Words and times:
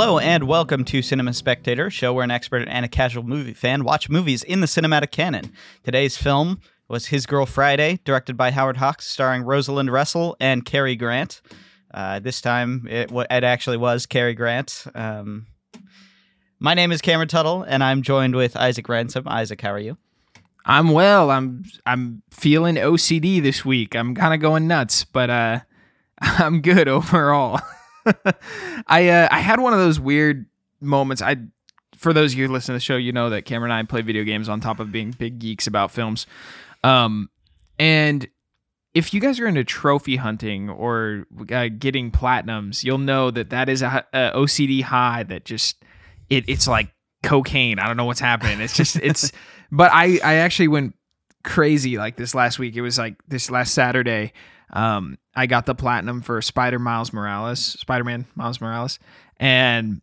Hello 0.00 0.20
and 0.20 0.44
welcome 0.44 0.84
to 0.84 1.02
Cinema 1.02 1.34
Spectator, 1.34 1.90
show 1.90 2.12
where 2.12 2.22
an 2.22 2.30
expert 2.30 2.68
and 2.68 2.84
a 2.84 2.88
casual 2.88 3.24
movie 3.24 3.52
fan 3.52 3.82
watch 3.82 4.08
movies 4.08 4.44
in 4.44 4.60
the 4.60 4.68
cinematic 4.68 5.10
canon. 5.10 5.52
Today's 5.82 6.16
film 6.16 6.60
was 6.86 7.06
His 7.06 7.26
Girl 7.26 7.46
Friday, 7.46 7.98
directed 8.04 8.36
by 8.36 8.52
Howard 8.52 8.76
Hawks, 8.76 9.08
starring 9.08 9.42
Rosalind 9.42 9.90
Russell 9.90 10.36
and 10.38 10.64
Cary 10.64 10.94
Grant. 10.94 11.42
Uh, 11.92 12.20
this 12.20 12.40
time, 12.40 12.86
it, 12.88 13.10
it 13.10 13.42
actually 13.42 13.76
was 13.76 14.06
Cary 14.06 14.34
Grant. 14.34 14.84
Um, 14.94 15.48
my 16.60 16.74
name 16.74 16.92
is 16.92 17.00
Cameron 17.00 17.26
Tuttle, 17.26 17.64
and 17.64 17.82
I'm 17.82 18.02
joined 18.02 18.36
with 18.36 18.56
Isaac 18.56 18.88
Ransom. 18.88 19.26
Isaac, 19.26 19.60
how 19.60 19.72
are 19.72 19.80
you? 19.80 19.98
I'm 20.64 20.90
well. 20.90 21.28
I'm 21.32 21.64
I'm 21.86 22.22
feeling 22.30 22.76
OCD 22.76 23.42
this 23.42 23.64
week. 23.64 23.96
I'm 23.96 24.14
kind 24.14 24.32
of 24.32 24.38
going 24.38 24.68
nuts, 24.68 25.02
but 25.02 25.28
uh, 25.28 25.60
I'm 26.20 26.60
good 26.60 26.86
overall. 26.86 27.60
I 28.86 29.08
uh, 29.08 29.28
I 29.30 29.40
had 29.40 29.60
one 29.60 29.72
of 29.72 29.78
those 29.78 30.00
weird 30.00 30.46
moments. 30.80 31.22
I 31.22 31.36
for 31.96 32.12
those 32.12 32.32
of 32.32 32.38
you 32.38 32.46
who 32.46 32.52
listen 32.52 32.72
to 32.72 32.76
the 32.76 32.80
show, 32.80 32.96
you 32.96 33.12
know 33.12 33.30
that 33.30 33.44
Cameron 33.44 33.72
and 33.72 33.78
I 33.78 33.88
play 33.88 34.02
video 34.02 34.24
games 34.24 34.48
on 34.48 34.60
top 34.60 34.80
of 34.80 34.92
being 34.92 35.10
big 35.10 35.38
geeks 35.38 35.66
about 35.66 35.90
films. 35.90 36.26
Um, 36.84 37.28
and 37.78 38.28
if 38.94 39.12
you 39.12 39.20
guys 39.20 39.40
are 39.40 39.46
into 39.46 39.64
trophy 39.64 40.16
hunting 40.16 40.70
or 40.70 41.26
uh, 41.52 41.68
getting 41.78 42.10
platinums, 42.10 42.84
you'll 42.84 42.98
know 42.98 43.30
that 43.30 43.50
that 43.50 43.68
is 43.68 43.82
a, 43.82 44.04
a 44.12 44.32
OCD 44.34 44.82
high 44.82 45.22
that 45.24 45.44
just 45.44 45.82
it 46.30 46.44
it's 46.48 46.66
like 46.66 46.92
cocaine. 47.22 47.78
I 47.78 47.86
don't 47.86 47.96
know 47.96 48.04
what's 48.04 48.20
happening. 48.20 48.60
It's 48.60 48.74
just 48.74 48.96
it's. 48.96 49.32
but 49.72 49.90
I 49.92 50.18
I 50.24 50.34
actually 50.36 50.68
went 50.68 50.94
crazy 51.44 51.98
like 51.98 52.16
this 52.16 52.34
last 52.34 52.58
week. 52.58 52.76
It 52.76 52.82
was 52.82 52.98
like 52.98 53.16
this 53.26 53.50
last 53.50 53.74
Saturday. 53.74 54.32
Um, 54.72 55.18
I 55.38 55.46
got 55.46 55.66
the 55.66 55.74
platinum 55.74 56.20
for 56.20 56.40
Spider 56.42 56.78
Miles 56.78 57.12
Morales, 57.12 57.60
Spider 57.60 58.04
Man 58.04 58.26
Miles 58.34 58.60
Morales, 58.60 58.98
and 59.38 60.00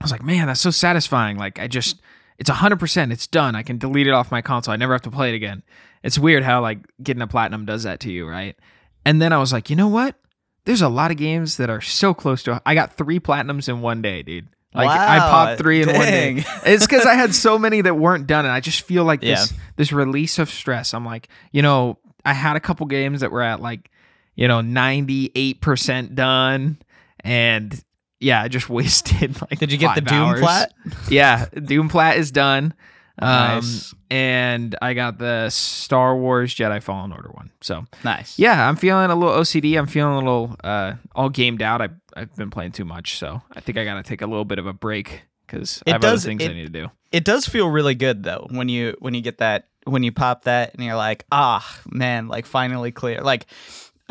I 0.00 0.04
was 0.04 0.10
like, 0.12 0.22
man, 0.22 0.46
that's 0.46 0.60
so 0.60 0.70
satisfying. 0.70 1.38
Like 1.38 1.58
I 1.58 1.68
just, 1.68 2.00
it's 2.38 2.50
hundred 2.50 2.78
percent, 2.80 3.12
it's 3.12 3.26
done. 3.26 3.54
I 3.54 3.62
can 3.62 3.78
delete 3.78 4.06
it 4.06 4.12
off 4.12 4.30
my 4.30 4.42
console. 4.42 4.74
I 4.74 4.76
never 4.76 4.92
have 4.92 5.02
to 5.02 5.10
play 5.10 5.30
it 5.30 5.34
again. 5.34 5.62
It's 6.02 6.18
weird 6.18 6.42
how 6.42 6.60
like 6.60 6.80
getting 7.02 7.22
a 7.22 7.26
platinum 7.26 7.64
does 7.64 7.84
that 7.84 8.00
to 8.00 8.10
you, 8.12 8.28
right? 8.28 8.56
And 9.04 9.22
then 9.22 9.32
I 9.32 9.38
was 9.38 9.52
like, 9.52 9.70
you 9.70 9.76
know 9.76 9.88
what? 9.88 10.16
There's 10.64 10.82
a 10.82 10.88
lot 10.88 11.10
of 11.10 11.16
games 11.16 11.56
that 11.56 11.70
are 11.70 11.80
so 11.80 12.12
close 12.14 12.42
to. 12.44 12.60
I 12.66 12.74
got 12.74 12.96
three 12.96 13.20
platinums 13.20 13.68
in 13.68 13.80
one 13.80 14.02
day, 14.02 14.22
dude. 14.22 14.48
Like 14.74 14.88
I 14.88 15.18
popped 15.18 15.58
three 15.58 15.82
in 15.82 15.88
one 15.88 15.98
day. 16.06 16.44
It's 16.66 16.86
because 16.86 17.04
I 17.06 17.14
had 17.14 17.34
so 17.34 17.58
many 17.58 17.80
that 17.82 17.94
weren't 17.94 18.26
done, 18.26 18.44
and 18.44 18.52
I 18.52 18.60
just 18.60 18.82
feel 18.82 19.04
like 19.04 19.20
this 19.20 19.50
Yeah. 19.52 19.58
this 19.76 19.92
release 19.92 20.38
of 20.38 20.48
stress. 20.50 20.94
I'm 20.94 21.04
like, 21.04 21.28
you 21.52 21.62
know, 21.62 21.98
I 22.24 22.32
had 22.32 22.56
a 22.56 22.60
couple 22.60 22.86
games 22.86 23.20
that 23.20 23.30
were 23.30 23.42
at 23.42 23.60
like, 23.60 23.90
you 24.34 24.48
know, 24.48 24.60
98% 24.60 26.14
done, 26.14 26.78
and 27.20 27.84
yeah, 28.20 28.42
I 28.42 28.48
just 28.48 28.68
wasted 28.70 29.40
like. 29.40 29.58
Did 29.58 29.72
you 29.72 29.78
get 29.78 29.94
the 29.94 30.00
Doom 30.00 30.18
hours. 30.18 30.40
plat? 30.40 30.72
Yeah, 31.10 31.46
Doom 31.46 31.88
plat 31.88 32.16
is 32.16 32.30
done. 32.30 32.74
Um, 33.18 33.28
Nice. 33.56 33.94
and 34.10 34.74
I 34.80 34.94
got 34.94 35.18
the 35.18 35.50
Star 35.50 36.16
Wars 36.16 36.54
Jedi 36.54 36.82
Fallen 36.82 37.12
Order 37.12 37.28
one. 37.28 37.50
So 37.60 37.84
Nice. 38.02 38.38
yeah, 38.38 38.66
I'm 38.66 38.76
feeling 38.76 39.10
a 39.10 39.14
little 39.14 39.34
OCD. 39.38 39.78
I'm 39.78 39.86
feeling 39.86 40.14
a 40.14 40.18
little 40.18 40.56
uh, 40.64 40.94
all 41.14 41.28
gamed 41.28 41.60
out. 41.60 41.82
I, 41.82 41.90
I've 42.16 42.34
been 42.36 42.50
playing 42.50 42.72
too 42.72 42.86
much, 42.86 43.18
so 43.18 43.42
I 43.54 43.60
think 43.60 43.76
I 43.76 43.84
got 43.84 43.94
to 43.94 44.02
take 44.02 44.22
a 44.22 44.26
little 44.26 44.46
bit 44.46 44.58
of 44.58 44.66
a 44.66 44.72
break 44.72 45.22
because 45.46 45.82
I 45.86 45.90
have 45.90 46.00
does- 46.00 46.24
other 46.24 46.30
things 46.30 46.42
it- 46.42 46.50
I 46.50 46.54
need 46.54 46.72
to 46.72 46.80
do. 46.82 46.90
It 47.12 47.24
does 47.24 47.46
feel 47.46 47.68
really 47.68 47.94
good 47.94 48.22
though 48.22 48.46
when 48.50 48.70
you 48.70 48.96
when 49.00 49.12
you 49.12 49.20
get 49.20 49.36
that 49.38 49.68
when 49.84 50.02
you 50.02 50.10
pop 50.12 50.44
that 50.44 50.72
and 50.74 50.82
you're 50.82 50.96
like, 50.96 51.26
ah, 51.30 51.62
man, 51.90 52.28
like 52.28 52.46
finally 52.46 52.90
clear. 52.92 53.20
Like, 53.20 53.44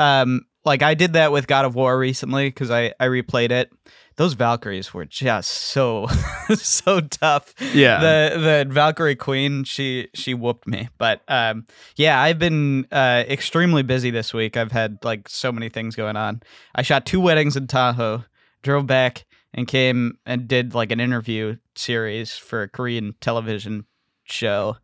um, 0.02 0.46
like 0.66 0.82
I 0.84 0.94
did 0.94 1.14
that 1.14 1.32
with 1.32 1.48
God 1.48 1.66
of 1.66 1.76
War 1.76 1.98
recently 1.98 2.48
because 2.48 2.72
I 2.72 2.94
I 3.00 3.08
replayed 3.08 3.52
it. 3.52 3.72
Those 4.18 4.34
Valkyries 4.34 4.94
were 4.94 5.06
just 5.06 5.50
so 5.50 6.08
so 6.56 7.00
tough. 7.02 7.54
Yeah. 7.74 8.00
The 8.00 8.66
the 8.68 8.74
Valkyrie 8.74 9.16
Queen, 9.16 9.64
she 9.64 10.10
she 10.14 10.34
whooped 10.34 10.68
me. 10.68 10.90
But 10.98 11.22
um, 11.28 11.66
yeah, 11.96 12.22
I've 12.22 12.40
been 12.40 12.88
uh 12.92 13.24
extremely 13.28 13.84
busy 13.84 14.12
this 14.12 14.34
week. 14.34 14.58
I've 14.58 14.72
had 14.72 15.00
like 15.04 15.28
so 15.30 15.52
many 15.52 15.70
things 15.70 15.96
going 15.96 16.18
on. 16.18 16.42
I 16.76 16.82
shot 16.82 17.06
two 17.06 17.22
weddings 17.22 17.56
in 17.56 17.68
Tahoe, 17.68 18.24
drove 18.62 18.86
back 18.86 19.26
and 19.54 19.68
came 19.68 20.18
and 20.26 20.48
did 20.48 20.76
like 20.76 20.92
an 20.92 21.00
interview 21.00 21.58
series 21.76 22.34
for 22.34 22.64
a 22.64 22.70
Korean 22.70 23.16
television 23.20 23.86
show. 24.26 24.78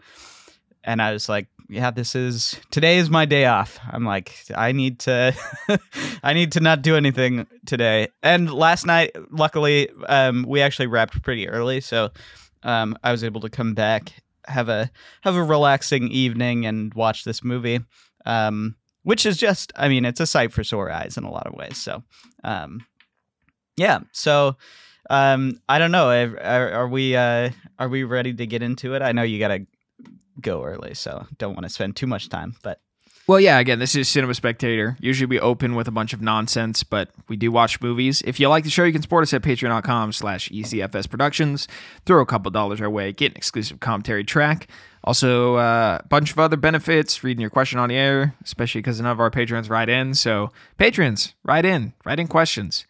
And 0.84 1.02
I 1.02 1.12
was 1.12 1.30
like, 1.30 1.48
yeah, 1.70 1.92
this 1.92 2.16
is 2.16 2.60
today 2.72 2.98
is 2.98 3.10
my 3.10 3.26
day 3.26 3.46
off. 3.46 3.80
I'm 3.92 4.06
like, 4.06 4.34
I 4.56 4.72
need 4.72 5.00
to 5.00 5.36
I 6.24 6.34
need 6.34 6.52
to 6.54 6.60
not 6.60 6.82
do 6.82 6.96
anything 6.96 7.48
today. 7.66 8.10
And 8.24 8.52
last 8.52 8.86
night, 8.86 9.16
luckily, 9.32 9.90
um, 10.08 10.46
we 10.48 10.62
actually 10.62 10.88
wrapped 10.88 11.22
pretty 11.22 11.48
early, 11.48 11.82
so 11.82 12.10
um, 12.64 12.98
I 13.04 13.12
was 13.12 13.24
able 13.24 13.42
to 13.42 13.50
come 13.50 13.74
back, 13.74 14.14
have 14.46 14.70
a 14.70 14.90
have 15.22 15.36
a 15.36 15.44
relaxing 15.44 16.10
evening 16.10 16.66
and 16.66 16.94
watch 16.94 17.24
this 17.24 17.44
movie. 17.44 17.80
Um, 18.26 18.76
which 19.04 19.26
is 19.26 19.38
just 19.38 19.72
I 19.76 19.88
mean, 19.88 20.04
it's 20.04 20.20
a 20.20 20.28
sight 20.28 20.52
for 20.52 20.64
sore 20.64 20.92
eyes 20.92 21.18
in 21.18 21.24
a 21.24 21.32
lot 21.32 21.48
of 21.48 21.54
ways. 21.54 21.78
So 21.78 22.04
um 22.44 22.86
yeah 23.78 24.00
so 24.12 24.58
um 25.10 25.58
i 25.70 25.80
don't 25.80 25.92
know 25.92 26.10
are, 26.10 26.72
are, 26.74 26.88
we 26.88 27.16
uh 27.16 27.50
are 27.80 27.88
we 27.88 28.04
ready 28.04 28.34
to 28.34 28.46
get 28.46 28.62
into 28.62 28.94
it 28.94 29.02
i 29.02 29.14
know 29.14 29.24
you 29.24 29.40
gotta 29.40 29.66
go 30.42 30.64
early 30.64 30.94
so 30.94 31.28
don't 31.38 31.54
want 31.54 31.64
to 31.64 31.70
spend 31.70 31.96
too 31.96 32.08
much 32.08 32.30
time 32.30 32.56
but 32.64 32.80
Well, 33.28 33.42
yeah, 33.42 33.60
again, 33.60 33.80
this 33.80 33.94
is 33.94 34.08
Cinema 34.08 34.34
Spectator. 34.34 34.96
Usually 35.02 35.26
we 35.26 35.38
open 35.38 35.76
with 35.76 35.90
a 35.90 35.92
bunch 35.92 36.14
of 36.14 36.22
nonsense, 36.22 36.84
but 36.84 37.10
we 37.28 37.36
do 37.36 37.52
watch 37.52 37.82
movies. 37.82 38.22
If 38.26 38.40
you 38.40 38.48
like 38.48 38.64
the 38.64 38.70
show, 38.70 38.86
you 38.86 38.94
can 38.94 39.02
support 39.02 39.24
us 39.24 39.34
at 39.34 39.42
patreon.com 39.42 40.14
slash 40.14 40.48
ECFS 40.48 41.10
Productions. 41.10 41.68
Throw 42.06 42.22
a 42.22 42.26
couple 42.26 42.52
dollars 42.52 42.80
our 42.80 42.90
way, 42.90 43.12
get 43.12 43.34
an 43.34 43.38
exclusive 43.38 43.82
commentary 43.82 44.24
track. 44.24 44.70
Also, 45.04 45.56
uh, 45.56 46.00
a 46.02 46.08
bunch 46.08 46.32
of 46.32 46.40
other 46.40 46.56
benefits, 46.56 47.22
reading 47.22 47.42
your 47.42 47.50
question 47.50 47.80
on 47.80 47.90
the 47.90 47.96
air, 47.96 48.34
especially 48.46 48.80
because 48.80 49.02
none 49.02 49.12
of 49.12 49.20
our 49.20 49.30
patrons 49.30 49.70
write 49.70 49.90
in. 49.90 50.14
So, 50.14 50.52
patrons, 50.78 51.34
write 51.44 51.66
in, 51.66 51.92
write 52.06 52.20
in 52.22 52.28
questions, 52.30 52.86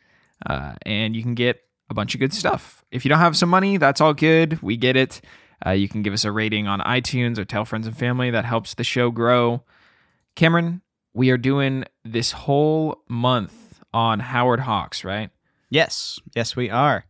uh, 0.45 0.75
and 0.83 1.15
you 1.15 1.23
can 1.23 1.33
get 1.33 1.63
a 1.89 1.95
bunch 1.95 2.13
of 2.13 2.19
good 2.19 2.33
stuff. 2.33 2.85
If 2.91 3.05
you 3.05 3.09
don't 3.09 3.19
have 3.19 3.35
some 3.35 3.49
money, 3.49 3.77
that's 3.77 4.01
all 4.01 4.13
good. 4.13 4.61
We 4.61 4.77
get 4.77 4.95
it. 4.95 5.19
Uh, 5.66 5.72
you 5.72 5.90
can 5.90 6.01
give 6.03 6.13
us 6.13 6.25
a 6.25 6.31
rating 6.31 6.68
on 6.68 6.79
iTunes 6.81 7.38
or 7.38 7.45
tell 7.45 7.66
friends 7.66 7.88
and 7.88 7.97
family. 7.97 8.29
That 8.29 8.45
helps 8.45 8.73
the 8.73 8.84
show 8.84 9.12
grow. 9.12 9.63
Cameron, 10.35 10.81
we 11.13 11.29
are 11.31 11.38
doing 11.38 11.84
this 12.06 12.31
whole 12.31 13.01
month 13.07 13.79
on 13.94 14.19
Howard 14.19 14.62
Hawks, 14.62 15.03
right? 15.03 15.29
yes 15.69 16.18
yes 16.34 16.56
we 16.56 16.69
are 16.69 17.06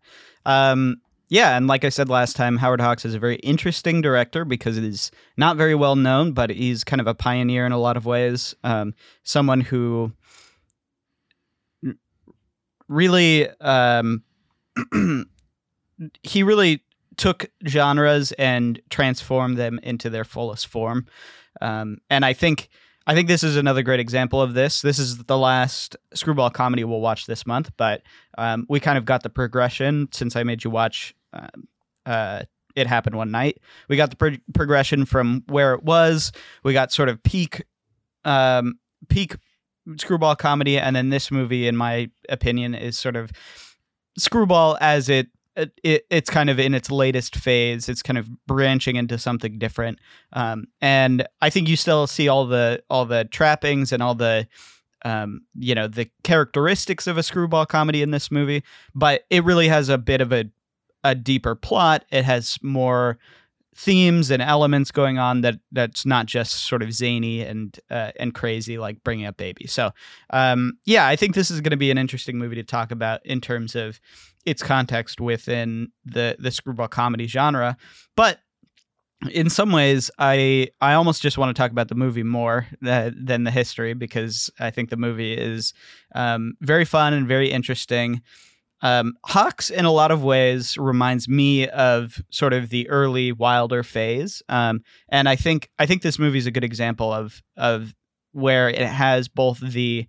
um 0.46 1.00
yeah 1.30 1.56
and 1.56 1.68
like 1.68 1.86
i 1.86 1.90
said 1.90 2.10
last 2.10 2.36
time 2.36 2.58
howard 2.58 2.82
hawks 2.82 3.06
is 3.06 3.14
a 3.14 3.20
very 3.20 3.36
interesting 3.38 4.02
director 4.02 4.44
because 4.46 4.78
he's 4.78 5.12
not 5.38 5.58
very 5.58 5.76
well 5.76 5.96
known 5.96 6.32
but 6.32 6.50
he's 6.50 6.84
kind 6.84 7.00
of 7.00 7.06
a 7.08 7.14
pioneer 7.14 7.66
in 7.66 7.72
a 7.72 7.78
lot 7.78 7.98
of 7.98 8.06
ways 8.08 8.56
um 8.64 8.96
someone 9.24 9.62
who 9.62 10.12
really 12.88 13.48
um 13.62 14.24
he 16.24 16.42
really 16.44 16.82
took 17.18 17.50
genres 17.68 18.32
and 18.34 18.80
transformed 18.90 19.58
them 19.58 19.80
into 19.84 20.10
their 20.10 20.24
fullest 20.24 20.68
form. 20.68 21.06
Um, 21.60 21.98
and 22.10 22.24
i 22.24 22.34
think 22.34 22.70
i 23.08 23.16
think 23.16 23.28
this 23.28 23.44
is 23.44 23.56
another 23.56 23.82
great 23.82 24.00
example 24.00 24.42
of 24.42 24.54
this. 24.54 24.82
This 24.82 25.00
is 25.00 25.18
the 25.18 25.38
last 25.38 25.96
screwball 26.14 26.52
comedy 26.52 26.84
we'll 26.84 27.02
watch 27.02 27.26
this 27.26 27.48
month 27.48 27.72
but 27.78 28.04
um, 28.38 28.66
we 28.70 28.80
kind 28.80 28.98
of 28.98 29.06
got 29.06 29.24
the 29.24 29.30
progression 29.30 30.08
since 30.12 30.36
i 30.36 30.44
made 30.44 30.64
you 30.64 30.70
watch 30.70 31.16
um, 31.34 31.68
uh, 32.06 32.44
it 32.78 32.86
happened 32.86 33.16
one 33.16 33.32
night. 33.32 33.58
We 33.90 33.98
got 33.98 34.12
the 34.12 34.16
pro- 34.16 34.38
progression 34.54 35.06
from 35.06 35.44
where 35.48 35.74
it 35.74 35.84
was. 35.84 36.32
We 36.64 36.74
got 36.74 36.92
sort 36.92 37.10
of 37.10 37.22
peak 37.24 37.66
um, 38.24 38.78
peak 39.10 39.36
screwball 39.98 40.36
comedy 40.36 40.78
and 40.78 40.96
then 40.96 41.10
this 41.10 41.32
movie 41.32 41.68
in 41.68 41.76
my 41.76 42.10
opinion 42.30 42.76
is 42.76 42.98
sort 43.00 43.16
of 43.16 43.32
screwball 44.18 44.78
as 44.82 45.08
it 45.08 45.28
it, 45.58 45.80
it 45.84 46.06
it's 46.10 46.30
kind 46.30 46.50
of 46.50 46.60
in 46.60 46.74
its 46.74 46.90
latest 46.90 47.36
phase. 47.36 47.90
It's 47.90 48.02
kind 48.02 48.18
of 48.18 48.30
branching 48.46 48.96
into 48.96 49.18
something 49.18 49.60
different. 49.60 50.00
Um, 50.34 50.66
and 50.82 51.28
i 51.42 51.50
think 51.50 51.68
you 51.68 51.76
still 51.76 52.08
see 52.08 52.28
all 52.28 52.46
the 52.46 52.84
all 52.90 53.06
the 53.06 53.26
trappings 53.26 53.92
and 53.92 54.04
all 54.04 54.16
the 54.16 54.48
um, 55.06 55.42
you 55.56 55.76
know 55.76 55.88
the 55.88 56.10
characteristics 56.24 57.08
of 57.08 57.18
a 57.18 57.24
screwball 57.24 57.66
comedy 57.66 58.02
in 58.02 58.12
this 58.12 58.32
movie 58.32 58.64
but 58.96 59.24
it 59.30 59.44
really 59.44 59.68
has 59.68 59.90
a 59.90 59.98
bit 59.98 60.22
of 60.22 60.34
a 60.34 60.50
a 61.04 61.16
deeper 61.16 61.56
plot. 61.56 62.06
It 62.12 62.26
has 62.26 62.58
more 62.62 63.18
themes 63.76 64.32
and 64.32 64.42
elements 64.42 64.90
going 64.90 65.20
on 65.20 65.42
that 65.42 65.60
that's 65.72 66.04
not 66.04 66.26
just 66.26 66.66
sort 66.66 66.82
of 66.82 66.92
zany 66.92 67.42
and 67.42 67.80
uh, 67.92 68.12
and 68.20 68.34
crazy 68.34 68.78
like 68.78 69.04
bringing 69.04 69.26
up 69.28 69.38
baby. 69.38 69.68
So 69.68 69.92
um, 70.32 70.80
yeah 70.86 71.06
i 71.08 71.16
think 71.16 71.36
this 71.36 71.52
is 71.52 71.62
going 71.62 71.72
to 71.72 71.78
be 71.78 71.92
an 71.92 71.98
interesting 71.98 72.40
movie 72.40 72.56
to 72.56 72.64
talk 72.64 72.92
about 72.92 73.24
in 73.24 73.40
terms 73.40 73.76
of 73.76 74.00
its 74.48 74.64
context 74.64 75.20
within 75.20 75.90
the 76.06 76.36
the 76.40 76.52
screwball 76.52 76.88
comedy 76.88 77.28
genre. 77.28 77.78
But 78.16 78.40
in 79.32 79.50
some 79.50 79.72
ways 79.72 80.12
i 80.20 80.68
i 80.80 80.94
almost 80.94 81.24
just 81.24 81.40
want 81.40 81.50
to 81.50 81.60
talk 81.60 81.72
about 81.72 81.88
the 81.88 81.96
movie 81.96 82.22
more 82.22 82.68
tha- 82.82 83.12
than 83.20 83.46
the 83.46 83.50
history 83.50 83.96
because 83.96 84.52
i 84.60 84.70
think 84.70 84.92
the 84.92 84.96
movie 84.96 85.34
is 85.34 85.74
um, 86.14 86.54
very 86.62 86.86
fun 86.86 87.14
and 87.14 87.28
very 87.28 87.50
interesting. 87.50 88.22
Um, 88.82 89.14
Hawks, 89.26 89.72
in 89.72 89.86
a 89.86 89.92
lot 89.92 90.12
of 90.12 90.24
ways, 90.24 90.78
reminds 90.78 91.28
me 91.28 91.68
of 91.70 92.22
sort 92.30 92.54
of 92.54 92.70
the 92.70 92.88
early 92.90 93.32
Wilder 93.32 93.82
phase, 93.82 94.44
um, 94.50 94.82
and 95.10 95.28
I 95.28 95.36
think 95.36 95.70
I 95.80 95.88
think 95.88 96.04
this 96.04 96.20
movie 96.20 96.38
is 96.38 96.46
a 96.46 96.52
good 96.52 96.64
example 96.64 97.12
of 97.12 97.42
of 97.56 97.96
where 98.34 98.70
it 98.70 98.78
has 98.86 99.28
both 99.28 99.60
the 99.60 100.06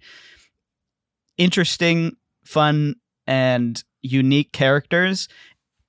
interesting, 1.38 2.16
fun, 2.44 2.96
and 3.26 3.82
unique 4.02 4.52
characters, 4.52 5.28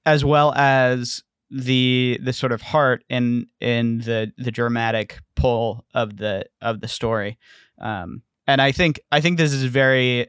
as 0.06 0.24
well 0.26 0.54
as 0.56 1.24
the 1.52 2.20
the 2.22 2.34
sort 2.34 2.52
of 2.52 2.62
heart 2.62 3.04
in 3.10 3.48
in 3.60 4.00
the 4.00 4.32
the 4.38 4.52
dramatic 4.52 5.20
pull 5.36 5.86
of 5.94 6.18
the 6.18 6.46
of 6.62 6.82
the 6.82 6.88
story. 6.88 7.38
Um, 7.80 8.22
and 8.48 8.62
I 8.62 8.72
think 8.72 9.00
I 9.12 9.22
think 9.22 9.38
this 9.38 9.54
is 9.54 9.64
very 9.64 10.28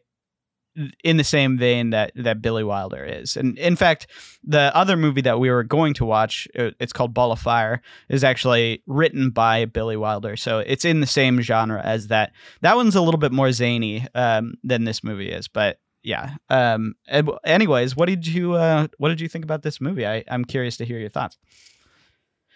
in 1.02 1.16
the 1.16 1.24
same 1.24 1.58
vein 1.58 1.90
that 1.90 2.12
that 2.14 2.40
Billy 2.40 2.64
Wilder 2.64 3.04
is. 3.04 3.36
And 3.36 3.58
in 3.58 3.76
fact, 3.76 4.06
the 4.44 4.74
other 4.74 4.96
movie 4.96 5.20
that 5.22 5.40
we 5.40 5.50
were 5.50 5.64
going 5.64 5.94
to 5.94 6.04
watch, 6.04 6.46
uh, 6.58 6.70
it's 6.78 6.92
called 6.92 7.12
Ball 7.12 7.32
of 7.32 7.38
Fire, 7.38 7.82
is 8.08 8.24
actually 8.24 8.82
written 8.86 9.30
by 9.30 9.64
Billy 9.64 9.96
Wilder. 9.96 10.36
So 10.36 10.60
it's 10.60 10.84
in 10.84 11.00
the 11.00 11.06
same 11.06 11.40
genre 11.40 11.82
as 11.82 12.06
that. 12.08 12.32
That 12.60 12.76
one's 12.76 12.94
a 12.94 13.02
little 13.02 13.18
bit 13.18 13.32
more 13.32 13.52
zany 13.52 14.06
um, 14.14 14.54
than 14.62 14.84
this 14.84 15.02
movie 15.02 15.30
is, 15.30 15.48
but 15.48 15.78
yeah. 16.02 16.36
Um, 16.48 16.94
anyways, 17.44 17.96
what 17.96 18.06
did 18.06 18.26
you 18.26 18.54
uh, 18.54 18.88
what 18.98 19.08
did 19.08 19.20
you 19.20 19.28
think 19.28 19.44
about 19.44 19.62
this 19.62 19.80
movie? 19.80 20.06
I, 20.06 20.24
I'm 20.28 20.44
curious 20.44 20.76
to 20.78 20.84
hear 20.84 20.98
your 20.98 21.10
thoughts. 21.10 21.38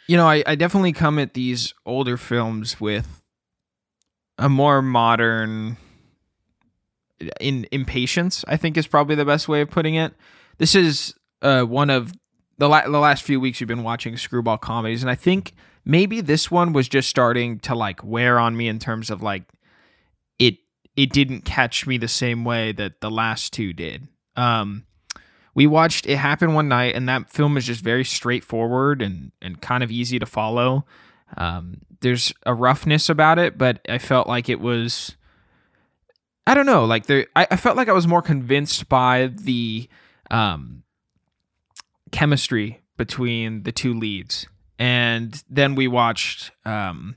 You 0.06 0.17
know, 0.17 0.26
I, 0.26 0.43
I 0.46 0.55
definitely 0.55 0.93
come 0.93 1.19
at 1.19 1.35
these 1.35 1.73
older 1.87 2.17
films 2.17 2.81
with 2.81 3.23
a 4.38 4.49
more 4.49 4.82
modern 4.82 5.76
in 7.41 7.67
impatience. 7.70 8.44
I 8.49 8.56
think 8.56 8.76
is 8.76 8.87
probably 8.87 9.14
the 9.14 9.25
best 9.25 9.49
way 9.49 9.61
of 9.61 9.70
putting 9.70 9.94
it. 9.94 10.14
This 10.58 10.75
is 10.75 11.14
uh, 11.43 11.62
one 11.62 11.91
of 11.91 12.12
the 12.58 12.69
la- 12.69 12.88
the 12.88 12.99
last 12.99 13.23
few 13.23 13.41
weeks 13.41 13.61
we've 13.61 13.69
been 13.69 13.82
watching 13.82 14.17
screwball 14.17 14.58
comedies, 14.58 15.02
and 15.02 15.11
I 15.11 15.14
think 15.14 15.52
maybe 15.85 16.20
this 16.20 16.50
one 16.50 16.73
was 16.73 16.88
just 16.88 17.08
starting 17.08 17.58
to 17.61 17.75
like 17.75 18.02
wear 18.02 18.38
on 18.38 18.56
me 18.56 18.69
in 18.69 18.79
terms 18.79 19.11
of 19.11 19.23
like 19.23 19.44
it 20.96 21.12
didn't 21.12 21.44
catch 21.44 21.87
me 21.87 21.99
the 21.99 22.08
same 22.08 22.44
way 22.44 22.73
that 22.73 23.00
the 23.00 23.11
last 23.11 23.52
two 23.52 23.73
did. 23.73 24.08
Um, 24.37 24.85
we 25.55 25.67
watched 25.67 26.06
it 26.06 26.17
happen 26.17 26.55
one 26.55 26.69
night, 26.69 26.94
and 26.94 27.08
that 27.08 27.31
film 27.31 27.56
is 27.56 27.67
just 27.67 27.82
very 27.82 28.05
straightforward 28.05 29.00
and 29.00 29.32
and 29.41 29.61
kind 29.61 29.82
of 29.82 29.91
easy 29.91 30.19
to 30.19 30.26
follow. 30.26 30.85
Um, 31.37 31.79
there's 32.00 32.32
a 32.44 32.55
roughness 32.55 33.08
about 33.08 33.38
it, 33.38 33.56
but 33.56 33.81
I 33.88 33.99
felt 33.99 34.26
like 34.26 34.49
it 34.49 34.61
was. 34.61 35.17
I 36.46 36.55
don't 36.55 36.67
know, 36.67 36.85
like 36.85 37.06
there. 37.06 37.26
I, 37.35 37.46
I 37.52 37.56
felt 37.56 37.76
like 37.76 37.88
I 37.88 37.93
was 37.93 38.06
more 38.06 38.20
convinced 38.23 38.88
by 38.88 39.31
the 39.35 39.88
um, 40.31 40.82
chemistry 42.12 42.82
between 42.96 43.62
the 43.62 43.73
two 43.73 43.94
leads, 43.94 44.46
and 44.79 45.43
then 45.49 45.75
we 45.75 45.88
watched 45.88 46.50
um, 46.67 47.17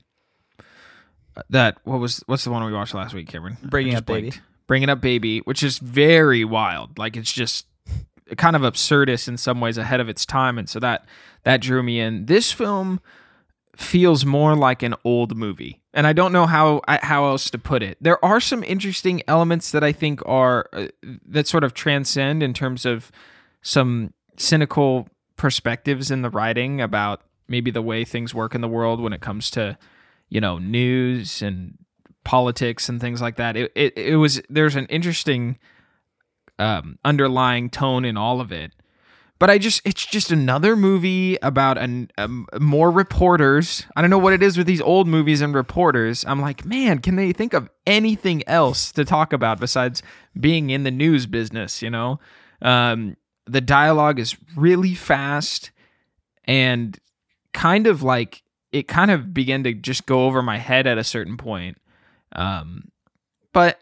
that. 1.50 1.78
What 1.84 2.00
was 2.00 2.22
what's 2.26 2.44
the 2.44 2.50
one 2.50 2.64
we 2.64 2.72
watched 2.72 2.94
last 2.94 3.14
week, 3.14 3.28
Cameron? 3.28 3.58
Bringing 3.62 3.94
Up 3.94 4.06
Baby. 4.06 4.32
Bringing 4.66 4.88
Up 4.88 5.00
Baby, 5.00 5.40
which 5.40 5.62
is 5.62 5.78
very 5.78 6.44
wild. 6.44 6.98
Like 6.98 7.16
it's 7.16 7.32
just 7.32 7.66
kind 8.36 8.56
of 8.56 8.62
absurdist 8.62 9.28
in 9.28 9.36
some 9.36 9.60
ways, 9.60 9.78
ahead 9.78 10.00
of 10.00 10.08
its 10.08 10.26
time, 10.26 10.58
and 10.58 10.68
so 10.68 10.78
that 10.80 11.06
that 11.44 11.60
drew 11.60 11.82
me 11.82 12.00
in. 12.00 12.26
This 12.26 12.52
film 12.52 13.00
feels 13.78 14.24
more 14.24 14.56
like 14.56 14.82
an 14.82 14.92
old 15.04 15.36
movie 15.36 15.80
and 15.94 16.04
i 16.04 16.12
don't 16.12 16.32
know 16.32 16.46
how 16.46 16.80
how 16.88 17.26
else 17.26 17.48
to 17.48 17.56
put 17.56 17.80
it 17.80 17.96
there 18.00 18.22
are 18.24 18.40
some 18.40 18.64
interesting 18.64 19.22
elements 19.28 19.70
that 19.70 19.84
i 19.84 19.92
think 19.92 20.20
are 20.26 20.68
uh, 20.72 20.88
that 21.24 21.46
sort 21.46 21.62
of 21.62 21.74
transcend 21.74 22.42
in 22.42 22.52
terms 22.52 22.84
of 22.84 23.12
some 23.62 24.12
cynical 24.36 25.06
perspectives 25.36 26.10
in 26.10 26.22
the 26.22 26.28
writing 26.28 26.80
about 26.80 27.22
maybe 27.46 27.70
the 27.70 27.80
way 27.80 28.04
things 28.04 28.34
work 28.34 28.52
in 28.52 28.60
the 28.60 28.68
world 28.68 29.00
when 29.00 29.12
it 29.12 29.20
comes 29.20 29.48
to 29.48 29.78
you 30.28 30.40
know 30.40 30.58
news 30.58 31.42
and 31.42 31.76
politics 32.24 32.88
and 32.88 33.00
things 33.00 33.22
like 33.22 33.36
that 33.36 33.56
it 33.56 33.72
it, 33.74 33.96
it 33.96 34.16
was 34.16 34.40
there's 34.48 34.76
an 34.76 34.86
interesting 34.86 35.58
um, 36.58 36.98
underlying 37.04 37.70
tone 37.70 38.04
in 38.04 38.16
all 38.16 38.40
of 38.40 38.50
it 38.50 38.72
but 39.38 39.50
I 39.50 39.58
just 39.58 39.80
it's 39.84 40.04
just 40.04 40.32
another 40.32 40.74
movie 40.74 41.38
about 41.42 41.78
an 41.78 42.10
um, 42.18 42.46
more 42.58 42.90
reporters. 42.90 43.86
I 43.94 44.00
don't 44.00 44.10
know 44.10 44.18
what 44.18 44.32
it 44.32 44.42
is 44.42 44.58
with 44.58 44.66
these 44.66 44.80
old 44.80 45.06
movies 45.06 45.40
and 45.40 45.54
reporters. 45.54 46.24
I'm 46.26 46.40
like, 46.40 46.64
man, 46.64 46.98
can 46.98 47.14
they 47.14 47.32
think 47.32 47.54
of 47.54 47.70
anything 47.86 48.42
else 48.48 48.90
to 48.92 49.04
talk 49.04 49.32
about 49.32 49.60
besides 49.60 50.02
being 50.38 50.70
in 50.70 50.82
the 50.82 50.90
news 50.90 51.26
business? 51.26 51.82
You 51.82 51.90
know, 51.90 52.18
um, 52.62 53.16
the 53.46 53.60
dialogue 53.60 54.18
is 54.18 54.36
really 54.56 54.94
fast 54.94 55.70
and 56.44 56.98
kind 57.52 57.86
of 57.86 58.02
like 58.02 58.42
it 58.72 58.88
kind 58.88 59.10
of 59.10 59.32
began 59.32 59.64
to 59.64 59.72
just 59.72 60.06
go 60.06 60.26
over 60.26 60.42
my 60.42 60.58
head 60.58 60.86
at 60.86 60.98
a 60.98 61.04
certain 61.04 61.36
point. 61.36 61.78
Um, 62.32 62.90
but 63.52 63.80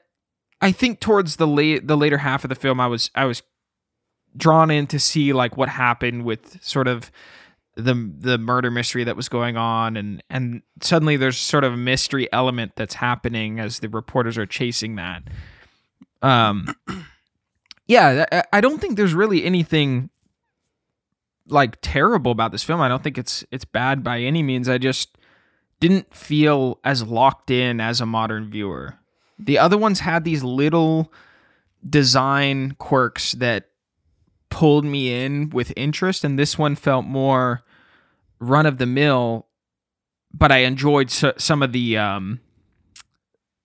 I 0.61 0.73
think 0.73 1.01
towards 1.01 1.37
the 1.37 1.47
late 1.47 1.87
the 1.87 1.97
later 1.97 2.19
half 2.19 2.45
of 2.45 2.49
the 2.49 2.55
film, 2.55 2.81
I 2.81 2.87
was 2.87 3.11
I 3.15 3.25
was 3.25 3.43
drawn 4.37 4.71
in 4.71 4.87
to 4.89 4.99
see 4.99 5.33
like 5.33 5.57
what 5.57 5.69
happened 5.69 6.25
with 6.25 6.63
sort 6.63 6.89
of 6.89 7.11
the 7.75 8.11
the 8.19 8.39
murder 8.39 8.71
mystery 8.71 9.05
that 9.05 9.17
was 9.17 9.29
going 9.29 9.57
on 9.57 9.97
and 9.97 10.23
and 10.31 10.63
suddenly 10.81 11.17
there's 11.17 11.37
sort 11.37 11.63
of 11.63 11.75
a 11.75 11.77
mystery 11.77 12.27
element 12.33 12.73
that's 12.75 12.95
happening 12.95 13.61
as 13.61 13.81
the 13.81 13.89
reporters 13.89 14.39
are 14.39 14.47
chasing 14.47 14.97
that 14.97 15.23
um 16.23 16.75
yeah 17.87 18.25
i 18.53 18.63
don't 18.63 18.81
think 18.81 18.97
there's 18.97 19.13
really 19.13 19.45
anything 19.45 20.09
like 21.49 21.79
terrible 21.81 22.33
about 22.33 22.53
this 22.53 22.63
film 22.63 22.81
i 22.81 22.89
don't 22.89 23.03
think 23.03 23.19
it's 23.19 23.45
it's 23.51 23.65
bad 23.65 24.03
by 24.03 24.21
any 24.21 24.43
means 24.43 24.69
i 24.69 24.79
just 24.79 25.17
didn't 25.81 26.15
feel 26.15 26.79
as 26.85 27.03
locked 27.03 27.51
in 27.51 27.81
as 27.81 28.01
a 28.01 28.07
modern 28.07 28.51
viewer 28.51 28.99
the 29.39 29.59
other 29.59 29.77
ones 29.77 30.01
had 30.01 30.25
these 30.25 30.43
little 30.43 31.13
design 31.89 32.75
quirks 32.79 33.33
that 33.33 33.69
pulled 34.51 34.85
me 34.85 35.25
in 35.25 35.51
with 35.51 35.73
interest, 35.77 36.25
and 36.25 36.39
this 36.39 36.59
one 36.59 36.77
felt 36.77 37.05
more 37.05 37.63
run 38.41 38.67
of 38.67 38.79
the 38.79 38.87
mill. 38.87 39.47
But 40.33 40.53
I 40.53 40.59
enjoyed 40.59 41.11
so, 41.11 41.33
some 41.37 41.63
of 41.63 41.73
the 41.73 41.99
um, 41.99 42.41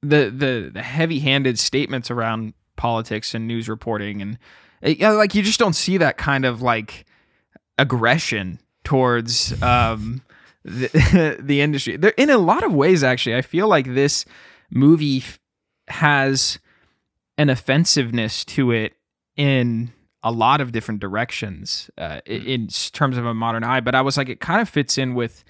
the 0.01 0.29
the 0.29 0.71
the 0.73 0.81
heavy 0.81 1.19
handed 1.19 1.59
statements 1.59 2.11
around 2.11 2.53
politics 2.75 3.33
and 3.33 3.47
news 3.47 3.69
reporting, 3.69 4.21
and 4.21 4.37
it, 4.81 4.99
like 5.01 5.35
you 5.35 5.43
just 5.43 5.59
don't 5.59 5.75
see 5.75 5.97
that 5.97 6.17
kind 6.17 6.45
of 6.45 6.61
like 6.61 7.05
aggression 7.77 8.59
towards 8.83 9.61
um, 9.61 10.21
the, 10.63 11.37
the 11.39 11.61
industry. 11.61 11.97
There, 11.97 12.13
in 12.17 12.29
a 12.29 12.37
lot 12.37 12.63
of 12.63 12.73
ways, 12.73 13.03
actually, 13.03 13.35
I 13.35 13.41
feel 13.41 13.67
like 13.67 13.93
this 13.93 14.25
movie 14.69 15.17
f- 15.17 15.39
has 15.87 16.59
an 17.37 17.49
offensiveness 17.49 18.45
to 18.45 18.71
it 18.71 18.93
in 19.35 19.91
a 20.23 20.31
lot 20.31 20.61
of 20.61 20.71
different 20.71 20.99
directions 20.99 21.89
uh, 21.97 22.21
mm-hmm. 22.27 22.47
in 22.47 22.67
terms 22.67 23.17
of 23.17 23.25
a 23.25 23.33
modern 23.33 23.63
eye. 23.63 23.79
But 23.79 23.95
I 23.95 24.01
was 24.01 24.17
like, 24.17 24.29
it 24.29 24.39
kind 24.39 24.61
of 24.61 24.69
fits 24.69 24.97
in 24.97 25.15
with 25.15 25.43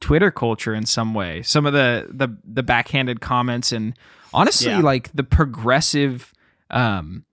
Twitter 0.00 0.30
culture 0.30 0.74
in 0.74 0.86
some 0.86 1.14
way. 1.14 1.42
Some 1.42 1.66
of 1.66 1.72
the 1.72 2.08
the 2.10 2.36
the 2.44 2.62
backhanded 2.62 3.20
comments 3.20 3.72
and 3.72 3.94
honestly, 4.32 4.70
yeah. 4.70 4.80
like 4.80 5.12
the 5.12 5.24
progressive 5.24 6.32
um, 6.70 7.24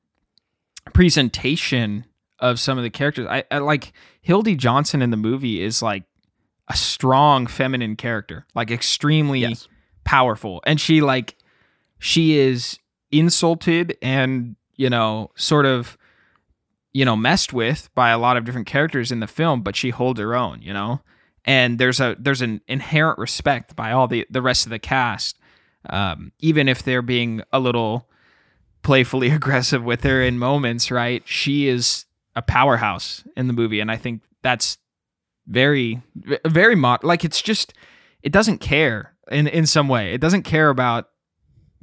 presentation 0.93 2.05
of 2.39 2.59
some 2.59 2.77
of 2.77 2.83
the 2.83 2.89
characters. 2.89 3.27
I, 3.29 3.43
I 3.51 3.59
like 3.59 3.93
Hildy 4.21 4.55
Johnson 4.55 5.01
in 5.01 5.11
the 5.11 5.17
movie 5.17 5.61
is 5.61 5.81
like 5.81 6.03
a 6.67 6.75
strong 6.75 7.47
feminine 7.47 7.95
character, 7.95 8.45
like 8.55 8.71
extremely 8.71 9.41
yes. 9.41 9.67
powerful, 10.03 10.61
and 10.65 10.79
she 10.79 11.01
like 11.01 11.35
she 11.99 12.37
is 12.37 12.79
insulted 13.11 13.97
and 14.01 14.55
you 14.75 14.89
know 14.89 15.31
sort 15.35 15.65
of 15.65 15.97
you 16.93 17.05
know, 17.05 17.15
messed 17.15 17.53
with 17.53 17.89
by 17.95 18.09
a 18.09 18.17
lot 18.17 18.37
of 18.37 18.45
different 18.45 18.67
characters 18.67 19.11
in 19.11 19.19
the 19.19 19.27
film, 19.27 19.61
but 19.61 19.75
she 19.75 19.89
holds 19.89 20.19
her 20.19 20.35
own, 20.35 20.61
you 20.61 20.73
know? 20.73 21.01
And 21.45 21.79
there's 21.79 21.99
a 21.99 22.15
there's 22.19 22.41
an 22.41 22.61
inherent 22.67 23.17
respect 23.17 23.75
by 23.75 23.91
all 23.91 24.07
the 24.07 24.25
the 24.29 24.41
rest 24.41 24.65
of 24.65 24.71
the 24.71 24.79
cast. 24.79 25.37
Um, 25.89 26.33
even 26.39 26.67
if 26.67 26.83
they're 26.83 27.01
being 27.01 27.41
a 27.53 27.59
little 27.59 28.09
playfully 28.83 29.29
aggressive 29.31 29.83
with 29.83 30.03
her 30.03 30.21
in 30.21 30.37
moments, 30.37 30.91
right? 30.91 31.23
She 31.25 31.67
is 31.67 32.05
a 32.35 32.41
powerhouse 32.41 33.23
in 33.35 33.47
the 33.47 33.53
movie, 33.53 33.79
and 33.79 33.91
I 33.91 33.97
think 33.97 34.21
that's 34.41 34.77
very, 35.47 36.01
very 36.45 36.75
mod. 36.75 37.03
Like 37.03 37.25
it's 37.25 37.41
just, 37.41 37.73
it 38.21 38.31
doesn't 38.31 38.59
care 38.59 39.13
in 39.31 39.47
in 39.47 39.65
some 39.65 39.87
way. 39.87 40.13
It 40.13 40.21
doesn't 40.21 40.43
care 40.43 40.69
about 40.69 41.09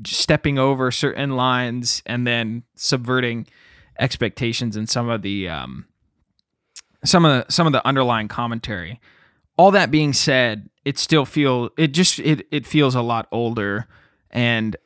stepping 0.04 0.58
over 0.58 0.90
certain 0.90 1.36
lines 1.36 2.02
and 2.06 2.26
then 2.26 2.62
subverting 2.74 3.46
expectations 3.98 4.76
and 4.76 4.88
some 4.88 5.08
of 5.08 5.22
the 5.22 5.48
um, 5.48 5.86
some 7.04 7.24
of 7.24 7.46
the, 7.46 7.52
some 7.52 7.66
of 7.66 7.72
the 7.72 7.86
underlying 7.86 8.28
commentary. 8.28 9.00
All 9.56 9.70
that 9.70 9.90
being 9.90 10.12
said, 10.12 10.68
it 10.84 10.98
still 10.98 11.24
feel 11.24 11.70
it 11.78 11.88
just 11.88 12.18
it 12.18 12.46
it 12.50 12.66
feels 12.66 12.94
a 12.94 13.02
lot 13.02 13.26
older, 13.32 13.86
and 14.30 14.76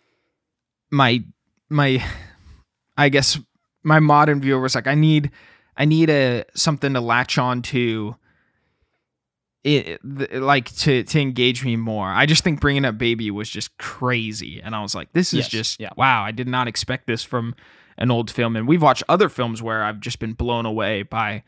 my 0.90 1.24
my 1.68 2.04
I 2.96 3.08
guess 3.08 3.38
my 3.82 4.00
modern 4.00 4.40
viewer 4.40 4.60
was 4.60 4.74
like, 4.74 4.86
I 4.86 4.94
need 4.94 5.30
I 5.76 5.84
need 5.84 6.10
a 6.10 6.44
something 6.54 6.94
to 6.94 7.00
latch 7.00 7.38
on 7.38 7.62
to. 7.62 8.16
It, 9.62 10.00
like 10.02 10.74
to 10.76 11.02
to 11.02 11.20
engage 11.20 11.66
me 11.66 11.76
more. 11.76 12.08
I 12.08 12.24
just 12.24 12.42
think 12.42 12.60
bringing 12.60 12.86
up 12.86 12.96
baby 12.96 13.30
was 13.30 13.50
just 13.50 13.76
crazy, 13.76 14.58
and 14.62 14.74
I 14.74 14.80
was 14.80 14.94
like, 14.94 15.12
this 15.12 15.34
is 15.34 15.40
Yes, 15.40 15.48
just 15.48 15.80
yeah. 15.80 15.90
wow. 15.98 16.22
I 16.22 16.30
did 16.32 16.48
not 16.48 16.66
expect 16.66 17.06
this 17.06 17.22
from 17.22 17.54
an 17.98 18.10
old 18.10 18.30
film, 18.30 18.56
and 18.56 18.66
we've 18.66 18.80
watched 18.80 19.02
other 19.06 19.28
films 19.28 19.60
where 19.60 19.82
I've 19.82 20.00
just 20.00 20.18
been 20.18 20.32
blown 20.32 20.64
away 20.64 21.02
by 21.02 21.42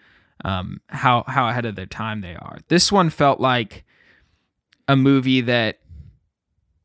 um, 0.44 0.82
how 0.88 1.24
how 1.26 1.48
ahead 1.48 1.64
of 1.64 1.74
their 1.74 1.86
time 1.86 2.20
they 2.20 2.34
are. 2.34 2.58
This 2.68 2.92
one 2.92 3.08
felt 3.08 3.40
like 3.40 3.82
a 4.88 4.94
movie 4.96 5.40
that 5.40 5.78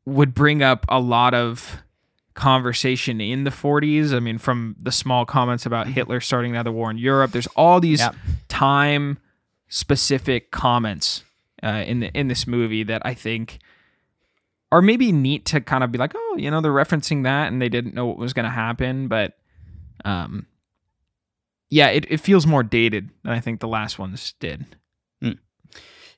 would 0.06 0.32
bring 0.32 0.62
up 0.62 0.86
a 0.88 0.98
lot 0.98 1.34
of 1.34 1.82
conversation 2.38 3.20
in 3.20 3.44
the 3.44 3.50
40s. 3.50 4.14
I 4.14 4.20
mean, 4.20 4.38
from 4.38 4.76
the 4.80 4.92
small 4.92 5.26
comments 5.26 5.66
about 5.66 5.88
Hitler 5.88 6.20
starting 6.20 6.52
another 6.52 6.72
war 6.72 6.90
in 6.90 6.96
Europe, 6.98 7.32
there's 7.32 7.48
all 7.48 7.80
these 7.80 8.00
Yeah. 8.00 8.12
time 8.48 9.18
specific 9.68 10.50
comments 10.50 11.24
uh, 11.62 11.82
in 11.86 12.00
the 12.00 12.10
in 12.18 12.28
this 12.28 12.46
movie 12.46 12.84
that 12.84 13.02
I 13.04 13.12
think 13.14 13.58
are 14.70 14.80
maybe 14.82 15.12
neat 15.12 15.44
to 15.46 15.60
kind 15.60 15.82
of 15.82 15.90
be 15.92 15.98
like, 15.98 16.12
oh, 16.14 16.36
you 16.38 16.50
know, 16.50 16.60
they're 16.60 16.72
referencing 16.72 17.24
that 17.24 17.50
and 17.52 17.60
they 17.60 17.68
didn't 17.68 17.94
know 17.94 18.06
what 18.06 18.18
was 18.18 18.32
going 18.32 18.44
to 18.44 18.50
happen, 18.50 19.08
but 19.08 19.36
um, 20.04 20.46
yeah, 21.70 21.88
it, 21.88 22.06
it 22.10 22.20
feels 22.20 22.46
more 22.46 22.62
dated 22.62 23.10
than 23.24 23.32
I 23.32 23.40
think 23.40 23.60
the 23.60 23.68
last 23.68 23.98
ones 23.98 24.34
did. 24.40 24.64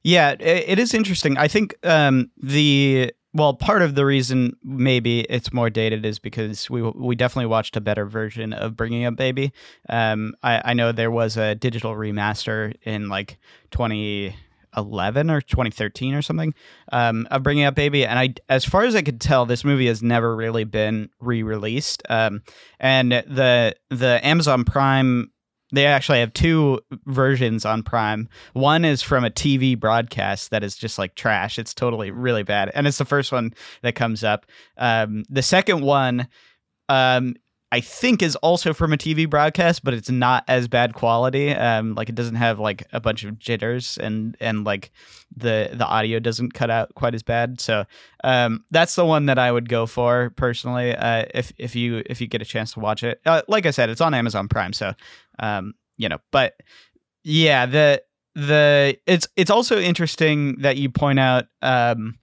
Yeah, 0.03 0.31
i- 0.41 0.43
it 0.43 0.79
is 0.79 0.95
interesting. 0.95 1.37
I 1.37 1.47
think 1.49 1.75
um, 1.85 2.31
the 2.43 3.13
well, 3.33 3.55
part 3.55 3.83
of 3.83 3.95
the 3.95 4.05
reason 4.05 4.57
maybe 4.65 5.21
it's 5.21 5.53
more 5.53 5.71
dated 5.71 6.05
is 6.05 6.19
because 6.19 6.69
we 6.69 6.83
we 6.83 7.15
definitely 7.15 7.47
watched 7.47 7.77
a 7.77 7.81
better 7.81 8.05
version 8.05 8.53
of 8.53 8.77
Bringing 8.77 9.05
Up 9.05 9.17
Baby. 9.17 9.53
Um, 9.89 10.35
I, 10.43 10.63
I 10.65 10.75
know 10.75 10.91
there 10.91 11.11
was 11.11 11.37
a 11.37 11.55
digital 11.55 11.95
remaster 11.95 12.75
in 12.83 13.09
like 13.09 13.39
2011 13.71 15.31
or 15.31 15.41
2013 15.41 16.15
or 16.15 16.23
something 16.23 16.55
um, 16.91 17.29
of 17.31 17.45
Bringing 17.45 17.65
Up 17.65 17.77
Baby, 17.77 18.05
and 18.05 18.19
I, 18.19 18.35
as 18.49 18.65
far 18.65 18.83
as 18.83 18.97
I 18.97 19.03
could 19.03 19.21
tell, 19.21 19.47
this 19.47 19.65
movie 19.65 19.87
has 19.87 20.03
never 20.03 20.35
really 20.35 20.65
been 20.65 21.09
re-released. 21.21 22.03
Um, 22.09 22.43
and 22.81 23.13
the 23.13 23.77
the 23.91 24.21
Amazon 24.27 24.65
Prime. 24.65 25.31
They 25.73 25.87
actually 25.87 26.21
have 26.21 26.33
two 26.33 26.81
versions 27.07 27.65
on 27.65 27.83
Prime. 27.83 28.29
One 28.53 28.85
is 28.85 29.03
from 29.03 29.25
a 29.25 29.31
TV 29.31 29.79
broadcast 29.79 30.51
that 30.51 30.65
is 30.65 30.77
just 30.77 30.99
like 30.99 31.15
trash. 31.15 31.59
It's 31.59 31.75
totally 31.75 32.11
really 32.11 32.43
bad, 32.43 32.71
and 32.75 32.87
it's 32.87 32.99
the 32.99 33.05
first 33.05 33.33
one 33.33 33.55
that 33.83 33.95
comes 33.95 34.25
up. 34.25 34.47
Um, 34.77 35.25
the 35.29 35.43
second 35.43 35.83
one, 35.83 36.29
um, 36.89 37.37
I 37.73 37.81
think, 37.81 38.21
is 38.23 38.35
also 38.37 38.75
from 38.75 38.93
a 38.93 38.97
TV 38.97 39.31
broadcast, 39.31 39.85
but 39.85 39.95
it's 39.95 40.11
not 40.11 40.45
as 40.49 40.67
bad 40.67 40.95
quality. 40.95 41.53
Um, 41.53 41.95
like 41.95 42.09
it 42.09 42.17
doesn't 42.17 42.35
have 42.35 42.59
like 42.59 42.85
a 42.93 43.01
bunch 43.01 43.23
of 43.23 43.39
jitters, 43.39 43.97
and 43.99 44.37
and 44.41 44.65
like 44.65 44.91
the 45.37 45.71
the 45.73 45.87
audio 45.87 46.19
doesn't 46.19 46.53
cut 46.53 46.71
out 46.71 46.95
quite 46.97 47.15
as 47.15 47.23
bad. 47.23 47.61
So 47.61 47.85
um, 48.25 48.65
that's 48.73 48.97
the 48.97 49.05
one 49.07 49.27
that 49.27 49.39
I 49.39 49.53
would 49.53 49.69
go 49.69 49.87
for 49.87 50.31
personally. 50.31 50.97
Uh, 50.97 51.27
if 51.33 51.53
if 51.59 51.77
you 51.77 52.03
if 52.07 52.21
you 52.21 52.27
get 52.27 52.43
a 52.43 52.47
chance 52.47 52.73
to 52.75 52.81
watch 52.81 53.05
it, 53.05 53.21
uh, 53.25 53.43
like 53.47 53.67
I 53.67 53.71
said, 53.71 53.89
it's 53.89 54.01
on 54.01 54.15
Amazon 54.15 54.49
Prime, 54.49 54.73
so 54.73 54.93
um, 55.39 55.75
you 55.97 56.09
know. 56.09 56.19
But 56.33 56.55
yeah, 57.23 57.67
the 57.67 58.03
the 58.35 58.99
it's 59.07 59.29
it's 59.37 59.51
also 59.51 59.79
interesting 59.79 60.57
that 60.63 60.77
you 60.77 60.91
point 60.91 61.21
out 61.21 61.47
um, 61.63 62.19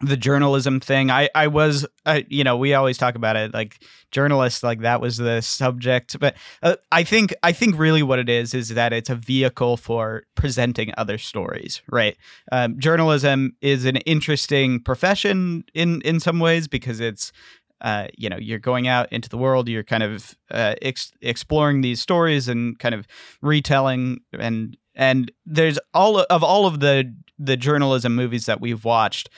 the 0.00 0.16
journalism 0.16 0.80
thing. 0.80 1.10
I 1.10 1.28
I 1.34 1.46
was 1.48 1.86
I, 2.06 2.24
you 2.28 2.44
know 2.44 2.56
we 2.56 2.74
always 2.74 2.98
talk 2.98 3.14
about 3.14 3.36
it 3.36 3.52
like 3.52 3.82
journalists 4.10 4.62
like 4.62 4.80
that 4.80 5.00
was 5.00 5.16
the 5.16 5.40
subject, 5.40 6.18
but 6.20 6.36
uh, 6.62 6.76
I 6.92 7.02
think 7.04 7.34
I 7.42 7.52
think 7.52 7.78
really 7.78 8.02
what 8.02 8.18
it 8.18 8.28
is 8.28 8.54
is 8.54 8.70
that 8.70 8.92
it's 8.92 9.10
a 9.10 9.16
vehicle 9.16 9.76
for 9.76 10.24
presenting 10.34 10.92
other 10.96 11.18
stories, 11.18 11.82
right? 11.90 12.16
Um, 12.52 12.78
journalism 12.78 13.56
is 13.60 13.84
an 13.84 13.96
interesting 13.98 14.80
profession 14.80 15.64
in 15.74 16.00
in 16.02 16.20
some 16.20 16.38
ways 16.38 16.68
because 16.68 17.00
it's 17.00 17.32
uh, 17.80 18.06
you 18.16 18.28
know 18.28 18.38
you're 18.38 18.58
going 18.58 18.88
out 18.88 19.12
into 19.12 19.28
the 19.28 19.38
world 19.38 19.68
you're 19.68 19.84
kind 19.84 20.02
of 20.02 20.36
uh, 20.50 20.74
ex- 20.82 21.12
exploring 21.22 21.80
these 21.80 22.00
stories 22.00 22.48
and 22.48 22.78
kind 22.78 22.94
of 22.94 23.06
retelling 23.40 24.20
and 24.32 24.76
and 24.94 25.30
there's 25.46 25.78
all 25.94 26.18
of 26.18 26.42
all 26.42 26.66
of 26.66 26.80
the 26.80 27.14
the 27.38 27.56
journalism 27.56 28.16
movies 28.16 28.46
that 28.46 28.60
we've 28.60 28.84
watched 28.84 29.28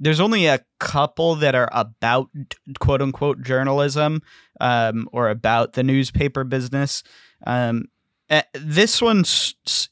there's 0.00 0.20
only 0.20 0.46
a 0.46 0.60
couple 0.80 1.34
that 1.36 1.54
are 1.54 1.68
about 1.72 2.28
quote 2.78 3.02
unquote 3.02 3.42
journalism 3.42 4.22
um, 4.60 5.08
or 5.12 5.28
about 5.28 5.74
the 5.74 5.82
newspaper 5.82 6.44
business. 6.44 7.02
Um, 7.46 7.86
uh, 8.30 8.42
this 8.52 9.00
one 9.00 9.24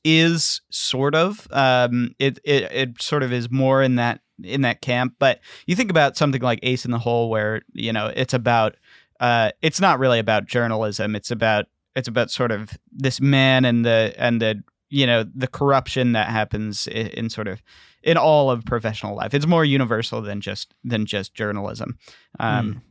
is 0.05 0.61
sort 0.71 1.15
of 1.15 1.49
um, 1.53 2.15
it, 2.19 2.39
it 2.45 2.65
it 2.65 3.03
sort 3.03 3.23
of 3.23 3.33
is 3.33 3.51
more 3.51 3.83
in 3.83 3.97
that 3.97 4.21
in 4.45 4.61
that 4.61 4.83
camp 4.83 5.15
but 5.19 5.41
you 5.67 5.75
think 5.75 5.91
about 5.91 6.15
something 6.15 6.43
like 6.43 6.59
ace 6.63 6.85
in 6.85 6.91
the 6.91 6.99
hole 6.99 7.31
where 7.31 7.63
you 7.73 7.91
know 7.91 8.13
it's 8.15 8.35
about 8.35 8.77
uh, 9.21 9.51
it's 9.63 9.81
not 9.81 9.99
really 9.99 10.19
about 10.19 10.47
journalism. 10.47 11.17
It's 11.17 11.31
about 11.31 11.67
it's 11.95 12.09
about 12.09 12.31
sort 12.31 12.53
of 12.53 12.77
this 12.93 13.21
man 13.21 13.65
and 13.65 13.85
the 13.85 14.15
and 14.19 14.41
the 14.41 14.63
you 14.97 15.07
know 15.07 15.25
the 15.35 15.47
corruption 15.47 16.13
that 16.13 16.29
happens 16.29 16.87
in, 16.87 17.09
in 17.09 17.31
sort 17.31 17.49
of 17.49 17.63
in 18.03 18.17
all 18.17 18.51
of 18.51 18.65
professional 18.65 19.15
life. 19.15 19.35
It's 19.35 19.47
more 19.47 19.65
universal 19.65 20.23
than 20.23 20.41
just 20.41 20.75
than 20.85 21.07
just 21.07 21.35
journalism. 21.35 21.99
Um, 22.39 22.83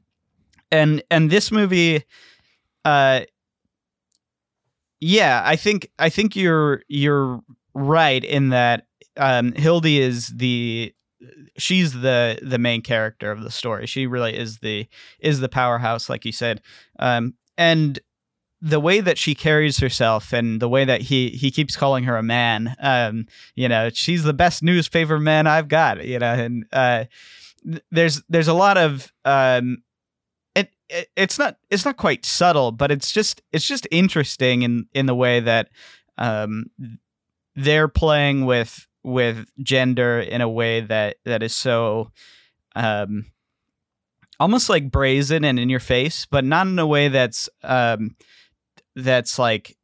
and 0.71 1.03
and 1.12 1.29
this 1.29 1.51
movie 1.51 2.03
uh 2.85 3.21
yeah 5.00 5.41
i 5.45 5.55
think 5.55 5.89
i 6.00 6.09
think 6.09 6.35
you're 6.35 6.81
you're 6.88 7.39
right 7.75 8.24
in 8.24 8.50
that 8.50 8.88
um 9.17 9.51
hildy 9.53 10.00
is 10.00 10.27
the 10.35 10.93
she's 11.57 11.93
the 11.93 12.39
the 12.41 12.57
main 12.57 12.81
character 12.81 13.31
of 13.31 13.41
the 13.41 13.51
story. 13.51 13.85
She 13.85 14.07
really 14.07 14.35
is 14.35 14.59
the 14.59 14.88
is 15.19 15.39
the 15.39 15.50
powerhouse 15.50 16.09
like 16.09 16.25
you 16.25 16.31
said. 16.31 16.62
Um 17.00 17.33
and 17.57 18.00
the 18.62 18.79
way 18.79 19.00
that 19.01 19.17
she 19.17 19.35
carries 19.35 19.79
herself 19.79 20.33
and 20.33 20.62
the 20.62 20.69
way 20.69 20.85
that 20.85 21.01
he 21.01 21.29
he 21.29 21.51
keeps 21.51 21.75
calling 21.75 22.03
her 22.05 22.17
a 22.17 22.24
man 22.24 22.75
um 22.79 23.25
you 23.55 23.67
know 23.67 23.89
she's 23.93 24.24
the 24.24 24.33
best 24.33 24.63
newspaper 24.63 25.19
man 25.19 25.45
i've 25.45 25.67
got 25.67 26.03
you 26.05 26.17
know 26.17 26.33
and 26.33 26.65
uh 26.71 27.03
th- 27.63 27.83
there's 27.91 28.24
there's 28.29 28.47
a 28.47 28.53
lot 28.53 28.77
of 28.77 29.12
um 29.25 29.77
it, 30.55 30.71
it 30.89 31.09
it's 31.15 31.38
not 31.38 31.57
it's 31.69 31.85
not 31.85 31.97
quite 31.97 32.25
subtle 32.25 32.71
but 32.71 32.91
it's 32.91 33.12
just 33.12 33.41
it's 33.51 33.67
just 33.67 33.88
interesting 33.91 34.62
in 34.62 34.88
in 34.93 35.05
the 35.05 35.15
way 35.15 35.39
that 35.39 35.69
um 36.17 36.65
they're 37.55 37.88
playing 37.89 38.45
with 38.45 38.88
with 39.03 39.45
gender 39.62 40.19
in 40.19 40.41
a 40.41 40.50
way 40.50 40.81
that 40.81 41.17
that 41.25 41.43
is 41.43 41.53
so 41.53 42.09
um 42.75 43.25
almost 44.39 44.69
like 44.69 44.89
brazen 44.89 45.43
and 45.43 45.59
in 45.59 45.69
your 45.69 45.79
face 45.79 46.25
but 46.25 46.43
not 46.43 46.67
in 46.67 46.79
a 46.79 46.88
way 46.88 47.09
that's 47.09 47.50
um 47.63 48.15
that's 48.95 49.37
like 49.37 49.75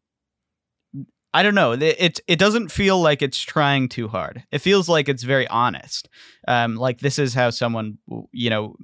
I 1.33 1.43
don't 1.43 1.55
know. 1.55 1.71
It 1.73 2.19
it, 2.27 2.39
doesn't 2.39 2.71
feel 2.71 3.01
like 3.01 3.21
it's 3.21 3.39
trying 3.39 3.87
too 3.87 4.09
hard. 4.09 4.43
It 4.51 4.59
feels 4.59 4.89
like 4.89 5.07
it's 5.07 5.23
very 5.23 5.47
honest. 5.47 6.09
Um, 6.47 6.75
like 6.75 6.99
this 6.99 7.17
is 7.17 7.33
how 7.33 7.51
someone, 7.51 7.99
you 8.33 8.49
know, 8.49 8.75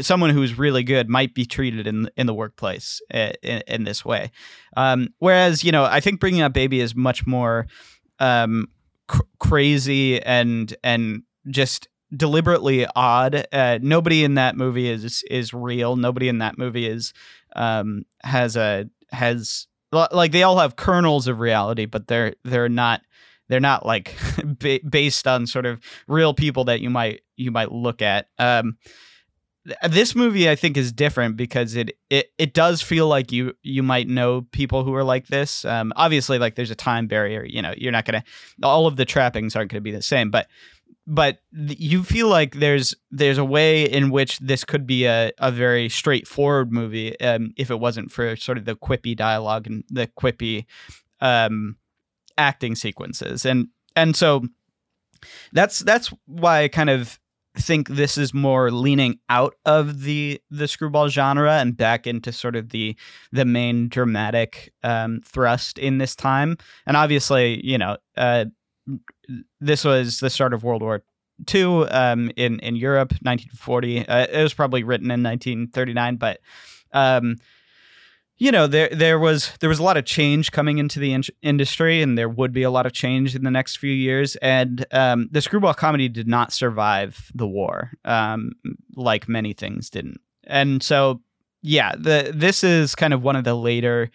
someone 0.00 0.30
who's 0.30 0.58
really 0.58 0.82
good 0.82 1.08
might 1.08 1.34
be 1.34 1.46
treated 1.46 1.86
in 1.86 2.10
in 2.16 2.26
the 2.26 2.34
workplace 2.34 3.00
uh, 3.14 3.32
in, 3.42 3.62
in 3.66 3.84
this 3.84 4.04
way. 4.04 4.30
Um, 4.76 5.08
whereas, 5.18 5.64
you 5.64 5.72
know, 5.72 5.84
I 5.84 6.00
think 6.00 6.20
bringing 6.20 6.42
up 6.42 6.52
baby 6.52 6.80
is 6.80 6.94
much 6.94 7.26
more 7.26 7.66
um, 8.18 8.68
cr- 9.06 9.22
crazy 9.38 10.22
and 10.22 10.74
and 10.84 11.22
just 11.48 11.88
deliberately 12.14 12.86
odd. 12.96 13.46
Uh, 13.50 13.78
nobody 13.80 14.24
in 14.24 14.34
that 14.34 14.56
movie 14.56 14.90
is 14.90 15.22
is 15.30 15.54
real. 15.54 15.96
Nobody 15.96 16.28
in 16.28 16.38
that 16.38 16.58
movie 16.58 16.86
is 16.86 17.14
um, 17.56 18.04
has 18.22 18.56
a 18.56 18.90
has 19.10 19.66
like 19.90 20.32
they 20.32 20.42
all 20.42 20.58
have 20.58 20.76
kernels 20.76 21.28
of 21.28 21.40
reality, 21.40 21.86
but 21.86 22.06
they're 22.06 22.34
they're 22.44 22.68
not 22.68 23.02
they're 23.48 23.60
not 23.60 23.86
like 23.86 24.16
ba- 24.44 24.80
based 24.88 25.26
on 25.26 25.46
sort 25.46 25.66
of 25.66 25.80
real 26.06 26.34
people 26.34 26.64
that 26.64 26.80
you 26.80 26.90
might 26.90 27.22
you 27.36 27.50
might 27.50 27.72
look 27.72 28.02
at. 28.02 28.28
Um, 28.38 28.76
th- 29.66 29.78
this 29.88 30.14
movie 30.14 30.48
I 30.48 30.56
think 30.56 30.76
is 30.76 30.92
different 30.92 31.36
because 31.36 31.74
it 31.74 31.96
it 32.10 32.32
it 32.38 32.54
does 32.54 32.82
feel 32.82 33.08
like 33.08 33.32
you 33.32 33.54
you 33.62 33.82
might 33.82 34.08
know 34.08 34.42
people 34.52 34.84
who 34.84 34.94
are 34.94 35.04
like 35.04 35.28
this. 35.28 35.64
Um, 35.64 35.92
obviously, 35.96 36.38
like 36.38 36.54
there's 36.54 36.70
a 36.70 36.76
time 36.76 37.06
barrier. 37.06 37.44
You 37.44 37.62
know, 37.62 37.74
you're 37.76 37.92
not 37.92 38.04
gonna 38.04 38.24
all 38.62 38.86
of 38.86 38.96
the 38.96 39.04
trappings 39.04 39.56
aren't 39.56 39.70
gonna 39.70 39.80
be 39.80 39.92
the 39.92 40.02
same, 40.02 40.30
but 40.30 40.48
but 41.10 41.38
you 41.50 42.04
feel 42.04 42.28
like 42.28 42.56
there's 42.56 42.94
there's 43.10 43.38
a 43.38 43.44
way 43.44 43.84
in 43.84 44.10
which 44.10 44.38
this 44.40 44.62
could 44.62 44.86
be 44.86 45.06
a, 45.06 45.32
a 45.38 45.50
very 45.50 45.88
straightforward 45.88 46.70
movie 46.70 47.18
um, 47.20 47.54
if 47.56 47.70
it 47.70 47.80
wasn't 47.80 48.12
for 48.12 48.36
sort 48.36 48.58
of 48.58 48.66
the 48.66 48.76
quippy 48.76 49.16
dialogue 49.16 49.66
and 49.66 49.84
the 49.88 50.06
quippy 50.20 50.66
um, 51.22 51.76
acting 52.36 52.74
sequences 52.76 53.46
and 53.46 53.68
and 53.96 54.14
so 54.14 54.44
that's 55.52 55.78
that's 55.80 56.12
why 56.26 56.64
I 56.64 56.68
kind 56.68 56.90
of 56.90 57.18
think 57.56 57.88
this 57.88 58.18
is 58.18 58.34
more 58.34 58.70
leaning 58.70 59.18
out 59.30 59.54
of 59.64 60.02
the 60.02 60.40
the 60.50 60.68
screwball 60.68 61.08
genre 61.08 61.54
and 61.54 61.76
back 61.76 62.06
into 62.06 62.32
sort 62.32 62.54
of 62.54 62.68
the 62.68 62.94
the 63.32 63.46
main 63.46 63.88
dramatic 63.88 64.72
um, 64.82 65.20
thrust 65.24 65.78
in 65.78 65.98
this 65.98 66.14
time. 66.14 66.56
And 66.86 66.96
obviously, 66.96 67.64
you 67.66 67.78
know, 67.78 67.96
uh, 68.16 68.44
this 69.60 69.84
was 69.84 70.20
the 70.20 70.30
start 70.30 70.54
of 70.54 70.64
World 70.64 70.82
War 70.82 71.02
II 71.52 71.86
um, 71.88 72.30
in 72.36 72.58
in 72.60 72.76
Europe, 72.76 73.12
1940. 73.22 74.06
Uh, 74.06 74.26
it 74.30 74.42
was 74.42 74.54
probably 74.54 74.82
written 74.82 75.10
in 75.10 75.22
1939, 75.22 76.16
but 76.16 76.40
um, 76.92 77.36
you 78.38 78.52
know 78.52 78.66
there 78.66 78.88
there 78.90 79.18
was 79.18 79.52
there 79.60 79.68
was 79.68 79.78
a 79.78 79.82
lot 79.82 79.96
of 79.96 80.04
change 80.04 80.52
coming 80.52 80.78
into 80.78 80.98
the 80.98 81.12
in- 81.12 81.22
industry 81.42 82.00
and 82.00 82.16
there 82.16 82.28
would 82.28 82.52
be 82.52 82.62
a 82.62 82.70
lot 82.70 82.86
of 82.86 82.92
change 82.92 83.34
in 83.34 83.44
the 83.44 83.50
next 83.50 83.76
few 83.76 83.92
years 83.92 84.36
and 84.36 84.86
um, 84.92 85.28
the 85.30 85.42
screwball 85.42 85.74
comedy 85.74 86.08
did 86.08 86.28
not 86.28 86.52
survive 86.52 87.30
the 87.34 87.46
war 87.46 87.92
um, 88.04 88.52
like 88.96 89.28
many 89.28 89.52
things 89.52 89.90
didn't 89.90 90.20
and 90.44 90.82
so 90.82 91.20
yeah 91.62 91.92
the 91.98 92.32
this 92.34 92.62
is 92.64 92.94
kind 92.94 93.12
of 93.12 93.22
one 93.22 93.36
of 93.36 93.44
the 93.44 93.54
later 93.54 94.10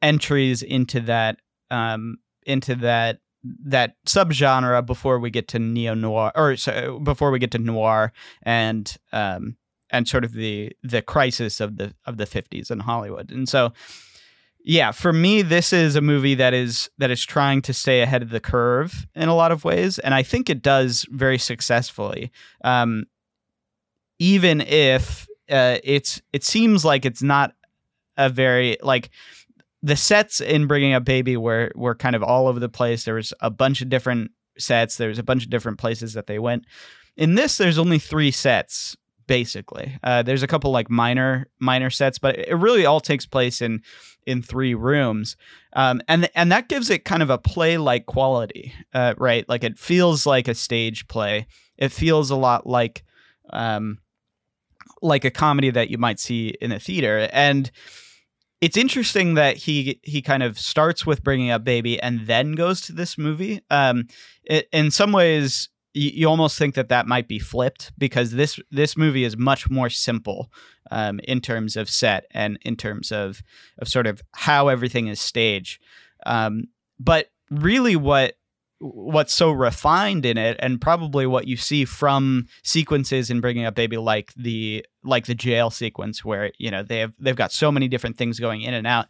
entries 0.00 0.62
into 0.62 1.00
that 1.00 1.38
um, 1.70 2.16
into 2.46 2.74
that 2.76 3.18
that 3.64 3.96
subgenre 4.06 4.84
before 4.84 5.18
we 5.18 5.30
get 5.30 5.48
to 5.48 5.58
neo 5.58 5.94
noir 5.94 6.32
or 6.34 6.56
so, 6.56 6.98
before 7.00 7.30
we 7.30 7.38
get 7.38 7.50
to 7.52 7.58
noir 7.58 8.12
and 8.42 8.96
um, 9.12 9.56
and 9.90 10.08
sort 10.08 10.24
of 10.24 10.32
the 10.32 10.72
the 10.82 11.02
crisis 11.02 11.60
of 11.60 11.76
the 11.76 11.94
of 12.04 12.16
the 12.16 12.26
50s 12.26 12.70
in 12.70 12.80
Hollywood. 12.80 13.30
And 13.30 13.48
so 13.48 13.72
yeah, 14.64 14.90
for 14.90 15.12
me 15.12 15.42
this 15.42 15.72
is 15.72 15.96
a 15.96 16.00
movie 16.00 16.34
that 16.34 16.54
is 16.54 16.90
that 16.98 17.10
is 17.10 17.24
trying 17.24 17.62
to 17.62 17.72
stay 17.72 18.02
ahead 18.02 18.22
of 18.22 18.30
the 18.30 18.40
curve 18.40 19.06
in 19.14 19.28
a 19.28 19.34
lot 19.34 19.52
of 19.52 19.64
ways 19.64 19.98
and 19.98 20.14
I 20.14 20.22
think 20.22 20.50
it 20.50 20.62
does 20.62 21.06
very 21.10 21.38
successfully. 21.38 22.32
Um, 22.64 23.04
even 24.18 24.60
if 24.62 25.28
uh, 25.50 25.78
it's 25.84 26.20
it 26.32 26.44
seems 26.44 26.84
like 26.84 27.04
it's 27.04 27.22
not 27.22 27.54
a 28.16 28.28
very 28.28 28.76
like 28.82 29.10
the 29.86 29.96
sets 29.96 30.40
in 30.40 30.66
bringing 30.66 30.92
up 30.92 31.04
baby 31.04 31.36
were 31.36 31.70
were 31.74 31.94
kind 31.94 32.16
of 32.16 32.22
all 32.22 32.48
over 32.48 32.60
the 32.60 32.68
place 32.68 33.04
there 33.04 33.14
was 33.14 33.32
a 33.40 33.50
bunch 33.50 33.80
of 33.80 33.88
different 33.88 34.30
sets 34.58 34.96
there 34.96 35.08
was 35.08 35.18
a 35.18 35.22
bunch 35.22 35.44
of 35.44 35.50
different 35.50 35.78
places 35.78 36.14
that 36.14 36.26
they 36.26 36.38
went 36.38 36.64
in 37.16 37.34
this 37.34 37.56
there's 37.56 37.78
only 37.78 37.98
three 37.98 38.30
sets 38.30 38.96
basically. 39.26 39.98
Uh, 40.02 40.22
there's 40.22 40.42
a 40.42 40.46
couple 40.46 40.70
like 40.70 40.90
minor 40.90 41.48
minor 41.58 41.90
sets, 41.90 42.18
but 42.18 42.38
it 42.38 42.54
really 42.54 42.86
all 42.86 43.00
takes 43.00 43.26
place 43.26 43.60
in 43.60 43.82
in 44.26 44.42
three 44.42 44.74
rooms, 44.74 45.36
um, 45.74 46.00
and 46.08 46.28
and 46.34 46.50
that 46.50 46.68
gives 46.68 46.90
it 46.90 47.04
kind 47.04 47.22
of 47.22 47.30
a 47.30 47.38
play 47.38 47.78
like 47.78 48.06
quality, 48.06 48.72
uh, 48.92 49.14
right? 49.18 49.48
Like 49.48 49.64
it 49.64 49.78
feels 49.78 50.26
like 50.26 50.48
a 50.48 50.54
stage 50.54 51.06
play. 51.08 51.46
It 51.76 51.92
feels 51.92 52.30
a 52.30 52.36
lot 52.36 52.66
like 52.66 53.04
um, 53.50 53.98
like 55.02 55.24
a 55.24 55.30
comedy 55.30 55.70
that 55.70 55.90
you 55.90 55.98
might 55.98 56.20
see 56.20 56.54
in 56.60 56.72
a 56.72 56.80
theater, 56.80 57.28
and 57.32 57.70
it's 58.60 58.76
interesting 58.76 59.34
that 59.34 59.56
he 59.56 60.00
he 60.02 60.22
kind 60.22 60.42
of 60.42 60.58
starts 60.58 61.04
with 61.04 61.22
bringing 61.22 61.50
up 61.50 61.64
baby 61.64 62.00
and 62.00 62.26
then 62.26 62.52
goes 62.52 62.80
to 62.82 62.92
this 62.92 63.18
movie. 63.18 63.60
Um, 63.70 64.08
it, 64.44 64.68
in 64.72 64.90
some 64.90 65.12
ways, 65.12 65.68
you, 65.92 66.28
almost 66.28 66.58
think 66.58 66.74
that 66.74 66.88
that 66.88 67.06
might 67.06 67.28
be 67.28 67.38
flipped 67.38 67.92
because 67.98 68.32
this 68.32 68.58
this 68.70 68.96
movie 68.96 69.24
is 69.24 69.36
much 69.36 69.70
more 69.70 69.90
simple 69.90 70.50
um, 70.90 71.20
in 71.24 71.40
terms 71.40 71.76
of 71.76 71.90
set 71.90 72.26
and 72.30 72.58
in 72.62 72.76
terms 72.76 73.12
of 73.12 73.42
of 73.78 73.88
sort 73.88 74.06
of 74.06 74.22
how 74.32 74.68
everything 74.68 75.08
is 75.08 75.20
staged. 75.20 75.80
Um, 76.24 76.64
but 76.98 77.28
really, 77.50 77.96
what 77.96 78.34
what's 78.78 79.32
so 79.32 79.50
refined 79.50 80.26
in 80.26 80.36
it 80.36 80.56
and 80.60 80.80
probably 80.80 81.26
what 81.26 81.46
you 81.46 81.56
see 81.56 81.84
from 81.84 82.46
sequences 82.62 83.30
in 83.30 83.40
bringing 83.40 83.64
up 83.64 83.74
baby 83.74 83.96
like 83.96 84.34
the 84.34 84.84
like 85.02 85.26
the 85.26 85.34
jail 85.34 85.70
sequence 85.70 86.24
where 86.24 86.52
you 86.58 86.70
know 86.70 86.82
they 86.82 86.98
have 86.98 87.12
they've 87.18 87.36
got 87.36 87.52
so 87.52 87.72
many 87.72 87.88
different 87.88 88.18
things 88.18 88.38
going 88.38 88.62
in 88.62 88.74
and 88.74 88.86
out. 88.86 89.06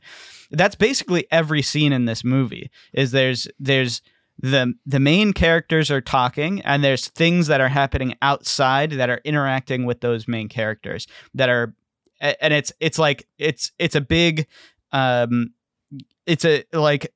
That's 0.50 0.76
basically 0.76 1.26
every 1.30 1.62
scene 1.62 1.92
in 1.92 2.04
this 2.04 2.22
movie 2.22 2.70
is 2.92 3.10
there's 3.10 3.48
there's 3.58 4.02
the 4.38 4.74
the 4.84 5.00
main 5.00 5.32
characters 5.32 5.90
are 5.90 6.00
talking 6.00 6.60
and 6.62 6.84
there's 6.84 7.08
things 7.08 7.46
that 7.48 7.60
are 7.60 7.68
happening 7.68 8.14
outside 8.22 8.92
that 8.92 9.10
are 9.10 9.20
interacting 9.24 9.84
with 9.84 10.00
those 10.00 10.28
main 10.28 10.48
characters 10.48 11.06
that 11.34 11.48
are 11.48 11.74
and 12.20 12.52
it's 12.52 12.72
it's 12.80 12.98
like 12.98 13.26
it's 13.38 13.72
it's 13.78 13.94
a 13.94 14.00
big 14.00 14.46
um 14.92 15.52
it's 16.26 16.44
a 16.44 16.64
like 16.72 17.12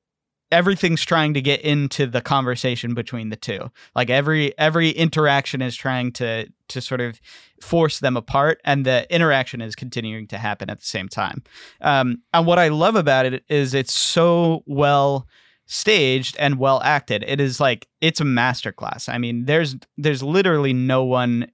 everything's 0.51 1.03
trying 1.03 1.33
to 1.33 1.41
get 1.41 1.61
into 1.61 2.05
the 2.05 2.21
conversation 2.21 2.93
between 2.93 3.29
the 3.29 3.35
two 3.35 3.71
like 3.95 4.09
every 4.09 4.57
every 4.57 4.89
interaction 4.89 5.61
is 5.61 5.75
trying 5.75 6.11
to 6.11 6.47
to 6.67 6.81
sort 6.81 7.01
of 7.01 7.19
force 7.61 7.99
them 7.99 8.17
apart 8.17 8.59
and 8.65 8.85
the 8.85 9.05
interaction 9.13 9.61
is 9.61 9.75
continuing 9.75 10.27
to 10.27 10.37
happen 10.37 10.69
at 10.69 10.79
the 10.79 10.85
same 10.85 11.07
time 11.07 11.43
um 11.81 12.21
and 12.33 12.45
what 12.45 12.59
i 12.59 12.67
love 12.67 12.95
about 12.95 13.25
it 13.25 13.43
is 13.49 13.73
it's 13.73 13.93
so 13.93 14.63
well 14.65 15.27
staged 15.71 16.35
and 16.37 16.59
well 16.59 16.81
acted. 16.83 17.23
It 17.25 17.39
is 17.39 17.61
like 17.61 17.87
it's 18.01 18.19
a 18.19 18.25
masterclass. 18.25 19.07
I 19.07 19.17
mean, 19.17 19.45
there's 19.45 19.77
there's 19.97 20.21
literally 20.21 20.73
no 20.73 21.05
one 21.05 21.49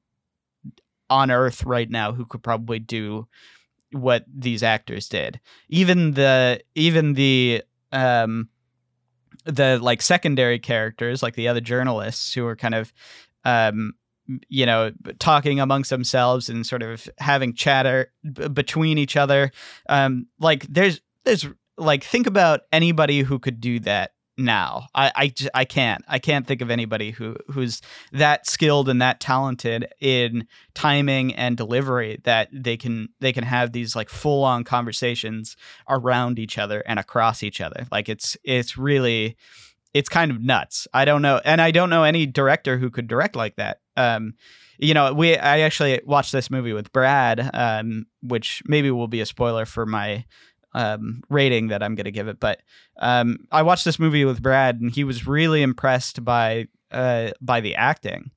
on 1.07 1.29
earth 1.29 1.63
right 1.63 1.89
now 1.89 2.11
who 2.13 2.25
could 2.25 2.41
probably 2.41 2.79
do 2.79 3.27
what 3.91 4.25
these 4.27 4.63
actors 4.63 5.07
did. 5.07 5.39
Even 5.69 6.13
the 6.13 6.61
even 6.73 7.13
the 7.13 7.63
um 7.91 8.49
the 9.47 9.79
like 9.81 10.01
secondary 10.01 10.59
characters 10.59 11.23
like 11.23 11.35
the 11.35 11.47
other 11.47 11.61
journalists 11.61 12.33
who 12.33 12.45
are 12.45 12.55
kind 12.55 12.75
of 12.75 12.93
um 13.45 13.93
you 14.49 14.65
know 14.65 14.91
talking 15.19 15.59
amongst 15.59 15.89
themselves 15.89 16.49
and 16.49 16.65
sort 16.65 16.83
of 16.83 17.09
having 17.17 17.53
chatter 17.53 18.11
b- 18.23 18.49
between 18.49 18.97
each 18.97 19.15
other. 19.15 19.51
Um 19.89 20.27
like 20.39 20.63
there's 20.67 21.01
there's 21.23 21.47
like 21.77 22.03
think 22.03 22.27
about 22.27 22.61
anybody 22.71 23.21
who 23.21 23.39
could 23.39 23.61
do 23.61 23.79
that 23.79 24.11
now. 24.37 24.87
I, 24.93 25.11
I, 25.15 25.33
I 25.53 25.65
can't. 25.65 26.03
I 26.07 26.19
can't 26.19 26.45
think 26.45 26.61
of 26.61 26.69
anybody 26.69 27.11
who 27.11 27.35
who's 27.47 27.81
that 28.11 28.47
skilled 28.47 28.89
and 28.89 29.01
that 29.01 29.19
talented 29.19 29.87
in 29.99 30.47
timing 30.73 31.33
and 31.35 31.57
delivery 31.57 32.19
that 32.23 32.49
they 32.51 32.77
can 32.77 33.09
they 33.19 33.33
can 33.33 33.43
have 33.43 33.71
these 33.71 33.95
like 33.95 34.09
full 34.09 34.43
on 34.43 34.63
conversations 34.63 35.57
around 35.89 36.39
each 36.39 36.57
other 36.57 36.81
and 36.81 36.99
across 36.99 37.43
each 37.43 37.61
other. 37.61 37.87
Like 37.91 38.09
it's 38.09 38.37
it's 38.43 38.77
really 38.77 39.35
it's 39.93 40.09
kind 40.09 40.31
of 40.31 40.41
nuts. 40.41 40.87
I 40.93 41.05
don't 41.05 41.21
know, 41.21 41.41
and 41.43 41.61
I 41.61 41.71
don't 41.71 41.89
know 41.89 42.03
any 42.03 42.25
director 42.25 42.77
who 42.77 42.89
could 42.89 43.07
direct 43.07 43.35
like 43.35 43.55
that. 43.55 43.79
Um, 43.95 44.35
you 44.77 44.93
know, 44.93 45.13
we 45.13 45.35
I 45.35 45.61
actually 45.61 45.99
watched 46.05 46.31
this 46.31 46.51
movie 46.51 46.73
with 46.73 46.91
Brad, 46.91 47.49
um, 47.53 48.05
which 48.21 48.61
maybe 48.65 48.91
will 48.91 49.07
be 49.07 49.21
a 49.21 49.25
spoiler 49.25 49.65
for 49.65 49.85
my 49.85 50.25
um, 50.77 51.23
rating 51.29 51.69
that 51.69 51.81
I'm 51.81 51.95
going 51.95 52.05
to 52.05 52.11
give 52.11 52.27
it. 52.27 52.39
But 52.39 52.61
um, 52.99 53.47
I 53.51 53.63
watched 53.63 53.83
this 53.83 53.97
movie 53.97 54.25
with 54.25 54.43
Brad, 54.43 54.79
and 54.79 54.91
he 54.91 55.03
was 55.03 55.25
really 55.25 55.63
impressed 55.63 56.23
by 56.23 56.67
uh, 56.91 57.31
by 57.41 57.61
the 57.61 57.75
acting. 57.75 58.29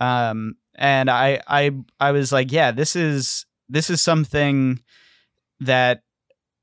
Um, 0.00 0.56
and 0.74 1.08
I 1.08 1.40
I 1.46 1.70
I 2.00 2.10
was 2.10 2.32
like, 2.32 2.50
yeah, 2.50 2.72
this 2.72 2.96
is 2.96 3.46
this 3.68 3.90
is 3.90 4.02
something 4.02 4.80
that 5.60 6.02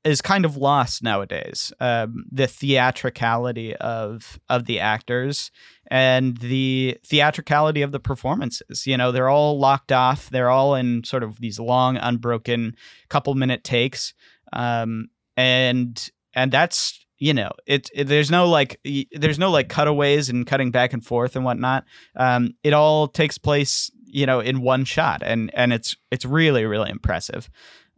is 0.04 0.20
kind 0.20 0.44
of 0.44 0.58
lost 0.58 1.02
nowadays. 1.02 1.72
Um, 1.80 2.24
the 2.30 2.46
theatricality 2.46 3.74
of 3.76 4.38
of 4.50 4.66
the 4.66 4.80
actors 4.80 5.50
and 5.86 6.36
the 6.38 6.98
theatricality 7.06 7.80
of 7.80 7.92
the 7.92 8.00
performances. 8.00 8.86
You 8.86 8.98
know, 8.98 9.12
they're 9.12 9.30
all 9.30 9.58
locked 9.58 9.92
off. 9.92 10.28
They're 10.28 10.50
all 10.50 10.74
in 10.74 11.04
sort 11.04 11.22
of 11.22 11.40
these 11.40 11.58
long, 11.58 11.96
unbroken, 11.96 12.76
couple 13.08 13.34
minute 13.34 13.64
takes. 13.64 14.12
Um, 14.52 15.08
and 15.36 16.10
and 16.34 16.50
that's 16.52 17.04
you 17.18 17.32
know 17.34 17.50
it, 17.66 17.88
it, 17.94 18.04
there's 18.08 18.30
no 18.30 18.48
like 18.48 18.80
there's 19.12 19.38
no 19.38 19.50
like 19.50 19.68
cutaways 19.68 20.28
and 20.28 20.46
cutting 20.46 20.70
back 20.70 20.92
and 20.92 21.04
forth 21.04 21.36
and 21.36 21.44
whatnot. 21.44 21.84
Um 22.16 22.54
it 22.64 22.72
all 22.72 23.08
takes 23.08 23.38
place 23.38 23.90
you 24.04 24.26
know 24.26 24.40
in 24.40 24.60
one 24.60 24.84
shot 24.84 25.22
and 25.24 25.50
and 25.54 25.72
it's 25.72 25.96
it's 26.10 26.24
really 26.24 26.64
really 26.64 26.90
impressive. 26.90 27.48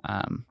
Um 0.05 0.44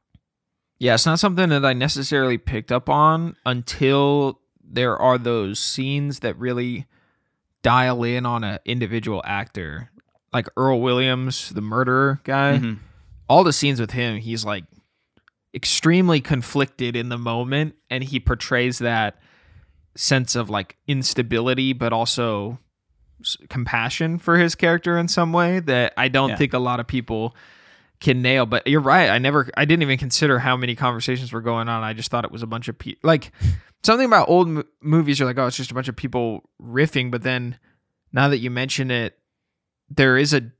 yeah 0.80 0.96
it's 0.96 1.06
not 1.06 1.19
something 1.19 1.50
that 1.50 1.63
i 1.63 1.72
necessarily 1.72 2.38
picked 2.38 2.72
up 2.72 2.89
on 2.89 3.36
until 3.46 4.41
there 4.63 4.98
are 4.98 5.17
those 5.19 5.60
scenes 5.60 6.19
that 6.19 6.38
really 6.38 6.88
dial 7.62 8.04
in 8.04 8.26
on 8.26 8.43
an 8.43 8.58
individual 8.65 9.22
actor. 9.24 9.91
Like 10.34 10.48
earl 10.58 10.82
williams 10.82 11.50
the 11.50 11.62
murderer 11.62 12.19
guy. 12.24 12.58
Mm-hmm. 12.58 12.74
all 13.30 13.43
the 13.43 13.54
scenes 13.54 13.80
with 13.80 13.91
him 13.91 14.17
he's 14.17 14.43
like 14.43 14.63
extremely 15.54 16.20
conflicted 16.20 16.96
in 16.96 17.10
the 17.10 17.18
moment 17.18 17.76
and 17.89 18.04
he 18.04 18.20
portrays 18.20 18.80
that 18.80 19.18
sense 19.96 20.36
of 20.36 20.50
like 20.50 20.78
instability 20.88 21.74
but 21.74 21.94
also 21.94 22.58
compassion 23.50 24.18
for 24.18 24.38
his 24.38 24.56
character 24.56 24.98
in 24.98 25.08
some 25.08 25.32
way 25.32 25.60
that 25.60 25.94
I 25.96 26.08
don't 26.08 26.32
yeah. 26.32 26.36
think 26.36 26.54
a 26.54 26.60
lot 26.60 26.80
of 26.80 26.88
people 26.88 27.36
can 28.00 28.22
nail 28.22 28.46
but 28.46 28.68
you're 28.68 28.82
right 28.82 29.10
I 29.10 29.20
never 29.20 29.50
I 29.56 29.66
didn't 29.66 29.84
even 29.84 30.00
consider 30.00 30.39
how 30.39 30.58
many 30.58 30.76
conversations 30.76 31.32
were 31.32 31.42
going 31.42 31.70
on 31.70 31.84
I 31.84 31.94
just 31.94 32.10
thought 32.10 32.26
it 32.26 32.32
was 32.32 32.44
a 32.44 32.48
bunch 32.48 32.68
of 32.68 32.78
people 32.78 33.08
like 33.08 33.32
something 33.84 34.08
about 34.08 34.30
old 34.30 34.48
m- 34.48 34.63
movies 34.82 35.20
you're 35.20 35.28
like 35.28 35.38
oh 35.38 35.48
it's 35.48 35.58
just 35.58 35.72
a 35.72 35.76
bunch 35.76 35.88
of 35.88 35.96
people 35.96 36.50
riffing 36.62 37.12
but 37.12 37.22
then 37.22 37.60
now 38.12 38.28
that 38.28 38.39
you 38.39 38.50
mention 38.50 38.89
it 38.89 39.18
there 39.89 40.18
is 40.18 40.34
a 40.34 40.52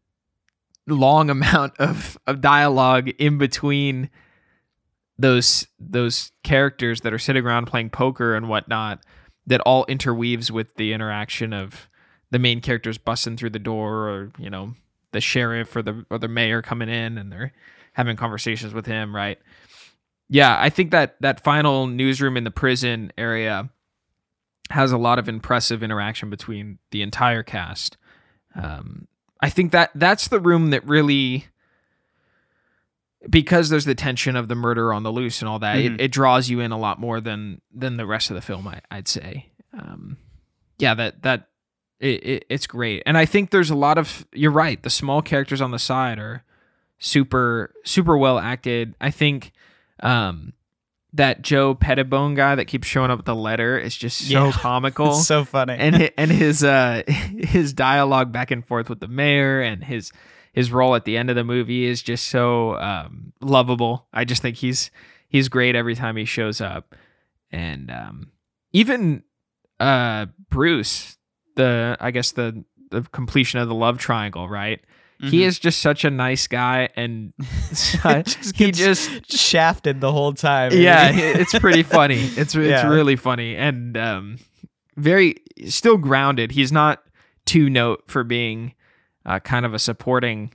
long 0.88 1.30
amount 1.32 1.74
of 1.80 2.18
of 2.28 2.40
dialogue 2.40 3.10
in 3.18 3.40
between 3.40 4.12
those 5.24 5.66
those 5.80 6.34
characters 6.44 7.00
that 7.00 7.14
are 7.14 7.18
sitting 7.18 7.46
around 7.46 7.66
playing 7.66 7.90
poker 7.90 8.36
and 8.36 8.50
whatnot 8.50 9.00
that 9.48 9.62
all 9.62 9.86
interweaves 9.86 10.52
with 10.52 10.76
the 10.76 10.92
interaction 10.92 11.54
of 11.54 11.88
the 12.30 12.40
main 12.40 12.60
characters 12.60 12.98
busting 12.98 13.38
through 13.38 13.50
the 13.50 13.58
door 13.58 14.10
or 14.10 14.32
you 14.38 14.50
know 14.50 14.74
the 15.14 15.22
sheriff 15.22 15.74
or 15.78 15.82
the 15.82 16.06
or 16.10 16.20
the 16.20 16.28
mayor 16.28 16.62
coming 16.62 16.90
in 16.90 17.18
and 17.18 17.32
they're 17.32 17.54
having 17.94 18.18
conversations 18.18 18.74
with 18.74 18.86
him 18.86 19.16
right? 19.16 19.40
Yeah 20.28 20.58
i 20.60 20.70
think 20.70 20.92
that 20.92 21.16
that 21.22 21.42
final 21.42 21.88
newsroom 21.88 22.36
in 22.36 22.44
the 22.44 22.52
prison 22.52 23.14
area 23.18 23.70
has 24.72 24.92
a 24.92 24.98
lot 24.98 25.20
of 25.20 25.30
impressive 25.30 25.82
interaction 25.84 26.30
between 26.30 26.80
the 26.92 27.02
entire 27.02 27.44
cast. 27.44 27.96
Um, 28.56 29.08
i 29.40 29.50
think 29.50 29.72
that 29.72 29.92
that's 29.96 30.28
the 30.28 30.42
room 30.42 30.72
that 30.72 30.86
really 30.86 31.48
because 33.30 33.70
there's 33.70 33.86
the 33.86 33.96
tension 33.96 34.36
of 34.36 34.48
the 34.48 34.56
murder 34.56 34.94
on 34.94 35.04
the 35.04 35.12
loose 35.12 35.42
and 35.42 35.50
all 35.50 35.60
that, 35.60 35.78
Mhm. 35.78 35.96
it, 35.96 36.02
it 36.02 36.12
draws 36.12 36.50
you 36.50 36.60
in 36.60 36.72
a 36.72 36.78
lot 36.78 37.00
more 37.00 37.22
than 37.22 37.62
than 37.74 37.98
the 37.98 38.06
rest 38.06 38.30
of 38.30 38.36
the 38.36 38.42
film. 38.42 38.68
I, 38.68 38.82
I'd 38.92 39.08
say, 39.08 39.50
um, 39.78 40.18
yeah, 40.78 40.94
that 40.96 41.22
that 41.24 41.48
it, 42.00 42.24
it, 42.26 42.46
it's 42.50 42.68
great, 42.68 43.04
and 43.06 43.18
I 43.18 43.26
think 43.26 43.50
there's 43.52 43.70
a 43.70 43.76
lot 43.76 43.98
of 43.98 44.26
you're 44.34 44.52
right. 44.52 44.82
The 44.82 44.90
small 44.90 45.22
characters 45.22 45.62
on 45.62 45.72
the 45.72 45.80
side 45.80 46.20
are 46.20 46.44
super 47.00 47.74
super 47.86 48.18
well 48.18 48.40
acted. 48.40 48.96
I 49.00 49.12
think 49.12 49.52
um, 50.02 50.54
that 51.14 51.42
Joe 51.42 51.76
Pettibone 51.76 52.34
guy 52.36 52.56
that 52.56 52.66
keeps 52.66 52.88
showing 52.88 53.12
up 53.12 53.20
with 53.20 53.26
the 53.26 53.36
letter 53.36 53.78
is 53.78 53.96
just 53.96 54.18
so 54.28 54.46
Yeah. 54.46 54.52
comical 54.54 55.12
It's 55.12 55.28
so 55.28 55.46
funny. 55.46 55.76
and 55.78 56.12
and 56.18 56.32
his 56.32 56.64
uh 56.64 57.04
his 57.08 57.72
dialogue 57.74 58.32
back 58.32 58.52
and 58.52 58.66
forth 58.66 58.90
with 58.90 59.00
the 59.00 59.08
mayor 59.08 59.62
and 59.62 59.84
his 59.84 60.12
his 60.54 60.72
role 60.72 60.96
at 60.96 61.04
the 61.06 61.18
end 61.18 61.30
of 61.30 61.36
the 61.36 61.44
movie 61.44 61.84
is 61.86 62.02
just 62.02 62.28
so 62.30 62.78
um 62.80 63.34
lovable. 63.42 64.08
I 64.14 64.24
just 64.24 64.42
think 64.42 64.56
he's 64.58 64.90
he's 65.28 65.50
great 65.50 65.76
every 65.76 65.96
time 65.96 66.16
he 66.16 66.26
shows 66.26 66.62
up. 66.62 66.96
And 67.52 67.92
um 67.92 68.32
even 68.72 69.24
uh 69.80 70.28
Bruce, 70.50 71.18
the 71.56 71.98
I 72.00 72.12
guess 72.12 72.32
the 72.32 72.64
the 72.92 73.02
completion 73.12 73.60
of 73.60 73.68
the 73.68 73.76
love 73.76 73.98
triangle, 73.98 74.48
right? 74.48 74.80
He 75.20 75.40
Mhm. 75.40 75.46
is 75.46 75.60
just 75.60 75.80
such 75.80 76.04
a 76.04 76.10
nice 76.10 76.48
guy 76.48 76.90
and 76.96 77.34
Just 77.70 78.56
he 78.58 78.72
just 78.72 79.32
shafted 79.32 80.02
the 80.02 80.12
whole 80.12 80.34
time. 80.34 80.72
yeah, 80.74 81.12
it's 81.14 81.58
pretty 81.58 81.84
funny. 81.84 82.18
It's 82.38 82.54
it's 82.54 82.56
Yeah. 82.56 82.88
really 82.90 83.16
funny 83.16 83.56
and 83.56 83.96
um, 83.98 84.38
very 84.98 85.38
still 85.68 85.98
grounded. 85.98 86.52
He's 86.52 86.72
not 86.72 87.04
too 87.46 87.70
note 87.70 88.04
for 88.08 88.24
being 88.24 88.74
uh, 89.26 89.40
kind 89.40 89.66
of 89.66 89.74
a 89.74 89.80
supporting 89.80 90.54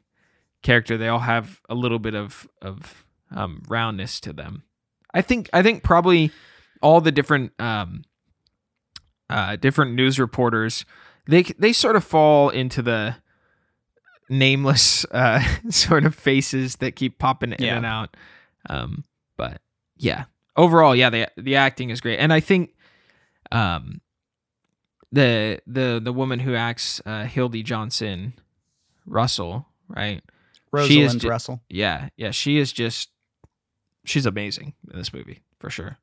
character. 0.62 0.96
They 0.96 1.08
all 1.08 1.20
have 1.20 1.60
a 1.68 1.74
little 1.74 1.98
bit 1.98 2.14
of 2.14 2.48
of 2.62 3.04
um, 3.30 3.62
roundness 3.68 4.20
to 4.20 4.32
them. 4.32 4.62
I 5.14 5.22
think 5.22 5.48
I 5.52 5.62
think 5.62 5.82
probably 5.82 6.30
all 6.82 7.00
the 7.00 7.12
different 7.12 7.52
um, 7.60 8.04
uh, 9.30 9.56
different 9.56 9.94
news 9.94 10.18
reporters 10.18 10.84
they 11.26 11.42
they 11.42 11.72
sort 11.72 11.96
of 11.96 12.04
fall 12.04 12.48
into 12.50 12.80
the 12.82 13.16
nameless 14.28 15.04
uh, 15.10 15.42
sort 15.70 16.04
of 16.04 16.14
faces 16.14 16.76
that 16.76 16.96
keep 16.96 17.18
popping 17.18 17.52
in 17.52 17.64
Yeah. 17.64 17.76
and 17.76 17.86
out. 17.86 18.16
Um, 18.68 19.04
but 19.36 19.60
yeah, 19.96 20.24
overall, 20.56 20.94
yeah, 20.94 21.10
the 21.10 21.28
the 21.36 21.56
acting 21.56 21.90
is 21.90 22.00
great, 22.00 22.18
and 22.18 22.32
I 22.32 22.40
think 22.40 22.74
um, 23.52 24.00
the 25.12 25.60
the 25.66 26.00
the 26.02 26.12
woman 26.12 26.40
who 26.40 26.54
acts 26.54 27.00
uh, 27.06 27.24
Hildy 27.24 27.62
Johnson 27.62 28.34
Russell, 29.08 29.66
right? 29.88 30.22
She 30.84 31.00
is 31.00 31.12
Rosalind 31.12 31.20
ju- 31.20 31.28
Russell. 31.28 31.60
Yeah, 31.68 32.08
yeah, 32.16 32.30
she 32.30 32.58
is 32.58 32.72
just 32.72 33.10
she's 34.04 34.26
amazing 34.26 34.74
in 34.90 34.98
this 34.98 35.12
movie 35.12 35.40
for 35.58 35.70
sure. 35.70 35.98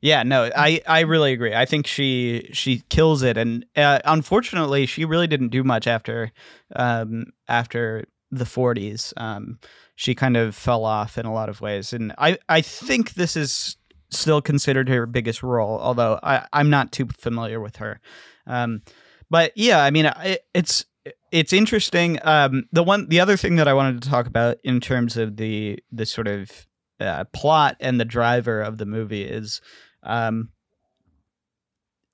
Yeah, 0.00 0.22
no, 0.22 0.50
I, 0.54 0.82
I 0.86 1.00
really 1.00 1.32
agree. 1.32 1.54
I 1.54 1.64
think 1.64 1.86
she 1.86 2.50
she 2.52 2.82
kills 2.90 3.22
it, 3.22 3.36
and 3.38 3.64
uh, 3.76 4.00
unfortunately, 4.04 4.86
she 4.86 5.04
really 5.04 5.26
didn't 5.26 5.48
do 5.48 5.64
much 5.64 5.86
after 5.86 6.30
um, 6.76 7.26
after 7.48 8.04
the 8.30 8.44
40s. 8.44 9.12
Um, 9.16 9.58
she 9.96 10.14
kind 10.14 10.36
of 10.36 10.54
fell 10.54 10.84
off 10.84 11.16
in 11.16 11.24
a 11.24 11.32
lot 11.32 11.48
of 11.48 11.60
ways, 11.60 11.92
and 11.92 12.12
I, 12.18 12.36
I 12.48 12.60
think 12.60 13.14
this 13.14 13.36
is 13.36 13.76
still 14.10 14.42
considered 14.42 14.88
her 14.88 15.06
biggest 15.06 15.42
role, 15.42 15.78
although 15.80 16.18
I, 16.22 16.46
I'm 16.52 16.68
not 16.70 16.92
too 16.92 17.06
familiar 17.16 17.60
with 17.60 17.76
her. 17.76 18.00
Um, 18.46 18.82
but 19.30 19.52
yeah, 19.56 19.82
I 19.82 19.90
mean, 19.90 20.06
I, 20.06 20.38
it's 20.52 20.84
it's 21.34 21.52
interesting. 21.52 22.20
Um, 22.22 22.68
the 22.70 22.84
one 22.84 23.08
the 23.08 23.18
other 23.18 23.36
thing 23.36 23.56
that 23.56 23.66
I 23.66 23.74
wanted 23.74 24.00
to 24.00 24.08
talk 24.08 24.28
about 24.28 24.58
in 24.62 24.80
terms 24.80 25.16
of 25.16 25.36
the 25.36 25.80
the 25.90 26.06
sort 26.06 26.28
of 26.28 26.68
uh, 27.00 27.24
plot 27.32 27.76
and 27.80 27.98
the 27.98 28.04
driver 28.04 28.62
of 28.62 28.78
the 28.78 28.86
movie 28.86 29.24
is 29.24 29.60
um, 30.04 30.50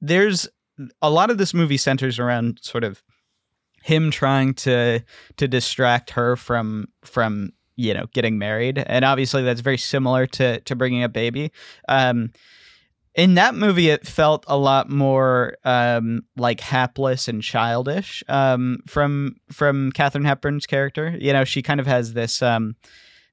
there's 0.00 0.48
a 1.02 1.10
lot 1.10 1.28
of 1.28 1.36
this 1.36 1.52
movie 1.52 1.76
centers 1.76 2.18
around 2.18 2.60
sort 2.62 2.82
of 2.82 3.02
him 3.82 4.10
trying 4.10 4.54
to 4.54 5.00
to 5.36 5.46
distract 5.46 6.08
her 6.12 6.34
from 6.34 6.86
from 7.04 7.50
you 7.76 7.92
know 7.92 8.06
getting 8.14 8.38
married 8.38 8.78
and 8.78 9.04
obviously 9.04 9.42
that's 9.42 9.60
very 9.60 9.78
similar 9.78 10.26
to 10.26 10.60
to 10.60 10.74
bringing 10.74 11.02
a 11.02 11.08
baby 11.10 11.52
um 11.88 12.30
in 13.14 13.34
that 13.34 13.54
movie 13.54 13.90
it 13.90 14.06
felt 14.06 14.44
a 14.46 14.56
lot 14.56 14.88
more 14.88 15.56
um 15.64 16.22
like 16.36 16.60
hapless 16.60 17.28
and 17.28 17.42
childish 17.42 18.22
um 18.28 18.78
from 18.86 19.36
from 19.50 19.90
Katharine 19.92 20.24
Hepburn's 20.24 20.66
character. 20.66 21.16
You 21.20 21.32
know 21.32 21.44
she 21.44 21.62
kind 21.62 21.80
of 21.80 21.86
has 21.86 22.12
this 22.12 22.40
um 22.42 22.76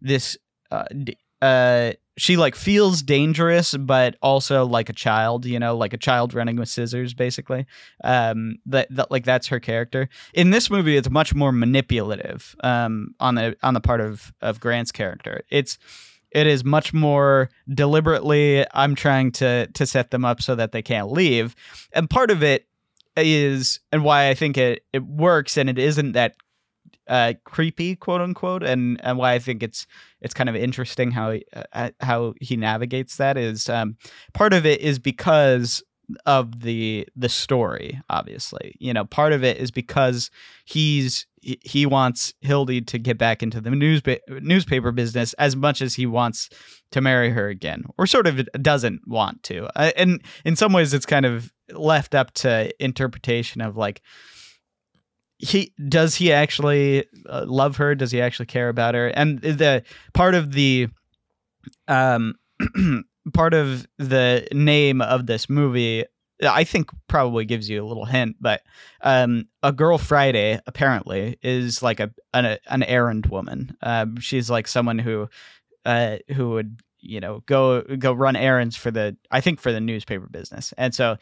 this 0.01 0.37
uh, 0.71 0.85
uh 1.41 1.91
she 2.17 2.35
like 2.35 2.55
feels 2.55 3.03
dangerous 3.03 3.75
but 3.77 4.15
also 4.23 4.65
like 4.65 4.89
a 4.89 4.93
child 4.93 5.45
you 5.45 5.59
know 5.59 5.77
like 5.77 5.93
a 5.93 5.97
child 5.97 6.33
running 6.33 6.55
with 6.55 6.69
scissors 6.69 7.13
basically. 7.13 7.67
Um 8.03 8.57
that, 8.65 8.87
that 8.89 9.11
like 9.11 9.25
that's 9.25 9.47
her 9.47 9.59
character. 9.59 10.09
In 10.33 10.49
this 10.49 10.71
movie 10.71 10.97
it's 10.97 11.09
much 11.09 11.35
more 11.35 11.51
manipulative 11.51 12.55
um 12.63 13.13
on 13.19 13.35
the 13.35 13.55
on 13.61 13.75
the 13.75 13.81
part 13.81 14.01
of 14.01 14.33
of 14.41 14.59
grant's 14.59 14.91
character. 14.91 15.41
It's 15.51 15.77
it 16.37 16.45
is 16.45 16.63
much 16.63 16.93
more 16.93 17.49
deliberately 17.73 18.63
i'm 18.73 18.93
trying 18.93 19.31
to 19.31 19.65
to 19.73 19.85
set 19.87 20.11
them 20.11 20.23
up 20.23 20.39
so 20.41 20.53
that 20.55 20.71
they 20.71 20.83
can't 20.83 21.11
leave. 21.11 21.55
And 21.93 22.09
part 22.09 22.29
of 22.29 22.43
it 22.43 22.67
is 23.15 23.79
and 23.91 24.03
why 24.03 24.29
i 24.29 24.35
think 24.35 24.57
it 24.57 24.83
it 24.93 25.03
works 25.03 25.57
and 25.57 25.69
it 25.69 25.79
isn't 25.79 26.11
that 26.11 26.35
uh 27.07 27.33
creepy 27.43 27.95
quote 27.95 28.21
unquote 28.21 28.61
and 28.61 29.01
and 29.03 29.17
why 29.17 29.33
i 29.33 29.39
think 29.39 29.63
it's 29.63 29.87
it's 30.21 30.35
kind 30.35 30.49
of 30.49 30.55
interesting 30.55 31.09
how 31.09 31.31
he, 31.31 31.43
uh, 31.73 31.89
how 32.01 32.35
he 32.39 32.55
navigates 32.55 33.17
that 33.17 33.35
is 33.35 33.67
um 33.69 33.97
part 34.33 34.53
of 34.53 34.65
it 34.67 34.79
is 34.81 34.99
because 34.99 35.81
of 36.25 36.61
the 36.61 37.07
the 37.15 37.29
story 37.29 38.01
obviously. 38.09 38.75
You 38.79 38.93
know 38.93 39.05
part 39.05 39.33
of 39.33 39.43
it 39.43 39.57
is 39.57 39.71
because 39.71 40.31
he's 40.65 41.27
he- 41.41 41.85
wants 41.85 42.33
Hildy 42.41 42.81
to 42.81 42.97
get 42.99 43.17
back 43.17 43.41
into 43.41 43.61
the 43.61 43.69
newspa- 43.69 44.41
newspaper 44.41 44.91
business 44.91 45.33
as 45.33 45.55
much 45.55 45.81
as 45.81 45.95
he 45.95 46.05
wants 46.05 46.49
to 46.91 47.01
marry 47.01 47.29
her 47.29 47.47
again 47.47 47.83
or 47.97 48.05
sort 48.07 48.27
of 48.27 48.47
doesn't 48.61 49.01
want 49.07 49.43
to. 49.43 49.67
Uh, 49.77 49.91
and 49.95 50.21
in 50.45 50.55
some 50.55 50.73
ways 50.73 50.93
it's 50.93 51.05
kind 51.05 51.25
of 51.25 51.53
left 51.71 52.15
up 52.15 52.33
to 52.33 52.71
interpretation 52.83 53.61
of 53.61 53.77
like 53.77 54.01
he 55.39 55.73
does 55.87 56.15
he 56.15 56.33
actually 56.33 57.05
uh, 57.29 57.45
love 57.47 57.77
her? 57.77 57.95
Does 57.95 58.11
he 58.11 58.21
actually 58.21 58.47
care 58.47 58.69
about 58.69 58.95
her? 58.95 59.07
And 59.09 59.39
the 59.39 59.83
part 60.13 60.35
of 60.35 60.51
the 60.53 60.87
um 61.87 62.35
part 63.33 63.53
of 63.53 63.87
the 63.97 64.47
name 64.53 65.01
of 65.01 65.25
this 65.25 65.49
movie 65.49 66.05
i 66.43 66.63
think 66.63 66.89
probably 67.07 67.45
gives 67.45 67.69
you 67.69 67.83
a 67.83 67.87
little 67.87 68.05
hint 68.05 68.35
but 68.39 68.61
um 69.01 69.47
a 69.63 69.71
girl 69.71 69.97
friday 69.97 70.59
apparently 70.67 71.37
is 71.41 71.81
like 71.81 71.99
a 71.99 72.11
an, 72.33 72.57
an 72.67 72.83
errand 72.83 73.25
woman. 73.27 73.75
Um 73.81 74.19
she's 74.19 74.49
like 74.49 74.67
someone 74.67 74.99
who 74.99 75.29
uh 75.85 76.17
who 76.33 76.51
would 76.51 76.79
you 76.99 77.19
know 77.19 77.41
go 77.45 77.81
go 77.81 78.13
run 78.13 78.35
errands 78.35 78.75
for 78.75 78.91
the 78.91 79.17
i 79.31 79.41
think 79.41 79.59
for 79.59 79.71
the 79.71 79.79
newspaper 79.81 80.27
business. 80.27 80.73
And 80.77 80.93
so 80.93 81.17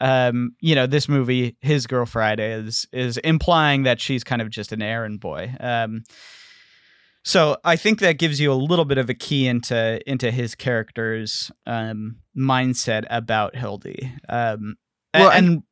um 0.00 0.54
you 0.60 0.74
know 0.74 0.86
this 0.86 1.08
movie 1.08 1.56
his 1.60 1.86
girl 1.86 2.06
friday 2.06 2.52
is 2.52 2.86
is 2.92 3.16
implying 3.18 3.84
that 3.84 4.00
she's 4.00 4.24
kind 4.24 4.42
of 4.42 4.50
just 4.50 4.72
an 4.72 4.82
errand 4.82 5.20
boy. 5.20 5.54
Um 5.60 6.04
so 7.24 7.56
i 7.64 7.74
think 7.74 7.98
that 7.98 8.18
gives 8.18 8.38
you 8.40 8.52
a 8.52 8.54
little 8.54 8.84
bit 8.84 8.98
of 8.98 9.10
a 9.10 9.14
key 9.14 9.48
into 9.48 10.00
into 10.08 10.30
his 10.30 10.54
character's 10.54 11.50
um 11.66 12.16
mindset 12.36 13.04
about 13.10 13.56
hildy 13.56 14.12
um 14.28 14.76
Well, 15.12 15.30
and, 15.30 15.62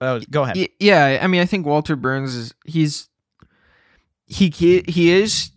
oh 0.00 0.20
go 0.30 0.42
ahead 0.42 0.68
yeah, 0.78 1.20
I 1.22 1.26
mean, 1.26 1.40
I 1.40 1.46
think 1.46 1.66
Walter 1.66 1.96
Burns 1.96 2.34
is 2.34 2.54
he's 2.66 3.08
he 4.26 4.50
he, 4.50 5.10
is 5.10 5.50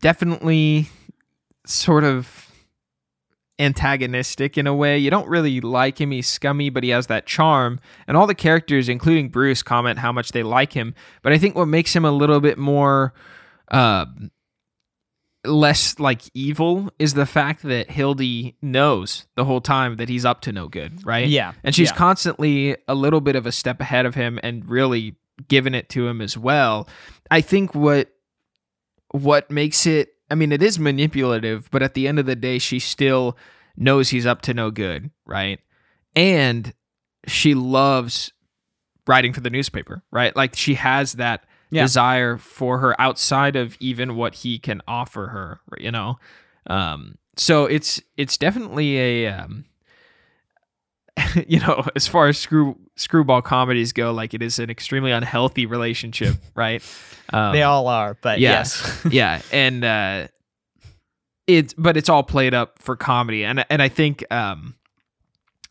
definitely 0.00 0.88
sort 1.64 2.04
of 2.04 2.52
antagonistic 3.58 4.58
in 4.58 4.66
a 4.66 4.74
way. 4.74 4.98
You 4.98 5.10
don't 5.10 5.28
really 5.28 5.60
like 5.60 6.00
him. 6.00 6.10
He's 6.10 6.28
scummy, 6.28 6.70
but 6.70 6.84
he 6.84 6.90
has 6.90 7.06
that 7.06 7.26
charm. 7.26 7.80
And 8.06 8.16
all 8.16 8.26
the 8.26 8.34
characters, 8.34 8.88
including 8.88 9.30
Bruce, 9.30 9.62
comment 9.62 9.98
how 9.98 10.12
much 10.12 10.32
they 10.32 10.42
like 10.42 10.72
him. 10.72 10.94
But 11.22 11.32
I 11.32 11.38
think 11.38 11.56
what 11.56 11.66
makes 11.66 11.94
him 11.94 12.04
a 12.04 12.10
little 12.12 12.40
bit 12.40 12.58
more 12.58 13.14
um 13.70 14.30
less 15.48 15.98
like 15.98 16.22
evil 16.34 16.90
is 16.98 17.14
the 17.14 17.26
fact 17.26 17.62
that 17.62 17.90
Hildy 17.90 18.56
knows 18.62 19.26
the 19.34 19.44
whole 19.44 19.60
time 19.60 19.96
that 19.96 20.08
he's 20.08 20.24
up 20.24 20.40
to 20.42 20.52
no 20.52 20.68
good, 20.68 21.04
right? 21.04 21.26
Yeah. 21.26 21.52
And 21.64 21.74
she's 21.74 21.90
yeah. 21.90 21.96
constantly 21.96 22.76
a 22.88 22.94
little 22.94 23.20
bit 23.20 23.36
of 23.36 23.46
a 23.46 23.52
step 23.52 23.80
ahead 23.80 24.06
of 24.06 24.14
him 24.14 24.38
and 24.42 24.68
really 24.68 25.16
giving 25.48 25.74
it 25.74 25.88
to 25.90 26.06
him 26.06 26.20
as 26.20 26.36
well. 26.36 26.88
I 27.30 27.40
think 27.40 27.74
what 27.74 28.10
what 29.12 29.50
makes 29.50 29.86
it 29.86 30.14
I 30.30 30.34
mean 30.34 30.52
it 30.52 30.62
is 30.62 30.78
manipulative, 30.78 31.70
but 31.70 31.82
at 31.82 31.94
the 31.94 32.08
end 32.08 32.18
of 32.18 32.26
the 32.26 32.36
day 32.36 32.58
she 32.58 32.78
still 32.78 33.36
knows 33.76 34.10
he's 34.10 34.26
up 34.26 34.42
to 34.42 34.54
no 34.54 34.70
good, 34.70 35.10
right? 35.24 35.60
And 36.14 36.72
she 37.26 37.54
loves 37.54 38.32
writing 39.06 39.32
for 39.32 39.40
the 39.40 39.50
newspaper, 39.50 40.02
right? 40.10 40.34
Like 40.34 40.56
she 40.56 40.74
has 40.74 41.14
that 41.14 41.45
Yeah. 41.70 41.82
desire 41.82 42.38
for 42.38 42.78
her 42.78 43.00
outside 43.00 43.56
of 43.56 43.76
even 43.80 44.14
what 44.16 44.36
he 44.36 44.58
can 44.58 44.82
offer 44.86 45.26
her, 45.28 45.60
you 45.78 45.90
know. 45.90 46.18
Um 46.66 47.18
so 47.36 47.66
it's 47.66 48.00
it's 48.16 48.38
definitely 48.38 48.98
a 48.98 49.26
um 49.28 49.64
you 51.48 51.60
know, 51.60 51.84
as 51.96 52.06
far 52.06 52.28
as 52.28 52.38
screw 52.38 52.76
screwball 52.96 53.42
comedies 53.42 53.92
go, 53.92 54.12
like 54.12 54.34
it 54.34 54.42
is 54.42 54.58
an 54.58 54.70
extremely 54.70 55.12
unhealthy 55.12 55.66
relationship, 55.66 56.36
right? 56.54 56.82
Um, 57.32 57.52
they 57.52 57.62
all 57.62 57.88
are, 57.88 58.16
but 58.20 58.38
yeah. 58.38 58.58
yes. 58.58 59.06
yeah, 59.10 59.40
and 59.52 59.84
uh, 59.84 60.26
it's 61.46 61.72
but 61.74 61.96
it's 61.96 62.08
all 62.08 62.22
played 62.22 62.54
up 62.54 62.78
for 62.80 62.96
comedy, 62.96 63.44
and 63.44 63.64
and 63.70 63.80
I 63.82 63.88
think 63.88 64.30
um, 64.32 64.74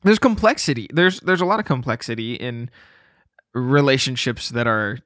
there's 0.04 0.20
complexity. 0.20 0.90
There's 0.92 1.20
there's 1.20 1.42
a 1.42 1.46
lot 1.46 1.60
of 1.60 1.66
complexity 1.66 2.36
in 2.36 2.70
relationships 3.54 4.50
that 4.50 4.68
are 4.68 5.00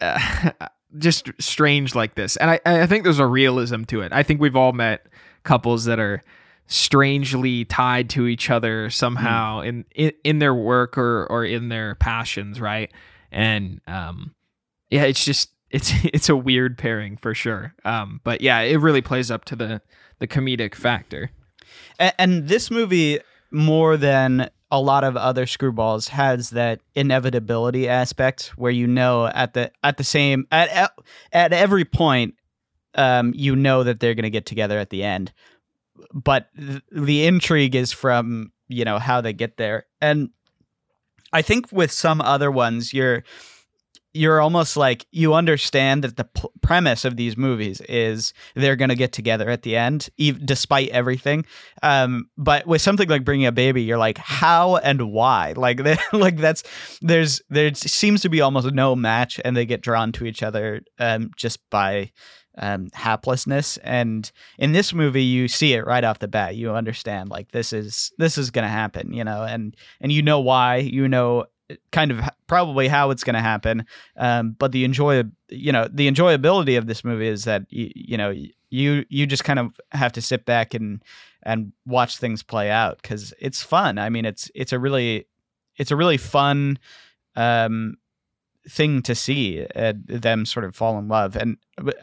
uh, 0.00 0.50
just 0.98 1.30
strange 1.40 1.94
like 1.94 2.14
this, 2.14 2.36
and 2.36 2.50
I 2.50 2.60
I 2.64 2.86
think 2.86 3.04
there's 3.04 3.18
a 3.18 3.26
realism 3.26 3.84
to 3.84 4.00
it. 4.02 4.12
I 4.12 4.22
think 4.22 4.40
we've 4.40 4.56
all 4.56 4.72
met 4.72 5.06
couples 5.42 5.84
that 5.84 5.98
are 5.98 6.22
strangely 6.66 7.64
tied 7.66 8.08
to 8.10 8.26
each 8.26 8.48
other 8.50 8.88
somehow 8.90 9.60
in, 9.60 9.84
in 9.94 10.12
in 10.24 10.38
their 10.38 10.54
work 10.54 10.96
or 10.96 11.26
or 11.26 11.44
in 11.44 11.68
their 11.68 11.94
passions, 11.96 12.60
right? 12.60 12.90
And 13.30 13.80
um 13.86 14.34
yeah, 14.90 15.02
it's 15.02 15.24
just 15.24 15.50
it's 15.70 15.92
it's 16.04 16.28
a 16.28 16.36
weird 16.36 16.78
pairing 16.78 17.16
for 17.16 17.34
sure. 17.34 17.74
Um, 17.84 18.20
but 18.24 18.40
yeah, 18.40 18.60
it 18.60 18.76
really 18.76 19.02
plays 19.02 19.30
up 19.30 19.44
to 19.46 19.56
the 19.56 19.82
the 20.20 20.26
comedic 20.26 20.74
factor. 20.74 21.30
and, 21.98 22.14
and 22.18 22.48
this 22.48 22.70
movie 22.70 23.20
more 23.50 23.96
than 23.96 24.48
a 24.74 24.80
lot 24.80 25.04
of 25.04 25.16
other 25.16 25.46
screwballs 25.46 26.08
has 26.08 26.50
that 26.50 26.80
inevitability 26.96 27.88
aspect 27.88 28.48
where 28.56 28.72
you 28.72 28.88
know 28.88 29.26
at 29.26 29.54
the 29.54 29.70
at 29.84 29.98
the 29.98 30.04
same 30.04 30.48
at 30.50 30.68
at, 30.70 30.92
at 31.32 31.52
every 31.52 31.84
point 31.84 32.34
um 32.96 33.32
you 33.36 33.54
know 33.54 33.84
that 33.84 34.00
they're 34.00 34.16
going 34.16 34.24
to 34.24 34.30
get 34.30 34.46
together 34.46 34.76
at 34.76 34.90
the 34.90 35.04
end. 35.04 35.32
But 36.12 36.48
th- 36.58 36.82
the 36.90 37.24
intrigue 37.24 37.76
is 37.76 37.92
from 37.92 38.50
you 38.66 38.84
know 38.84 38.98
how 38.98 39.20
they 39.20 39.32
get 39.32 39.56
there. 39.58 39.86
And 40.00 40.30
i 41.32 41.40
think 41.40 41.70
with 41.70 41.90
some 41.90 42.20
other 42.20 42.50
ones 42.50 42.92
you're 42.92 43.24
you're 44.14 44.40
almost 44.40 44.76
like 44.76 45.06
you 45.10 45.34
understand 45.34 46.04
that 46.04 46.16
the 46.16 46.24
p- 46.24 46.48
premise 46.62 47.04
of 47.04 47.16
these 47.16 47.36
movies 47.36 47.80
is 47.82 48.32
they're 48.54 48.76
going 48.76 48.88
to 48.88 48.94
get 48.94 49.12
together 49.12 49.50
at 49.50 49.62
the 49.62 49.76
end 49.76 50.08
ev- 50.20 50.44
despite 50.46 50.88
everything. 50.90 51.44
Um 51.82 52.26
but 52.38 52.66
with 52.66 52.80
something 52.80 53.08
like 53.08 53.24
bringing 53.24 53.46
a 53.46 53.52
baby 53.52 53.82
you're 53.82 53.98
like 53.98 54.18
how 54.18 54.76
and 54.76 55.12
why? 55.12 55.52
Like 55.64 55.82
they, 55.82 55.96
like 56.12 56.36
that's 56.36 56.62
there's 57.00 57.40
there 57.48 57.72
seems 57.74 58.20
to 58.20 58.28
be 58.28 58.42
almost 58.42 58.70
no 58.72 58.94
match 58.94 59.40
and 59.42 59.56
they 59.56 59.64
get 59.64 59.80
drawn 59.80 60.12
to 60.12 60.26
each 60.26 60.42
other 60.42 60.82
um 60.98 61.30
just 61.36 61.58
by 61.70 62.12
um 62.58 62.88
haplessness. 62.88 63.78
And 63.82 64.30
in 64.58 64.72
this 64.72 64.92
movie 64.92 65.24
you 65.24 65.48
see 65.48 65.72
it 65.72 65.86
right 65.86 66.04
off 66.04 66.18
the 66.18 66.28
bat. 66.28 66.54
You 66.54 66.72
understand 66.72 67.30
like 67.30 67.52
this 67.52 67.72
is 67.72 68.12
this 68.18 68.36
is 68.36 68.50
going 68.50 68.64
to 68.64 68.68
happen 68.68 69.12
you 69.14 69.24
know 69.24 69.42
and 69.42 69.74
and 70.02 70.12
you 70.12 70.22
know 70.22 70.40
why 70.40 70.76
you 70.76 71.08
know 71.08 71.46
kind 71.92 72.10
of 72.10 72.20
probably 72.46 72.88
how 72.88 73.10
it's 73.10 73.24
going 73.24 73.34
to 73.34 73.40
happen. 73.40 73.86
Um 74.16 74.56
but 74.58 74.72
the 74.72 74.84
enjoy 74.84 75.24
you 75.48 75.72
know 75.72 75.88
the 75.92 76.10
enjoyability 76.10 76.76
of 76.78 76.86
this 76.86 77.04
movie 77.04 77.28
is 77.28 77.44
that 77.44 77.66
you, 77.70 77.90
you 77.94 78.16
know 78.16 78.34
you 78.70 79.04
you 79.08 79.26
just 79.26 79.44
kind 79.44 79.58
of 79.58 79.80
have 79.92 80.12
to 80.12 80.22
sit 80.22 80.44
back 80.44 80.74
and 80.74 81.02
and 81.42 81.72
watch 81.86 82.18
things 82.18 82.42
play 82.42 82.70
out 82.70 83.02
cuz 83.02 83.32
it's 83.40 83.62
fun. 83.62 83.98
I 83.98 84.08
mean 84.10 84.24
it's 84.24 84.50
it's 84.54 84.72
a 84.72 84.78
really 84.78 85.26
it's 85.76 85.90
a 85.90 85.96
really 85.96 86.18
fun 86.18 86.78
um 87.36 87.96
thing 88.68 89.02
to 89.02 89.14
see 89.14 89.66
uh, 89.76 89.92
them 90.06 90.46
sort 90.46 90.64
of 90.64 90.74
fall 90.74 90.98
in 90.98 91.08
love. 91.08 91.36
And 91.36 91.58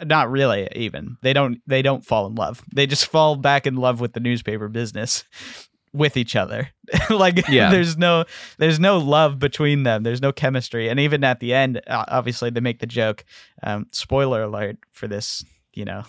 not 0.06 0.30
really 0.30 0.68
even. 0.76 1.18
They 1.22 1.34
don't 1.34 1.62
they 1.68 1.82
don't 1.82 2.06
fall 2.06 2.28
in 2.28 2.36
love. 2.36 2.64
They 2.74 2.86
just 2.86 3.08
fall 3.08 3.36
back 3.36 3.66
in 3.66 3.76
love 3.76 4.00
with 4.00 4.14
the 4.14 4.20
newspaper 4.20 4.68
business 4.68 5.24
with 5.94 6.16
each 6.18 6.36
other. 6.36 6.70
Like 7.10 7.48
Yeah. 7.48 7.70
there's 7.72 7.98
no 7.98 8.26
there's 8.58 8.80
no 8.80 8.98
love 8.98 9.40
between 9.40 9.84
them. 9.84 10.04
There's 10.04 10.22
no 10.22 10.32
chemistry. 10.32 10.90
And 10.90 11.00
even 11.00 11.24
at 11.24 11.40
the 11.40 11.54
end 11.54 11.82
obviously 11.88 12.50
they 12.50 12.60
make 12.62 12.80
the 12.80 12.88
joke 12.88 13.24
um 13.64 13.88
spoiler 13.92 14.44
alert 14.44 14.78
for 14.92 15.08
this 15.08 15.44
you 15.74 15.86
know 15.86 16.04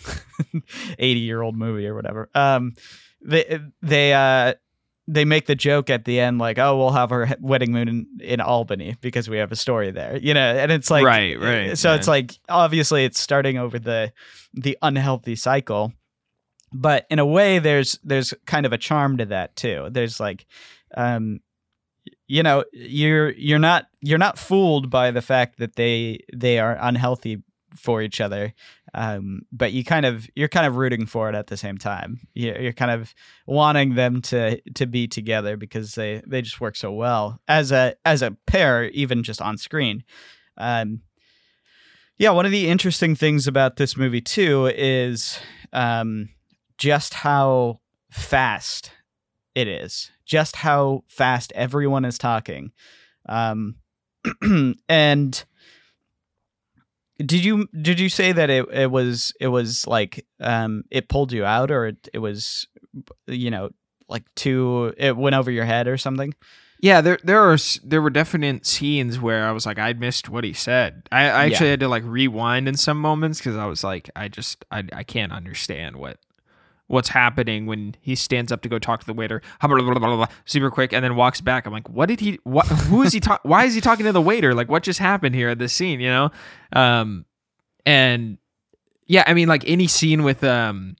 80 0.98 1.20
year 1.20 1.42
old 1.42 1.56
movie 1.56 1.86
or 1.86 1.94
whatever. 1.94 2.28
Um 2.34 2.74
they 3.20 3.60
they 3.80 4.12
uh 4.14 4.54
they 5.08 5.24
make 5.24 5.46
the 5.46 5.54
joke 5.56 5.90
at 5.90 6.04
the 6.04 6.20
end 6.20 6.38
like 6.38 6.58
oh 6.58 6.76
we'll 6.78 6.90
have 6.92 7.10
our 7.12 7.28
wedding 7.40 7.72
moon 7.72 7.88
in, 7.88 8.06
in 8.20 8.40
albany 8.40 8.96
because 9.00 9.28
we 9.28 9.36
have 9.38 9.50
a 9.52 9.56
story 9.56 9.90
there 9.90 10.16
you 10.16 10.32
know? 10.34 10.40
And 10.56 10.70
it's 10.72 10.90
like 10.90 11.04
Right, 11.04 11.38
right, 11.38 11.76
so 11.76 11.92
it's 11.94 12.06
like 12.08 12.38
obviously 12.48 13.04
it's 13.04 13.20
starting 13.20 13.58
over 13.58 13.78
the 13.78 14.12
the 14.54 14.78
unhealthy 14.82 15.34
cycle 15.36 15.92
but 16.72 17.06
in 17.10 17.18
a 17.18 17.26
way 17.26 17.58
there's 17.58 17.98
there's 18.02 18.34
kind 18.46 18.66
of 18.66 18.72
a 18.72 18.78
charm 18.78 19.18
to 19.18 19.26
that 19.26 19.56
too. 19.56 19.88
There's 19.90 20.18
like 20.20 20.46
um 20.96 21.40
you 22.26 22.42
know 22.42 22.64
you're 22.72 23.30
you're 23.32 23.58
not 23.58 23.86
you're 24.00 24.18
not 24.18 24.38
fooled 24.38 24.90
by 24.90 25.10
the 25.10 25.22
fact 25.22 25.58
that 25.58 25.76
they 25.76 26.20
they 26.34 26.58
are 26.58 26.76
unhealthy 26.80 27.42
for 27.76 28.02
each 28.02 28.20
other. 28.20 28.52
Um 28.94 29.42
but 29.52 29.72
you 29.72 29.84
kind 29.84 30.06
of 30.06 30.28
you're 30.34 30.48
kind 30.48 30.66
of 30.66 30.76
rooting 30.76 31.06
for 31.06 31.28
it 31.28 31.34
at 31.34 31.46
the 31.46 31.56
same 31.56 31.78
time. 31.78 32.20
You're, 32.34 32.60
you're 32.60 32.72
kind 32.72 32.90
of 32.90 33.14
wanting 33.46 33.94
them 33.94 34.22
to 34.22 34.60
to 34.72 34.86
be 34.86 35.08
together 35.08 35.56
because 35.56 35.94
they 35.94 36.22
they 36.26 36.42
just 36.42 36.60
work 36.60 36.76
so 36.76 36.92
well 36.92 37.40
as 37.48 37.72
a 37.72 37.94
as 38.04 38.22
a 38.22 38.36
pair 38.46 38.84
even 38.84 39.22
just 39.22 39.40
on 39.42 39.56
screen. 39.58 40.04
Um 40.56 41.02
yeah 42.18 42.30
one 42.30 42.46
of 42.46 42.52
the 42.52 42.68
interesting 42.68 43.14
things 43.14 43.46
about 43.46 43.76
this 43.76 43.96
movie 43.96 44.20
too 44.20 44.66
is 44.74 45.38
um 45.72 46.28
just 46.82 47.14
how 47.14 47.80
fast 48.10 48.90
it 49.54 49.68
is 49.68 50.10
just 50.32 50.56
how 50.56 51.04
fast 51.08 51.52
everyone 51.54 52.06
is 52.06 52.16
talking. 52.16 52.72
Um 53.28 53.76
and 54.88 55.44
did 57.18 57.44
you 57.44 57.68
did 57.80 58.00
you 58.00 58.08
say 58.08 58.32
that 58.32 58.48
it, 58.48 58.66
it 58.72 58.90
was 58.90 59.34
it 59.38 59.48
was 59.48 59.86
like 59.86 60.26
um 60.40 60.84
it 60.90 61.10
pulled 61.10 61.32
you 61.32 61.44
out 61.44 61.70
or 61.70 61.86
it, 61.88 62.08
it 62.14 62.18
was 62.18 62.66
you 63.26 63.50
know 63.50 63.70
like 64.08 64.24
too 64.34 64.94
it 64.96 65.16
went 65.16 65.36
over 65.36 65.50
your 65.50 65.66
head 65.66 65.86
or 65.86 65.98
something? 65.98 66.34
Yeah, 66.80 67.02
there 67.02 67.18
there 67.22 67.42
are 67.42 67.58
there 67.84 68.00
were 68.00 68.10
definite 68.10 68.64
scenes 68.64 69.20
where 69.20 69.44
I 69.44 69.52
was 69.52 69.66
like 69.66 69.78
I 69.78 69.92
missed 69.92 70.30
what 70.30 70.44
he 70.44 70.54
said. 70.54 71.06
I, 71.12 71.24
I 71.24 71.44
actually 71.46 71.70
had 71.70 71.80
to 71.80 71.88
like 71.88 72.04
rewind 72.04 72.68
in 72.68 72.76
some 72.76 72.98
moments 72.98 73.38
because 73.38 73.56
I 73.56 73.66
was 73.66 73.84
like 73.84 74.08
I 74.16 74.28
just 74.28 74.64
I 74.70 74.84
I 74.94 75.04
can't 75.04 75.30
understand 75.30 75.96
what 75.96 76.16
what's 76.92 77.08
happening 77.08 77.64
when 77.64 77.96
he 78.02 78.14
stands 78.14 78.52
up 78.52 78.60
to 78.60 78.68
go 78.68 78.78
talk 78.78 79.00
to 79.00 79.06
the 79.06 79.14
waiter 79.14 79.40
super 80.44 80.70
quick 80.70 80.92
and 80.92 81.02
then 81.02 81.16
walks 81.16 81.40
back. 81.40 81.66
I'm 81.66 81.72
like, 81.72 81.88
what 81.88 82.06
did 82.06 82.20
he? 82.20 82.38
What? 82.44 82.66
Who 82.88 83.02
is 83.02 83.14
he? 83.14 83.20
talk? 83.20 83.40
why 83.44 83.64
is 83.64 83.74
he 83.74 83.80
talking 83.80 84.04
to 84.04 84.12
the 84.12 84.20
waiter? 84.20 84.54
Like, 84.54 84.68
what 84.68 84.82
just 84.82 84.98
happened 84.98 85.34
here 85.34 85.48
at 85.48 85.58
this 85.58 85.72
scene? 85.72 86.00
You 86.00 86.10
know, 86.10 86.30
um, 86.72 87.24
and 87.86 88.36
yeah, 89.06 89.24
I 89.26 89.32
mean, 89.32 89.48
like 89.48 89.66
any 89.66 89.86
scene 89.86 90.22
with 90.22 90.44
um, 90.44 90.96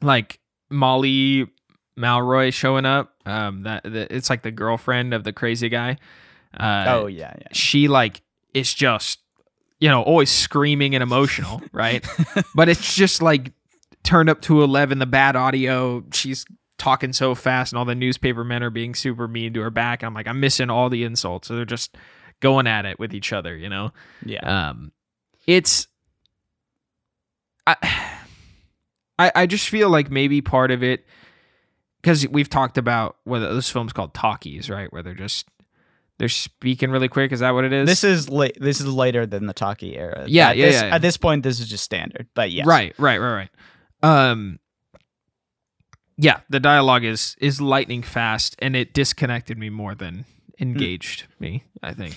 like 0.00 0.38
Molly 0.70 1.48
Malloy 1.96 2.50
showing 2.50 2.86
up. 2.86 3.12
Um, 3.26 3.62
that, 3.62 3.82
that 3.84 4.12
it's 4.12 4.30
like 4.30 4.42
the 4.42 4.50
girlfriend 4.52 5.12
of 5.12 5.24
the 5.24 5.32
crazy 5.32 5.68
guy. 5.68 5.96
Uh, 6.56 6.84
oh 6.86 7.06
yeah 7.06 7.34
yeah 7.36 7.48
she 7.50 7.88
like 7.88 8.22
is 8.52 8.72
just 8.72 9.18
you 9.80 9.88
know 9.88 10.02
always 10.02 10.30
screaming 10.30 10.94
and 10.94 11.02
emotional, 11.02 11.62
right? 11.72 12.06
but 12.54 12.68
it's 12.68 12.94
just 12.94 13.22
like 13.22 13.50
turned 14.04 14.28
up 14.30 14.40
to 14.42 14.62
eleven. 14.62 15.00
The 15.00 15.06
bad 15.06 15.34
audio. 15.34 16.04
She's 16.12 16.46
talking 16.78 17.12
so 17.12 17.34
fast, 17.34 17.72
and 17.72 17.78
all 17.78 17.84
the 17.84 17.94
newspaper 17.94 18.44
men 18.44 18.62
are 18.62 18.70
being 18.70 18.94
super 18.94 19.26
mean 19.26 19.54
to 19.54 19.60
her 19.62 19.70
back. 19.70 20.02
And 20.02 20.06
I'm 20.08 20.14
like, 20.14 20.28
I'm 20.28 20.40
missing 20.40 20.70
all 20.70 20.88
the 20.90 21.04
insults. 21.04 21.48
So 21.48 21.56
they're 21.56 21.64
just 21.64 21.96
going 22.40 22.66
at 22.66 22.84
it 22.84 22.98
with 22.98 23.14
each 23.14 23.32
other, 23.32 23.56
you 23.56 23.68
know. 23.68 23.92
yeah 24.24 24.68
Um, 24.68 24.92
it's 25.46 25.88
I, 27.66 27.76
I 29.18 29.32
I 29.34 29.46
just 29.46 29.68
feel 29.68 29.88
like 29.88 30.10
maybe 30.10 30.40
part 30.40 30.70
of 30.70 30.82
it 30.82 31.06
because 32.02 32.26
we've 32.28 32.50
talked 32.50 32.76
about 32.76 33.16
whether 33.24 33.54
this 33.54 33.70
film's 33.70 33.92
called 33.92 34.14
talkies, 34.14 34.68
right? 34.68 34.92
Where 34.92 35.02
they're 35.02 35.14
just 35.14 35.48
they're 36.18 36.28
speaking 36.28 36.90
really 36.90 37.08
quick. 37.08 37.32
Is 37.32 37.40
that 37.40 37.52
what 37.52 37.64
it 37.64 37.72
is? 37.72 37.88
This 37.88 38.04
is 38.04 38.28
late. 38.28 38.58
This 38.60 38.80
is 38.80 38.86
later 38.86 39.26
than 39.26 39.46
the 39.46 39.54
talkie 39.54 39.96
era. 39.96 40.24
Yeah, 40.26 40.50
At 40.50 40.56
yeah, 40.56 40.66
this, 40.66 40.74
yeah, 40.74 40.86
yeah. 40.86 40.94
At 40.94 41.02
this 41.02 41.16
point, 41.16 41.42
this 41.42 41.60
is 41.60 41.68
just 41.68 41.82
standard. 41.84 42.28
But 42.34 42.50
yeah. 42.50 42.64
Right, 42.66 42.94
right, 42.98 43.18
right, 43.18 43.34
right. 43.34 43.50
Um 44.04 44.58
yeah, 46.16 46.40
the 46.48 46.60
dialogue 46.60 47.04
is 47.04 47.36
is 47.40 47.60
lightning 47.60 48.02
fast 48.02 48.56
and 48.60 48.76
it 48.76 48.94
disconnected 48.94 49.58
me 49.58 49.70
more 49.70 49.94
than 49.94 50.24
engaged 50.60 51.24
me, 51.40 51.64
I 51.82 51.92
think. 51.92 52.16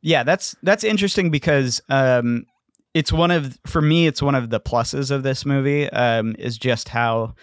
Yeah, 0.00 0.22
that's 0.22 0.54
that's 0.62 0.84
interesting 0.84 1.30
because 1.30 1.80
um, 1.88 2.46
it's 2.92 3.12
one 3.12 3.30
of 3.30 3.58
for 3.66 3.80
me 3.80 4.06
it's 4.06 4.22
one 4.22 4.34
of 4.34 4.50
the 4.50 4.60
pluses 4.60 5.10
of 5.10 5.22
this 5.22 5.44
movie 5.44 5.90
um, 5.90 6.36
is 6.38 6.58
just 6.58 6.88
how 6.88 7.34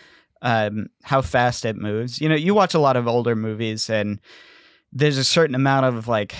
um, 0.41 0.87
how 1.03 1.21
fast 1.21 1.65
it 1.65 1.75
moves. 1.75 2.21
You 2.21 2.29
know, 2.29 2.35
you 2.35 2.53
watch 2.53 2.73
a 2.73 2.79
lot 2.79 2.95
of 2.95 3.07
older 3.07 3.35
movies 3.35 3.89
and 3.89 4.19
there's 4.93 5.17
a 5.17 5.23
certain 5.23 5.55
amount 5.55 5.85
of 5.85 6.07
like 6.07 6.35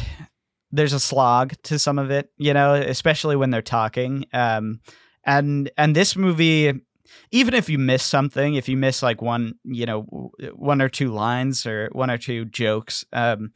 there's 0.72 0.94
a 0.94 1.00
slog 1.00 1.54
to 1.64 1.78
some 1.78 2.00
of 2.00 2.10
it, 2.12 2.32
you 2.38 2.54
know, 2.54 2.74
especially 2.74 3.36
when 3.36 3.50
they're 3.50 3.62
talking. 3.62 4.26
Um, 4.32 4.80
and 5.26 5.70
and 5.78 5.96
this 5.96 6.16
movie 6.16 6.82
even 7.32 7.54
if 7.54 7.70
you 7.70 7.78
miss 7.78 8.04
something, 8.04 8.56
if 8.56 8.68
you 8.68 8.78
miss 8.78 9.02
like 9.02 9.22
one, 9.22 9.56
you 9.64 9.86
know, 9.86 10.32
one 10.54 10.82
or 10.82 10.90
two 10.90 11.12
lines 11.12 11.66
or 11.66 11.90
one 11.92 12.12
or 12.12 12.18
two 12.18 12.46
jokes, 12.46 13.06
um, 13.14 13.52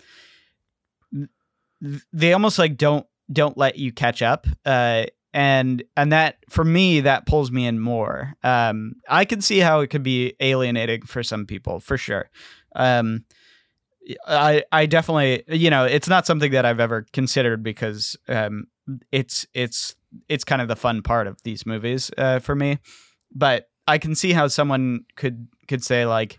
they 2.13 2.33
almost 2.33 2.59
like 2.59 2.77
don't 2.77 3.05
don't 3.31 3.57
let 3.57 3.77
you 3.77 3.91
catch 3.91 4.21
up. 4.21 4.47
Uh, 4.65 5.05
and 5.33 5.83
and 5.97 6.13
that 6.13 6.37
for 6.49 6.63
me 6.63 7.01
that 7.01 7.25
pulls 7.25 7.51
me 7.51 7.65
in 7.65 7.79
more. 7.79 8.35
Um, 8.43 8.93
I 9.09 9.25
can 9.25 9.41
see 9.41 9.59
how 9.59 9.81
it 9.81 9.87
could 9.87 10.03
be 10.03 10.35
alienating 10.39 11.01
for 11.01 11.23
some 11.23 11.45
people, 11.45 11.79
for 11.79 11.97
sure. 11.97 12.29
Um, 12.75 13.25
I 14.27 14.63
I 14.71 14.85
definitely 14.85 15.43
you 15.47 15.69
know 15.69 15.83
it's 15.83 16.07
not 16.07 16.25
something 16.25 16.51
that 16.51 16.65
I've 16.65 16.79
ever 16.79 17.05
considered 17.11 17.63
because 17.63 18.15
um, 18.29 18.67
it's 19.11 19.45
it's 19.53 19.95
it's 20.29 20.43
kind 20.43 20.61
of 20.61 20.67
the 20.67 20.75
fun 20.75 21.01
part 21.01 21.27
of 21.27 21.41
these 21.43 21.65
movies 21.65 22.11
uh, 22.17 22.39
for 22.39 22.55
me 22.55 22.79
but 23.35 23.67
I 23.87 23.99
can 23.99 24.15
see 24.15 24.33
how 24.33 24.47
someone 24.47 25.05
could 25.15 25.47
could 25.67 25.83
say 25.83 26.05
like, 26.05 26.37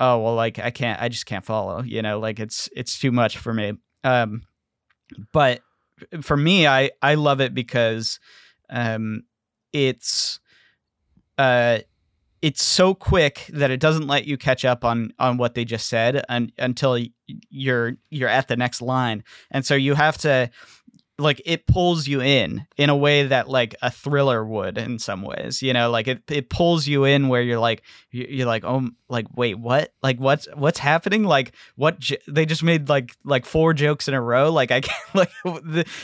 oh 0.00 0.18
well, 0.18 0.34
like 0.34 0.58
I 0.58 0.70
can't, 0.70 1.00
I 1.00 1.08
just 1.08 1.26
can't 1.26 1.44
follow, 1.44 1.82
you 1.82 2.02
know, 2.02 2.18
like 2.18 2.40
it's 2.40 2.68
it's 2.76 2.98
too 2.98 3.12
much 3.12 3.38
for 3.38 3.54
me. 3.54 3.72
Um, 4.04 4.42
but 5.32 5.60
for 6.20 6.36
me, 6.36 6.66
I 6.66 6.90
I 7.00 7.14
love 7.14 7.40
it 7.40 7.54
because, 7.54 8.20
um, 8.70 9.22
it's, 9.72 10.40
uh, 11.38 11.78
it's 12.40 12.62
so 12.62 12.94
quick 12.94 13.50
that 13.52 13.70
it 13.70 13.80
doesn't 13.80 14.06
let 14.06 14.26
you 14.26 14.36
catch 14.36 14.64
up 14.64 14.84
on 14.84 15.12
on 15.18 15.38
what 15.38 15.54
they 15.54 15.64
just 15.64 15.88
said 15.88 16.24
and, 16.28 16.52
until 16.58 16.98
you're 17.50 17.94
you're 18.10 18.28
at 18.28 18.48
the 18.48 18.56
next 18.56 18.80
line, 18.80 19.24
and 19.50 19.64
so 19.66 19.74
you 19.74 19.94
have 19.94 20.18
to 20.18 20.50
like 21.18 21.42
it 21.44 21.66
pulls 21.66 22.06
you 22.06 22.20
in 22.22 22.66
in 22.76 22.90
a 22.90 22.96
way 22.96 23.26
that 23.26 23.48
like 23.48 23.74
a 23.82 23.90
thriller 23.90 24.44
would 24.44 24.78
in 24.78 24.98
some 24.98 25.22
ways 25.22 25.62
you 25.62 25.72
know? 25.72 25.90
Like 25.90 26.06
it, 26.08 26.22
it 26.30 26.48
pulls 26.48 26.86
you 26.86 27.04
in 27.04 27.28
where 27.28 27.42
you're 27.42 27.58
like 27.58 27.82
you- 28.10 28.26
you're 28.30 28.46
like 28.46 28.64
oh 28.64 28.88
like 29.08 29.26
wait 29.36 29.58
what? 29.58 29.92
Like 30.02 30.18
what's 30.18 30.46
what's 30.54 30.78
happening? 30.78 31.24
Like 31.24 31.52
what 31.76 31.98
j- 31.98 32.18
they 32.28 32.46
just 32.46 32.62
made 32.62 32.88
like 32.88 33.16
like 33.24 33.46
four 33.46 33.74
jokes 33.74 34.06
in 34.08 34.14
a 34.14 34.20
row? 34.22 34.50
Like 34.52 34.70
i 34.70 34.80
can't 34.80 34.98
like 35.14 35.30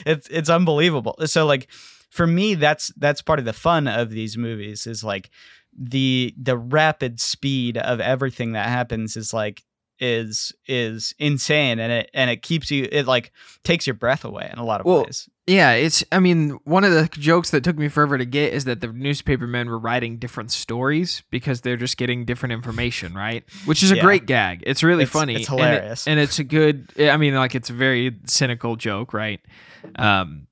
it's 0.05 0.29
it's 0.29 0.50
unbelievable. 0.50 1.16
So 1.27 1.46
like 1.46 1.68
for 2.11 2.27
me 2.27 2.55
that's 2.55 2.92
that's 2.96 3.22
part 3.22 3.38
of 3.38 3.44
the 3.44 3.53
fun 3.53 3.87
of 3.88 4.11
these 4.11 4.37
movies 4.37 4.87
is 4.87 5.05
like 5.05 5.31
the 5.77 6.35
the 6.40 6.57
rapid 6.57 7.20
speed 7.20 7.77
of 7.79 8.00
everything 8.00 8.53
that 8.53 8.68
happens 8.68 9.16
is 9.16 9.33
like 9.35 9.62
is 10.00 10.52
is 10.66 11.14
insane 11.18 11.78
and 11.78 11.92
it 11.92 12.11
and 12.14 12.28
it 12.30 12.42
keeps 12.42 12.70
you 12.70 12.88
it 12.90 13.07
like 13.07 13.30
takes 13.62 13.87
your 13.87 13.94
breath 13.94 14.24
away 14.24 14.50
in 14.52 14.59
a 14.59 14.64
lot 14.64 14.80
of 14.80 14.87
Well, 14.87 15.04
ways 15.04 15.28
Yeah, 15.46 15.72
it's 15.72 16.02
I 16.11 16.18
mean, 16.18 16.59
one 16.64 16.83
of 16.85 16.92
the 16.92 17.09
jokes 17.18 17.50
that 17.50 17.62
took 17.62 17.76
me 17.78 17.88
forever 17.88 18.18
to 18.18 18.24
get 18.24 18.52
is 18.52 18.64
that 18.64 18.80
the 18.80 18.88
newspaper 18.88 19.46
men 19.46 19.68
were 19.68 19.78
writing 19.78 20.18
different 20.18 20.50
stories 20.50 21.22
because 21.30 21.61
they're 21.61 21.76
just 21.76 21.96
getting 21.96 22.24
different 22.24 22.52
information, 22.54 23.14
right? 23.14 23.44
Which 23.66 23.83
is 23.83 23.92
a 23.92 23.96
Yeah. 23.96 24.02
great 24.02 24.26
gag. 24.26 24.62
It's 24.66 24.83
really 24.83 25.04
It's- 25.04 25.12
funny. 25.12 25.35
it's 25.37 25.48
and 25.48 25.61
it- 25.61 25.62
hilarious. 25.64 26.09
And, 26.09 26.18
it's 26.18 26.38
a 26.38 26.44
good 26.44 26.90
I 26.98 27.16
mean, 27.16 27.35
like 27.35 27.54
it's 27.54 27.70
a 27.70 27.74
very 27.74 28.16
cynical 28.26 28.74
joke, 28.76 29.12
right? 29.14 29.40
Um 29.96 30.46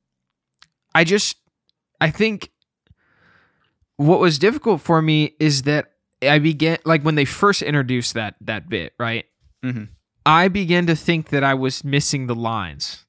I 0.95 1.05
just 1.05 1.37
I 2.01 2.11
think 2.11 2.51
what 3.97 4.21
was 4.21 4.39
difficult 4.39 4.81
for 4.81 5.01
me 5.03 5.35
is 5.41 5.63
that 5.63 5.93
I 6.23 6.39
began 6.39 6.79
like 6.85 7.03
when 7.03 7.15
they 7.17 7.25
first 7.25 7.63
introduced 7.63 8.15
that 8.15 8.37
that 8.43 8.69
bit, 8.69 8.93
right? 8.99 9.25
Mhm. 9.65 9.89
I 10.25 10.49
began 10.49 10.87
to 10.87 10.97
think 10.97 11.31
that 11.31 11.43
I 11.43 11.55
was 11.55 11.85
missing 11.85 12.27
the 12.27 12.35
lines 12.35 13.05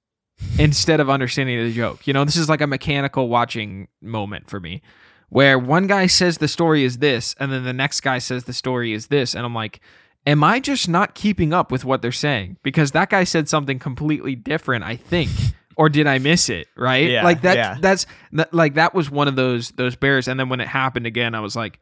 instead 0.58 1.00
of 1.00 1.10
understanding 1.10 1.60
the 1.63 1.72
joke. 1.72 2.08
You 2.08 2.13
know, 2.13 2.26
this 2.26 2.36
is 2.36 2.50
like 2.50 2.62
a 2.62 2.68
mechanical 2.68 3.30
watching 3.30 3.88
moment 4.02 4.50
for 4.50 4.60
me 4.60 4.82
where 5.30 5.58
one 5.58 5.88
guy 5.88 6.08
says 6.08 6.38
the 6.38 6.48
story 6.48 6.84
is 6.84 7.00
this 7.00 7.36
and 7.39 7.52
then 7.52 7.63
the 7.63 7.74
next 7.74 8.02
guy 8.02 8.20
says 8.20 8.44
the 8.44 8.54
story 8.54 8.94
is 8.94 9.08
this. 9.08 9.36
And 9.36 9.46
I'm 9.46 9.56
like 9.56 9.80
am 10.26 10.42
I 10.42 10.62
just 10.62 10.88
not 10.88 11.16
keeping 11.16 11.52
up 11.52 11.70
with 11.70 11.84
what 11.84 12.02
they're 12.02 12.12
saying? 12.12 12.56
Because 12.63 12.92
that 12.92 13.10
guy 13.10 13.26
said 13.26 13.50
something 13.50 13.80
completely 13.80 14.36
different 14.36 14.84
I 14.84 14.96
think. 14.96 15.30
Or 15.76 15.89
did 15.89 16.06
I 16.06 16.20
miss 16.20 16.50
it? 16.50 16.68
Right? 16.78 17.10
Yeah, 17.10 17.24
like 17.24 17.42
that 17.42 17.58
yeah. 17.58 17.78
that's 17.82 18.06
that, 18.34 18.54
like 18.54 18.76
that 18.76 18.94
was 18.94 19.10
one 19.10 19.28
of 19.28 19.36
those 19.36 19.72
those 19.72 19.96
bears. 19.96 20.28
And 20.28 20.39
then 20.39 20.48
when 20.48 20.62
it 20.62 20.68
happened 20.68 21.08
again 21.08 21.34
I 21.34 21.39
was 21.39 21.56
like 21.56 21.80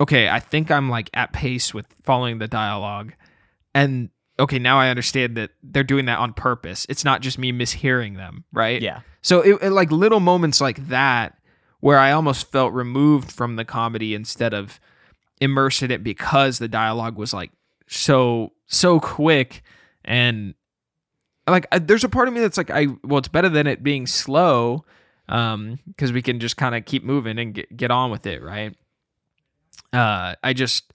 okay 0.00 0.28
I 0.28 0.38
think 0.38 0.70
I'm 0.70 0.88
like 0.88 1.10
at 1.12 1.32
pace 1.32 1.74
with 1.74 1.86
following 2.04 2.38
the 2.38 2.46
dialogue 2.46 3.12
and 3.82 4.10
okay 4.38 4.58
now 4.58 4.78
I 4.78 4.88
understand 4.88 5.36
that 5.36 5.50
they're 5.62 5.82
doing 5.84 6.06
that 6.06 6.18
on 6.18 6.32
purpose. 6.32 6.86
It's 6.88 7.04
not 7.04 7.20
just 7.22 7.38
me 7.38 7.52
mishearing 7.52 8.16
them 8.16 8.44
right? 8.52 8.80
Yeah. 8.82 9.00
So 9.22 9.40
it, 9.40 9.58
it- 9.62 9.70
like 9.72 9.90
little 9.90 10.20
moments 10.20 10.60
like 10.60 10.88
that 10.88 11.36
where 11.80 11.98
I 11.98 12.12
almost 12.12 12.50
felt 12.50 12.72
removed 12.72 13.30
from 13.30 13.56
the 13.56 13.64
comedy 13.64 14.14
instead 14.14 14.52
of 14.54 14.80
immersed 15.40 15.82
in 15.82 15.90
it 15.90 16.02
because 16.02 16.58
the 16.58 16.68
dialogue 16.68 17.16
was 17.16 17.32
like 17.32 17.50
so 17.86 18.52
so 18.66 18.98
quick 19.00 19.62
and 20.04 20.54
like 21.46 21.66
I, 21.72 21.78
there's 21.78 22.04
a 22.04 22.08
part 22.08 22.28
of 22.28 22.34
me 22.34 22.40
that's 22.40 22.56
like 22.58 22.70
I 22.70 22.88
well 23.04 23.18
it's 23.18 23.28
better 23.28 23.48
than 23.48 23.66
it 23.66 23.82
being 23.82 24.06
slow 24.06 24.84
um 25.28 25.78
because 25.86 26.12
we 26.12 26.22
can 26.22 26.40
just 26.40 26.56
kind 26.56 26.74
of 26.74 26.84
keep 26.84 27.04
moving 27.04 27.38
and 27.38 27.54
get, 27.54 27.76
get 27.76 27.90
on 27.90 28.10
with 28.10 28.26
it 28.26 28.42
right? 28.42 28.74
Uh 29.92 30.34
I 30.42 30.52
just 30.52 30.92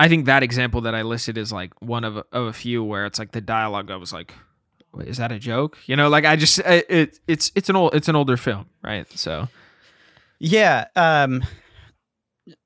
I 0.00 0.08
think 0.08 0.24
that 0.24 0.42
example 0.42 0.80
that 0.80 0.94
I 0.94 1.02
listed 1.02 1.36
is 1.36 1.52
like 1.52 1.72
one 1.82 2.04
of 2.04 2.16
of 2.16 2.46
a 2.46 2.52
few 2.54 2.82
where 2.82 3.04
it's 3.04 3.18
like 3.18 3.32
the 3.32 3.42
dialogue 3.42 3.90
I 3.90 3.96
was 3.96 4.12
like 4.12 4.34
is 5.06 5.18
that 5.18 5.30
a 5.30 5.38
joke? 5.38 5.78
You 5.86 5.94
know, 5.94 6.08
like 6.08 6.24
I 6.24 6.36
just 6.36 6.58
it 6.60 7.20
it's 7.28 7.52
it's 7.54 7.68
an 7.68 7.76
old 7.76 7.94
it's 7.94 8.08
an 8.08 8.16
older 8.16 8.38
film, 8.38 8.66
right? 8.82 9.06
So 9.12 9.48
Yeah. 10.38 10.86
Um 10.96 11.44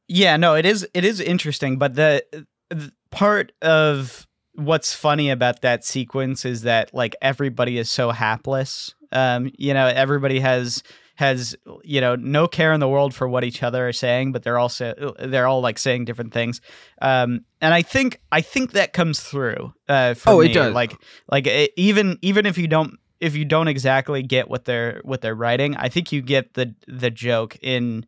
yeah, 0.06 0.36
no, 0.36 0.54
it 0.54 0.64
is 0.64 0.86
it 0.94 1.04
is 1.04 1.18
interesting, 1.20 1.76
but 1.76 1.96
the, 1.96 2.24
the 2.70 2.92
part 3.10 3.50
of 3.62 4.28
what's 4.54 4.94
funny 4.94 5.28
about 5.28 5.62
that 5.62 5.84
sequence 5.84 6.44
is 6.44 6.62
that 6.62 6.94
like 6.94 7.16
everybody 7.20 7.78
is 7.78 7.90
so 7.90 8.12
hapless. 8.12 8.94
Um, 9.10 9.50
you 9.58 9.74
know, 9.74 9.86
everybody 9.86 10.38
has 10.38 10.84
has 11.14 11.56
you 11.82 12.00
know 12.00 12.16
no 12.16 12.48
care 12.48 12.72
in 12.72 12.80
the 12.80 12.88
world 12.88 13.14
for 13.14 13.28
what 13.28 13.44
each 13.44 13.62
other 13.62 13.88
are 13.88 13.92
saying, 13.92 14.32
but 14.32 14.42
they're 14.42 14.58
also 14.58 15.14
they're 15.18 15.46
all 15.46 15.60
like 15.60 15.78
saying 15.78 16.04
different 16.04 16.32
things. 16.32 16.60
Um, 17.00 17.44
and 17.60 17.72
I 17.72 17.82
think 17.82 18.20
I 18.32 18.40
think 18.40 18.72
that 18.72 18.92
comes 18.92 19.20
through. 19.20 19.72
Uh, 19.88 20.14
for 20.14 20.30
Oh, 20.30 20.40
it 20.40 20.52
does. 20.52 20.74
Like 20.74 20.96
like 21.30 21.46
it, 21.46 21.72
even 21.76 22.18
even 22.22 22.46
if 22.46 22.58
you 22.58 22.66
don't 22.66 22.98
if 23.20 23.36
you 23.36 23.44
don't 23.44 23.68
exactly 23.68 24.22
get 24.22 24.48
what 24.48 24.64
they're 24.64 25.00
what 25.04 25.20
they're 25.20 25.34
writing, 25.34 25.76
I 25.76 25.88
think 25.88 26.12
you 26.12 26.20
get 26.20 26.54
the 26.54 26.74
the 26.88 27.10
joke 27.10 27.56
in 27.62 28.06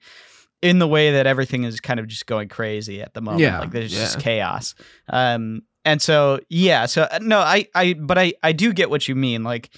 in 0.63 0.79
the 0.79 0.89
way 0.89 1.13
that 1.13 1.27
everything 1.27 1.65
is 1.65 1.81
kind 1.81 2.01
of 2.01 2.09
just 2.09 2.27
going 2.27 2.49
crazy 2.49 3.01
at 3.03 3.15
the 3.15 3.21
moment. 3.21 3.43
Yeah, 3.43 3.61
like 3.61 3.71
there's 3.71 3.93
yeah. 3.93 4.01
just 4.01 4.21
chaos. 4.21 4.75
Um, 5.09 5.63
and 5.85 6.03
so 6.03 6.41
yeah, 6.49 6.87
so 6.87 7.03
uh, 7.03 7.21
no, 7.23 7.39
I 7.39 7.69
I 7.75 7.95
but 7.95 8.19
I 8.19 8.35
I 8.43 8.53
do 8.53 8.73
get 8.73 8.91
what 8.91 9.07
you 9.07 9.15
mean. 9.15 9.45
Like 9.45 9.71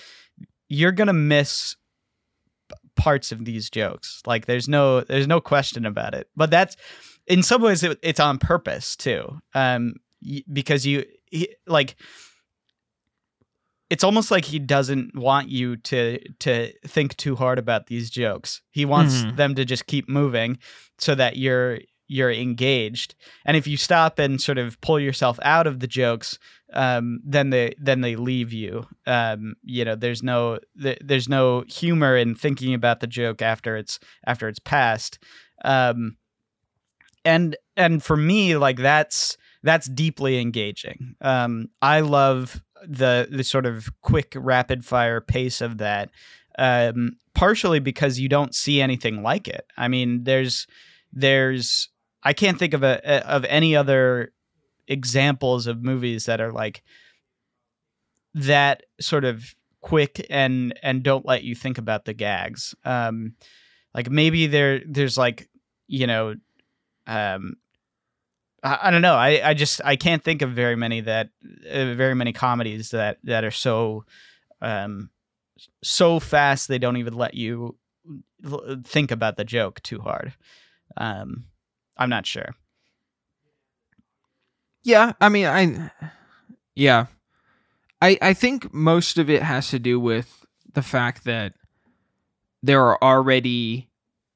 you're 0.68 0.92
gonna 0.92 1.12
miss 1.12 1.76
parts 2.98 3.32
of 3.32 3.46
these 3.46 3.70
jokes. 3.70 4.20
Like 4.26 4.44
there's 4.44 4.68
no 4.68 5.00
there's 5.00 5.26
no 5.26 5.40
question 5.40 5.86
about 5.86 6.12
it. 6.14 6.28
But 6.36 6.50
that's 6.50 6.76
in 7.26 7.42
some 7.42 7.62
ways 7.62 7.82
it, 7.82 7.98
it's 8.02 8.20
on 8.20 8.38
purpose 8.38 8.94
too. 8.96 9.38
Um, 9.54 9.94
because 10.52 10.84
you 10.84 11.04
he, 11.30 11.48
like 11.66 11.96
it's 13.90 14.04
almost 14.04 14.30
like 14.30 14.44
he 14.44 14.58
doesn't 14.58 15.16
want 15.16 15.48
you 15.48 15.76
to 15.76 16.18
to 16.40 16.72
think 16.86 17.16
too 17.16 17.34
hard 17.36 17.58
about 17.58 17.86
these 17.86 18.10
jokes. 18.10 18.60
He 18.70 18.84
wants 18.84 19.22
Mhm. 19.22 19.36
them 19.36 19.54
to 19.54 19.64
just 19.64 19.86
keep 19.86 20.08
moving 20.08 20.58
so 20.98 21.14
that 21.14 21.36
you're 21.38 21.78
you're 22.08 22.32
engaged. 22.32 23.14
And 23.44 23.56
if 23.56 23.66
you 23.66 23.76
stop 23.76 24.18
and 24.18 24.40
sort 24.40 24.58
of 24.58 24.80
pull 24.80 24.98
yourself 24.98 25.38
out 25.42 25.66
of 25.66 25.80
the 25.80 25.86
jokes, 25.86 26.38
um, 26.72 27.20
then 27.24 27.50
they 27.50 27.74
then 27.78 28.00
they 28.00 28.16
leave 28.16 28.52
you. 28.52 28.86
Um, 29.06 29.54
you 29.62 29.84
know, 29.84 29.94
there's 29.94 30.22
no 30.22 30.58
th- 30.80 30.98
there's 31.04 31.28
no 31.28 31.64
humor 31.68 32.16
in 32.16 32.34
thinking 32.34 32.74
about 32.74 33.00
the 33.00 33.06
joke 33.06 33.42
after 33.42 33.76
it's 33.76 33.98
after 34.26 34.48
it's 34.48 34.58
passed. 34.58 35.18
Um, 35.64 36.16
and 37.24 37.56
and 37.76 38.02
for 38.02 38.16
me, 38.16 38.56
like 38.56 38.78
that's 38.78 39.36
that's 39.62 39.88
deeply 39.88 40.40
engaging. 40.40 41.14
Um, 41.20 41.68
I 41.80 42.00
love 42.00 42.62
the 42.86 43.28
the 43.30 43.44
sort 43.44 43.66
of 43.66 43.88
quick 44.02 44.32
rapid 44.36 44.84
fire 44.84 45.20
pace 45.20 45.60
of 45.60 45.78
that 45.78 46.10
um, 46.58 47.16
partially 47.34 47.78
because 47.78 48.18
you 48.18 48.28
don't 48.28 48.54
see 48.54 48.82
anything 48.82 49.22
like 49.22 49.48
it. 49.48 49.64
I 49.76 49.88
mean, 49.88 50.24
there's 50.24 50.66
there's 51.12 51.88
I 52.22 52.32
can't 52.32 52.58
think 52.58 52.74
of 52.74 52.82
a 52.82 53.26
of 53.28 53.44
any 53.44 53.76
other 53.76 54.32
examples 54.86 55.66
of 55.66 55.82
movies 55.82 56.26
that 56.26 56.40
are 56.40 56.52
like 56.52 56.82
that 58.34 58.84
sort 59.00 59.24
of 59.24 59.54
quick 59.80 60.26
and 60.30 60.78
and 60.82 61.02
don't 61.02 61.26
let 61.26 61.44
you 61.44 61.54
think 61.54 61.78
about 61.78 62.04
the 62.04 62.14
gags. 62.14 62.74
Um, 62.84 63.34
like 63.94 64.10
maybe 64.10 64.46
there 64.46 64.80
there's 64.86 65.16
like 65.16 65.48
you 65.86 66.06
know 66.06 66.34
um 67.06 67.56
I, 68.62 68.78
I 68.82 68.90
don't 68.90 69.02
know 69.02 69.14
I, 69.14 69.50
I 69.50 69.54
just 69.54 69.80
I 69.84 69.96
can't 69.96 70.22
think 70.22 70.42
of 70.42 70.50
very 70.50 70.76
many 70.76 71.00
that 71.02 71.30
uh, 71.70 71.94
very 71.94 72.14
many 72.14 72.32
comedies 72.32 72.90
that 72.90 73.18
that 73.24 73.44
are 73.44 73.50
so 73.50 74.04
um 74.60 75.10
so 75.82 76.20
fast 76.20 76.68
they 76.68 76.78
don't 76.78 76.96
even 76.96 77.14
let 77.14 77.34
you 77.34 77.76
think 78.84 79.10
about 79.10 79.36
the 79.36 79.44
joke 79.44 79.82
too 79.82 80.00
hard. 80.00 80.32
Um, 80.96 81.46
I'm 81.98 82.10
not 82.10 82.26
sure. 82.26 82.54
Yeah, 84.82 85.12
I 85.20 85.28
mean, 85.28 85.46
I, 85.46 85.90
yeah, 86.74 87.06
I 88.00 88.18
I 88.22 88.34
think 88.34 88.72
most 88.72 89.18
of 89.18 89.28
it 89.28 89.42
has 89.42 89.68
to 89.70 89.78
do 89.78 89.98
with 89.98 90.46
the 90.72 90.82
fact 90.82 91.24
that 91.24 91.54
there 92.62 92.82
are 92.82 92.98
already 93.02 93.90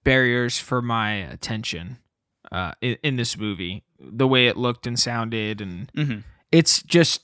barriers 0.05 0.59
for 0.59 0.83
my 0.83 1.13
attention 1.13 1.99
uh, 2.51 2.73
in, 2.81 2.99
in 3.03 3.17
this 3.17 3.37
movie. 3.37 3.85
The 3.99 4.27
way 4.27 4.49
it 4.49 4.57
looked 4.57 4.87
and 4.87 4.99
sounded, 4.99 5.61
and 5.61 5.93
mm-hmm. 5.93 6.19
it's 6.51 6.83
just 6.83 7.23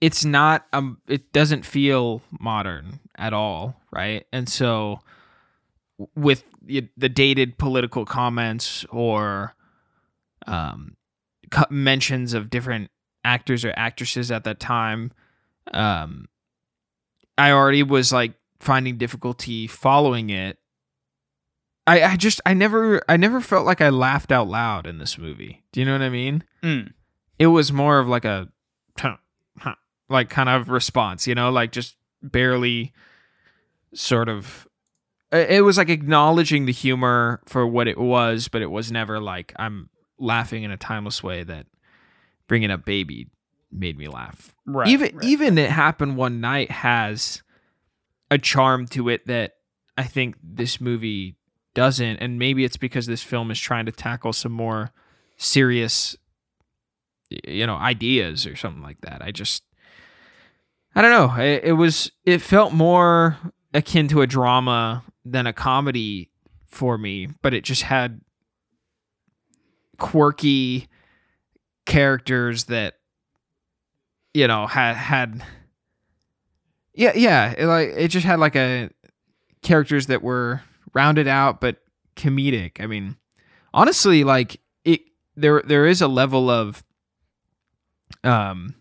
it's 0.00 0.24
not 0.24 0.66
um 0.72 0.98
it 1.06 1.32
doesn't 1.32 1.64
feel 1.64 2.22
modern 2.38 3.00
at 3.16 3.32
all 3.32 3.76
right 3.90 4.26
and 4.32 4.48
so 4.48 5.00
with 6.14 6.44
the 6.66 7.08
dated 7.08 7.58
political 7.58 8.04
comments 8.04 8.84
or 8.90 9.54
um 10.46 10.96
mentions 11.68 12.32
of 12.32 12.48
different 12.48 12.90
actors 13.24 13.64
or 13.64 13.72
actresses 13.76 14.30
at 14.30 14.44
that 14.44 14.60
time 14.60 15.12
um 15.72 16.26
i 17.36 17.50
already 17.50 17.82
was 17.82 18.12
like 18.12 18.34
finding 18.60 18.98
difficulty 18.98 19.66
following 19.66 20.30
it. 20.30 20.58
I 21.86 22.02
i 22.02 22.16
just 22.16 22.40
i 22.44 22.54
never 22.54 23.02
i 23.08 23.16
never 23.16 23.40
felt 23.40 23.66
like 23.66 23.80
i 23.80 23.88
laughed 23.88 24.30
out 24.30 24.48
loud 24.48 24.86
in 24.86 24.98
this 24.98 25.18
movie. 25.18 25.64
Do 25.72 25.80
you 25.80 25.86
know 25.86 25.92
what 25.92 26.02
i 26.02 26.10
mean? 26.10 26.44
Mm. 26.62 26.92
it 27.38 27.48
was 27.48 27.72
more 27.72 27.98
of 27.98 28.06
like 28.06 28.24
a 28.24 28.48
like 30.08 30.28
kind 30.28 30.48
of 30.48 30.68
response, 30.68 31.26
you 31.26 31.34
know, 31.34 31.50
like 31.50 31.72
just 31.72 31.96
barely 32.22 32.92
sort 33.94 34.28
of 34.28 34.68
it 35.32 35.64
was 35.64 35.78
like 35.78 35.88
acknowledging 35.88 36.66
the 36.66 36.72
humor 36.72 37.40
for 37.46 37.66
what 37.66 37.86
it 37.86 37.98
was, 37.98 38.48
but 38.48 38.62
it 38.62 38.70
was 38.70 38.90
never 38.90 39.20
like 39.20 39.52
I'm 39.56 39.90
laughing 40.18 40.62
in 40.64 40.70
a 40.70 40.76
timeless 40.76 41.22
way 41.22 41.44
that 41.44 41.66
bringing 42.48 42.70
up 42.70 42.84
baby 42.84 43.28
made 43.72 43.96
me 43.96 44.08
laugh. 44.08 44.56
Right. 44.66 44.88
Even 44.88 45.16
right. 45.16 45.24
even 45.24 45.58
it 45.58 45.70
happened 45.70 46.16
one 46.16 46.40
night 46.40 46.70
has 46.70 47.42
a 48.30 48.38
charm 48.38 48.86
to 48.88 49.08
it 49.08 49.26
that 49.26 49.52
I 49.96 50.04
think 50.04 50.36
this 50.42 50.80
movie 50.80 51.36
doesn't 51.74 52.16
and 52.16 52.38
maybe 52.38 52.64
it's 52.64 52.76
because 52.76 53.06
this 53.06 53.22
film 53.22 53.50
is 53.50 53.60
trying 53.60 53.86
to 53.86 53.92
tackle 53.92 54.32
some 54.32 54.52
more 54.52 54.90
serious 55.36 56.16
you 57.30 57.66
know 57.66 57.76
ideas 57.76 58.46
or 58.46 58.56
something 58.56 58.82
like 58.82 59.00
that. 59.02 59.22
I 59.22 59.30
just 59.30 59.62
I 60.94 61.02
don't 61.02 61.12
know. 61.12 61.40
It, 61.42 61.64
it 61.64 61.72
was 61.74 62.10
it 62.24 62.42
felt 62.42 62.72
more 62.72 63.38
akin 63.72 64.08
to 64.08 64.22
a 64.22 64.26
drama 64.26 65.04
than 65.24 65.46
a 65.46 65.52
comedy 65.52 66.30
for 66.66 66.96
me, 66.98 67.28
but 67.42 67.54
it 67.54 67.64
just 67.64 67.82
had 67.82 68.20
quirky 69.98 70.88
characters 71.84 72.64
that 72.64 72.94
you 74.32 74.46
know 74.46 74.66
had 74.66 74.94
had 74.94 75.44
yeah 76.94 77.12
yeah 77.14 77.52
it 77.58 77.66
like 77.66 77.88
it 77.88 78.08
just 78.08 78.24
had 78.24 78.38
like 78.38 78.56
a 78.56 78.88
characters 79.60 80.06
that 80.06 80.22
were 80.22 80.62
rounded 80.94 81.28
out 81.28 81.60
but 81.60 81.78
comedic. 82.16 82.80
I 82.80 82.86
mean 82.86 83.16
honestly 83.74 84.24
like 84.24 84.60
it 84.84 85.00
there 85.36 85.62
there 85.66 85.86
is 85.86 86.00
a 86.00 86.08
level 86.08 86.48
of 86.48 86.82
um 88.24 88.74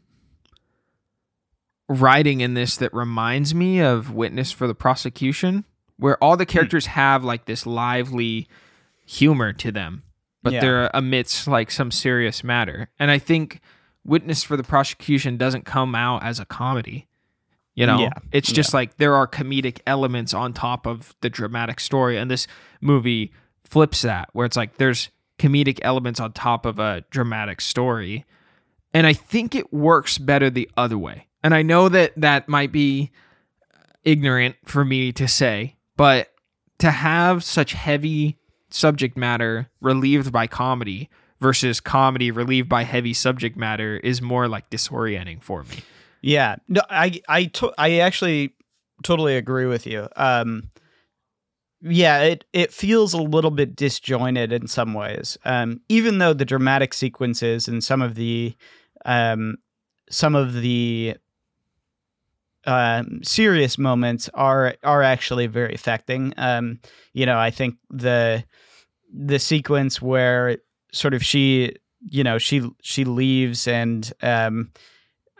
writing 1.89 2.41
in 2.41 2.53
this 2.53 2.77
that 2.77 2.93
reminds 2.93 3.53
me 3.53 3.81
of 3.81 4.13
Witness 4.13 4.51
for 4.51 4.67
the 4.67 4.75
Prosecution, 4.75 5.65
where 5.99 6.21
all 6.23 6.37
the 6.37 6.45
hmm. 6.45 6.49
characters 6.49 6.85
hmm. 6.85 6.91
have 6.91 7.23
like 7.23 7.45
this 7.45 7.65
lively 7.65 8.47
humor 9.05 9.53
to 9.53 9.71
them, 9.71 10.03
but 10.41 10.53
yeah. 10.53 10.61
they're 10.61 10.91
amidst 10.93 11.47
like 11.47 11.69
some 11.69 11.91
serious 11.91 12.43
matter. 12.43 12.89
And 12.97 13.11
I 13.11 13.19
think 13.19 13.59
Witness 14.05 14.43
for 14.43 14.57
the 14.57 14.63
Prosecution 14.63 15.37
doesn't 15.37 15.65
come 15.65 15.93
out 15.93 16.23
as 16.23 16.39
a 16.39 16.45
comedy. 16.45 17.07
You 17.75 17.85
know, 17.85 17.99
yeah. 17.99 18.13
it's 18.31 18.51
just 18.51 18.73
yeah. 18.73 18.77
like 18.77 18.97
there 18.97 19.15
are 19.15 19.27
comedic 19.27 19.79
elements 19.85 20.33
on 20.33 20.53
top 20.53 20.87
of 20.87 21.15
the 21.21 21.29
dramatic 21.29 21.79
story. 21.79 22.17
And 22.17 22.29
this 22.31 22.47
movie 22.81 23.31
flips 23.63 24.01
that, 24.01 24.29
where 24.33 24.45
it's 24.45 24.57
like 24.57 24.77
there's 24.77 25.09
comedic 25.37 25.79
elements 25.81 26.19
on 26.19 26.33
top 26.33 26.65
of 26.65 26.79
a 26.79 27.03
dramatic 27.09 27.61
story. 27.61 28.25
And 28.93 29.05
I 29.05 29.13
think 29.13 29.53
it 29.53 29.71
works 29.71 30.17
better 30.17 30.49
the 30.49 30.69
other 30.75 30.97
way. 30.97 31.27
And 31.43 31.53
I 31.53 31.61
know 31.61 31.87
that 31.89 32.13
that 32.17 32.49
might 32.49 32.71
be 32.71 33.11
ignorant 34.03 34.55
for 34.65 34.83
me 34.83 35.11
to 35.13 35.27
say, 35.27 35.75
but 35.99 36.29
to 36.77 36.91
have 36.91 37.43
such 37.43 37.73
heavy 37.73 38.37
subject 38.69 39.17
matter 39.17 39.69
relieved 39.81 40.31
by 40.31 40.47
comedy 40.47 41.09
versus 41.41 41.81
comedy 41.81 42.31
relieved 42.31 42.69
by 42.69 42.83
heavy 42.83 43.13
subject 43.13 43.57
matter 43.57 43.97
is 43.97 44.21
more 44.21 44.47
like 44.47 44.69
disorienting 44.69 45.43
for 45.43 45.63
me. 45.63 45.75
Yeah. 46.21 46.55
No, 46.69 46.81
I 46.89 47.19
I 47.27 47.45
to- 47.45 47.73
I 47.77 47.99
actually 47.99 48.53
totally 49.03 49.35
agree 49.35 49.65
with 49.65 49.85
you. 49.85 50.07
Um 50.15 50.71
yeah, 51.81 52.21
it 52.21 52.45
it 52.53 52.71
feels 52.71 53.13
a 53.13 53.21
little 53.21 53.51
bit 53.51 53.75
disjointed 53.75 54.53
in 54.53 54.67
some 54.67 54.93
ways. 54.93 55.37
Um 55.43 55.81
even 55.89 56.19
though 56.19 56.33
the 56.33 56.45
dramatic 56.45 56.93
sequences 56.93 57.67
and 57.67 57.83
some 57.83 58.01
of 58.01 58.15
the 58.15 58.55
um 59.03 59.57
some 60.09 60.33
of 60.33 60.53
the 60.53 61.17
um, 62.65 63.23
serious 63.23 63.77
moments 63.77 64.29
are 64.33 64.75
are 64.83 65.03
actually 65.03 65.47
very 65.47 65.73
affecting. 65.73 66.33
Um, 66.37 66.79
you 67.13 67.25
know, 67.25 67.37
I 67.37 67.51
think 67.51 67.75
the 67.89 68.43
the 69.13 69.39
sequence 69.39 70.01
where 70.01 70.57
sort 70.91 71.13
of 71.13 71.23
she, 71.23 71.75
you 72.01 72.23
know, 72.23 72.37
she 72.37 72.69
she 72.81 73.05
leaves 73.05 73.67
and 73.67 74.11
um, 74.21 74.71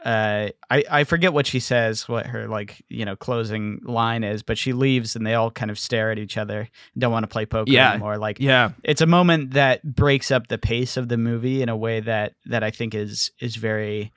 uh, 0.04 0.50
I 0.70 0.84
I 0.90 1.04
forget 1.04 1.34
what 1.34 1.46
she 1.46 1.60
says, 1.60 2.08
what 2.08 2.26
her 2.26 2.48
like 2.48 2.82
you 2.88 3.04
know 3.04 3.16
closing 3.16 3.82
line 3.84 4.24
is, 4.24 4.44
but 4.44 4.58
she 4.58 4.72
leaves 4.72 5.16
and 5.16 5.26
they 5.26 5.34
all 5.34 5.52
kind 5.52 5.70
of 5.70 5.78
stare 5.78 6.12
at 6.12 6.18
each 6.18 6.38
other, 6.38 6.70
don't 6.98 7.12
want 7.12 7.24
to 7.24 7.28
play 7.28 7.46
poker 7.46 7.72
yeah. 7.72 7.92
anymore. 7.92 8.18
Like, 8.18 8.40
yeah, 8.40 8.72
it's 8.84 9.02
a 9.02 9.06
moment 9.06 9.52
that 9.52 9.84
breaks 9.84 10.32
up 10.32 10.48
the 10.48 10.58
pace 10.58 10.96
of 10.96 11.10
the 11.10 11.18
movie 11.18 11.62
in 11.62 11.70
a 11.70 11.76
way 11.76 12.00
that 12.00 12.34
that 12.46 12.64
I 12.64 12.72
think 12.72 12.96
is 12.96 13.32
is 13.40 13.58
very 13.58 14.14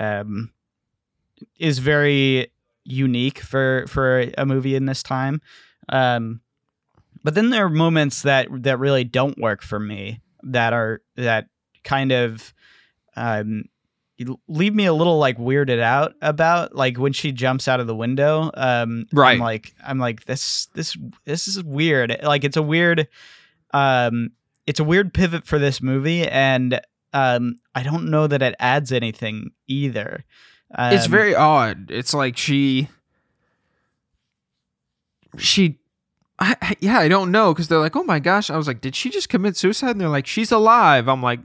um 0.00 0.50
is 1.58 1.78
very 1.78 2.52
unique 2.84 3.38
for 3.38 3.84
for 3.88 4.26
a 4.36 4.46
movie 4.46 4.74
in 4.74 4.86
this 4.86 5.02
time. 5.02 5.40
Um, 5.88 6.40
but 7.22 7.34
then 7.34 7.50
there 7.50 7.64
are 7.64 7.70
moments 7.70 8.22
that 8.22 8.48
that 8.62 8.78
really 8.78 9.04
don't 9.04 9.38
work 9.38 9.62
for 9.62 9.78
me 9.78 10.20
that 10.42 10.72
are 10.72 11.02
that 11.16 11.46
kind 11.84 12.12
of 12.12 12.54
um, 13.16 13.64
leave 14.48 14.74
me 14.74 14.84
a 14.84 14.92
little 14.92 15.18
like 15.18 15.38
weirded 15.38 15.80
out 15.80 16.14
about 16.20 16.74
like 16.74 16.98
when 16.98 17.12
she 17.12 17.32
jumps 17.32 17.68
out 17.68 17.80
of 17.80 17.86
the 17.86 17.94
window 17.94 18.50
um 18.54 19.06
right. 19.12 19.32
i'm 19.32 19.38
like 19.38 19.74
i'm 19.86 19.98
like 19.98 20.24
this 20.26 20.66
this 20.74 20.96
this 21.24 21.48
is 21.48 21.62
weird. 21.64 22.18
Like 22.22 22.44
it's 22.44 22.56
a 22.56 22.62
weird 22.62 23.08
um 23.72 24.30
it's 24.66 24.80
a 24.80 24.84
weird 24.84 25.14
pivot 25.14 25.46
for 25.46 25.58
this 25.58 25.80
movie 25.80 26.26
and 26.28 26.80
um 27.12 27.56
i 27.74 27.82
don't 27.82 28.10
know 28.10 28.26
that 28.26 28.42
it 28.42 28.54
adds 28.58 28.92
anything 28.92 29.50
either 29.66 30.24
um, 30.74 30.92
it's 30.94 31.06
very 31.06 31.34
odd. 31.34 31.90
It's 31.90 32.14
like 32.14 32.36
she, 32.36 32.88
she, 35.38 35.78
I, 36.38 36.76
yeah, 36.80 36.98
I 36.98 37.08
don't 37.08 37.30
know 37.30 37.52
because 37.52 37.68
they're 37.68 37.78
like, 37.78 37.96
oh 37.96 38.04
my 38.04 38.18
gosh. 38.18 38.50
I 38.50 38.56
was 38.56 38.66
like, 38.66 38.80
did 38.80 38.94
she 38.94 39.10
just 39.10 39.28
commit 39.28 39.56
suicide? 39.56 39.90
And 39.90 40.00
they're 40.00 40.08
like, 40.08 40.26
she's 40.26 40.52
alive. 40.52 41.08
I'm 41.08 41.22
like, 41.22 41.40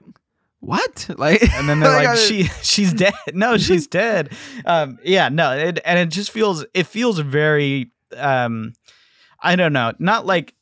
what? 0.60 1.10
Like, 1.18 1.44
and 1.54 1.70
then 1.70 1.80
they're 1.80 1.92
like, 1.92 2.08
like 2.08 2.18
she, 2.18 2.44
she's 2.62 2.94
dead. 2.94 3.14
No, 3.34 3.58
she's 3.58 3.88
dead. 3.88 4.32
Um, 4.66 5.00
yeah, 5.04 5.30
no, 5.30 5.52
it, 5.52 5.80
and 5.86 6.00
it 6.00 6.10
just 6.10 6.32
feels, 6.32 6.66
it 6.74 6.88
feels 6.88 7.20
very, 7.20 7.92
um, 8.16 8.74
I 9.40 9.56
don't 9.56 9.74
know, 9.74 9.94
not 10.00 10.26
like 10.26 10.54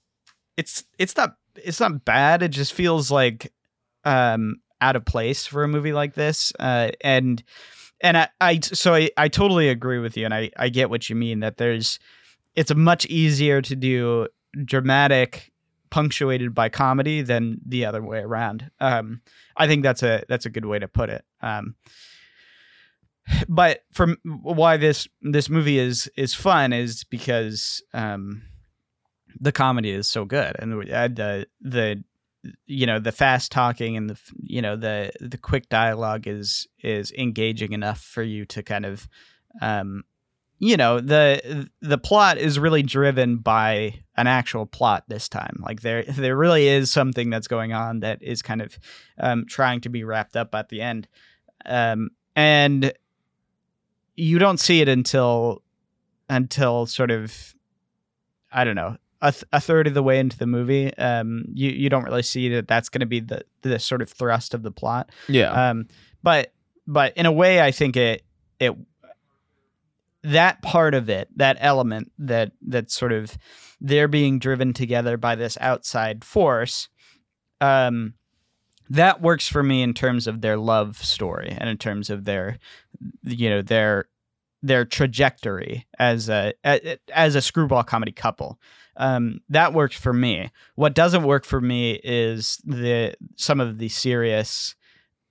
it's, 0.58 0.84
it's 0.98 1.16
not, 1.16 1.38
it's 1.56 1.80
not 1.80 2.04
bad. 2.06 2.44
It 2.44 2.50
just 2.50 2.74
feels 2.74 3.12
like, 3.12 3.52
um, 4.04 4.58
out 4.82 4.96
of 4.98 5.06
place 5.06 5.46
for 5.46 5.64
a 5.64 5.68
movie 5.68 5.94
like 5.94 6.14
this. 6.14 6.52
Uh, 6.60 6.92
and 7.02 7.42
and 8.04 8.18
I, 8.18 8.28
I 8.40 8.60
so 8.60 8.94
I, 8.94 9.10
I 9.18 9.30
totally 9.30 9.70
agree 9.70 10.00
with 10.00 10.16
you, 10.18 10.26
and 10.26 10.34
I 10.34 10.52
I 10.58 10.70
get 10.70 10.90
what 10.90 11.10
you 11.10 11.16
mean 11.16 11.40
that 11.40 11.58
there's 11.58 11.98
it's 12.56 12.74
much 12.76 13.06
easier 13.08 13.62
to 13.62 13.76
do 13.76 14.28
dramatic 14.66 15.52
punctuated 15.90 16.54
by 16.54 16.70
comedy 16.70 17.22
than 17.22 17.60
the 17.66 17.86
other 17.86 18.04
way 18.04 18.20
around. 18.20 18.70
Um, 18.80 19.22
I 19.56 19.68
think 19.68 19.84
that's 19.84 20.04
a 20.04 20.24
that's 20.28 20.46
a 20.46 20.50
good 20.50 20.66
way 20.66 20.80
to 20.80 20.88
put 20.88 21.10
it. 21.10 21.24
Um, 21.42 21.76
but 23.48 23.84
from 23.92 24.18
why 24.24 24.78
this 24.78 25.08
this 25.22 25.50
movie 25.50 25.80
is 25.80 26.12
is 26.18 26.34
fun 26.34 26.74
is 26.74 27.06
because 27.06 27.82
um, 27.94 28.44
the 29.40 29.52
comedy 29.52 29.92
is 29.92 30.08
so 30.08 30.26
good 30.26 30.56
and 30.60 30.74
the 30.74 31.48
the 31.62 32.04
you 32.66 32.86
know 32.86 33.00
the 33.00 33.12
fast 33.12 33.52
talking 33.52 33.96
and 33.96 34.10
the 34.10 34.20
you 34.42 34.62
know 34.62 34.76
the 34.76 35.12
the 35.22 35.38
quick 35.38 35.70
dialogue 35.70 36.28
is 36.28 36.68
is 36.82 37.12
engaging 37.14 37.74
enough 37.74 38.02
for 38.02 38.22
you 38.22 38.46
to 38.46 38.62
kind 38.62 38.86
of 38.86 39.08
um 39.62 40.04
you 40.60 40.78
know 40.78 41.00
the 41.00 41.70
the 41.82 41.98
plot 41.98 42.38
is 42.38 42.60
really 42.60 42.84
driven 42.84 43.38
by 43.38 44.00
an 44.16 44.28
actual 44.28 44.66
plot 44.66 45.04
this 45.08 45.28
time. 45.28 45.62
Like 45.62 45.82
there 45.82 46.04
there 46.04 46.38
really 46.38 46.68
is 46.68 46.92
something 46.92 47.30
that's 47.30 47.48
going 47.48 47.74
on 47.74 48.00
that 48.02 48.22
is 48.22 48.42
kind 48.42 48.62
of 48.62 48.78
um 49.20 49.46
trying 49.46 49.82
to 49.82 49.90
be 49.90 50.04
wrapped 50.04 50.38
up 50.38 50.56
at 50.56 50.70
the 50.70 50.82
end. 50.82 51.08
Um 51.66 52.12
and 52.36 52.94
you 54.16 54.40
don't 54.40 54.60
see 54.60 54.82
it 54.82 54.88
until 54.88 55.64
until 56.30 56.86
sort 56.86 57.12
of 57.12 57.56
I 58.52 58.64
don't 58.64 58.76
know 58.76 58.98
a, 59.24 59.32
th- 59.32 59.46
a 59.54 59.62
third 59.62 59.88
of 59.88 59.94
the 59.94 60.04
way 60.04 60.20
into 60.20 60.38
the 60.38 60.46
movie. 60.46 60.96
Um, 60.98 61.46
you 61.54 61.70
you 61.72 61.90
don't 61.90 62.04
really 62.04 62.22
see 62.22 62.50
that 62.50 62.68
that's 62.68 62.90
going 62.90 63.00
to 63.00 63.06
be 63.08 63.22
the 63.22 63.44
the 63.62 63.80
sort 63.80 64.02
of 64.02 64.10
thrust 64.10 64.54
of 64.54 64.62
the 64.62 64.72
plot. 64.72 65.10
Yeah. 65.28 65.70
Um, 65.70 65.88
but 66.22 66.54
but 66.86 67.18
in 67.18 67.26
a 67.26 67.32
way, 67.32 67.62
I 67.62 67.72
think 67.72 67.96
it 67.96 68.24
it 68.60 68.76
that 70.24 70.62
part 70.62 70.94
of 70.94 71.10
it, 71.10 71.30
that 71.38 71.58
element 71.60 72.12
that 72.20 72.52
that 72.68 72.92
sort 72.92 73.14
of 73.14 73.38
they're 73.80 74.10
being 74.10 74.40
driven 74.40 74.74
together 74.74 75.18
by 75.18 75.36
this 75.36 75.58
outside 75.62 76.24
force. 76.24 76.90
Um, 77.62 78.16
that 78.90 79.22
works 79.22 79.48
for 79.48 79.64
me 79.64 79.82
in 79.82 79.94
terms 79.94 80.28
of 80.28 80.42
their 80.42 80.58
love 80.58 80.98
story 80.98 81.56
and 81.58 81.70
in 81.70 81.78
terms 81.78 82.10
of 82.10 82.26
their 82.26 82.60
you 83.24 83.50
know 83.50 83.62
their 83.62 84.10
their 84.62 84.84
trajectory 84.84 85.88
as 85.98 86.28
a 86.30 86.54
as 87.14 87.36
a 87.36 87.42
screwball 87.42 87.84
comedy 87.84 88.12
couple 88.12 88.60
um, 88.98 89.42
that 89.50 89.74
works 89.74 89.96
for 89.96 90.14
me. 90.14 90.52
What 90.76 90.94
doesn't 90.94 91.24
work 91.24 91.46
for 91.46 91.62
me 91.62 92.00
is 92.04 92.62
the 92.66 93.16
some 93.36 93.60
of 93.60 93.78
the 93.78 93.90
serious 93.90 94.76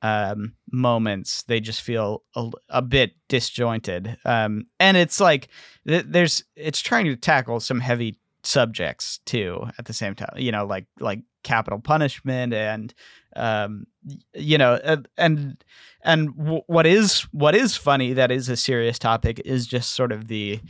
um, 0.03 0.55
moments. 0.71 1.45
They 1.45 1.61
just 1.61 1.83
feel 1.83 2.23
a, 2.35 2.51
a 2.69 2.83
bit 2.83 3.13
disjointed. 3.29 4.17
Um, 4.25 4.67
and 4.81 4.97
it's 4.97 5.21
like 5.21 5.49
there's 5.85 6.43
it's 6.57 6.81
trying 6.81 7.05
to 7.07 7.17
tackle 7.17 7.61
some 7.61 7.81
heavy 7.81 8.19
subjects 8.45 9.19
too 9.25 9.65
at 9.79 9.85
the 9.85 9.93
same 9.93 10.17
time 10.17 10.35
you 10.37 10.51
know 10.51 10.67
like 10.67 10.85
like 10.99 11.21
capital 11.45 11.79
punishment 11.79 12.53
and 12.53 12.93
um, 13.37 13.87
you 14.35 14.59
know, 14.59 14.99
and 15.17 15.65
and 16.05 16.31
what 16.67 16.87
is 16.87 17.23
what 17.33 17.55
is 17.55 17.77
funny 17.77 18.13
that 18.15 18.31
is 18.31 18.49
a 18.49 18.57
serious 18.57 18.99
topic 18.99 19.41
is 19.45 19.67
just 19.67 19.93
sort 19.93 20.13
of 20.13 20.29
the 20.29 20.61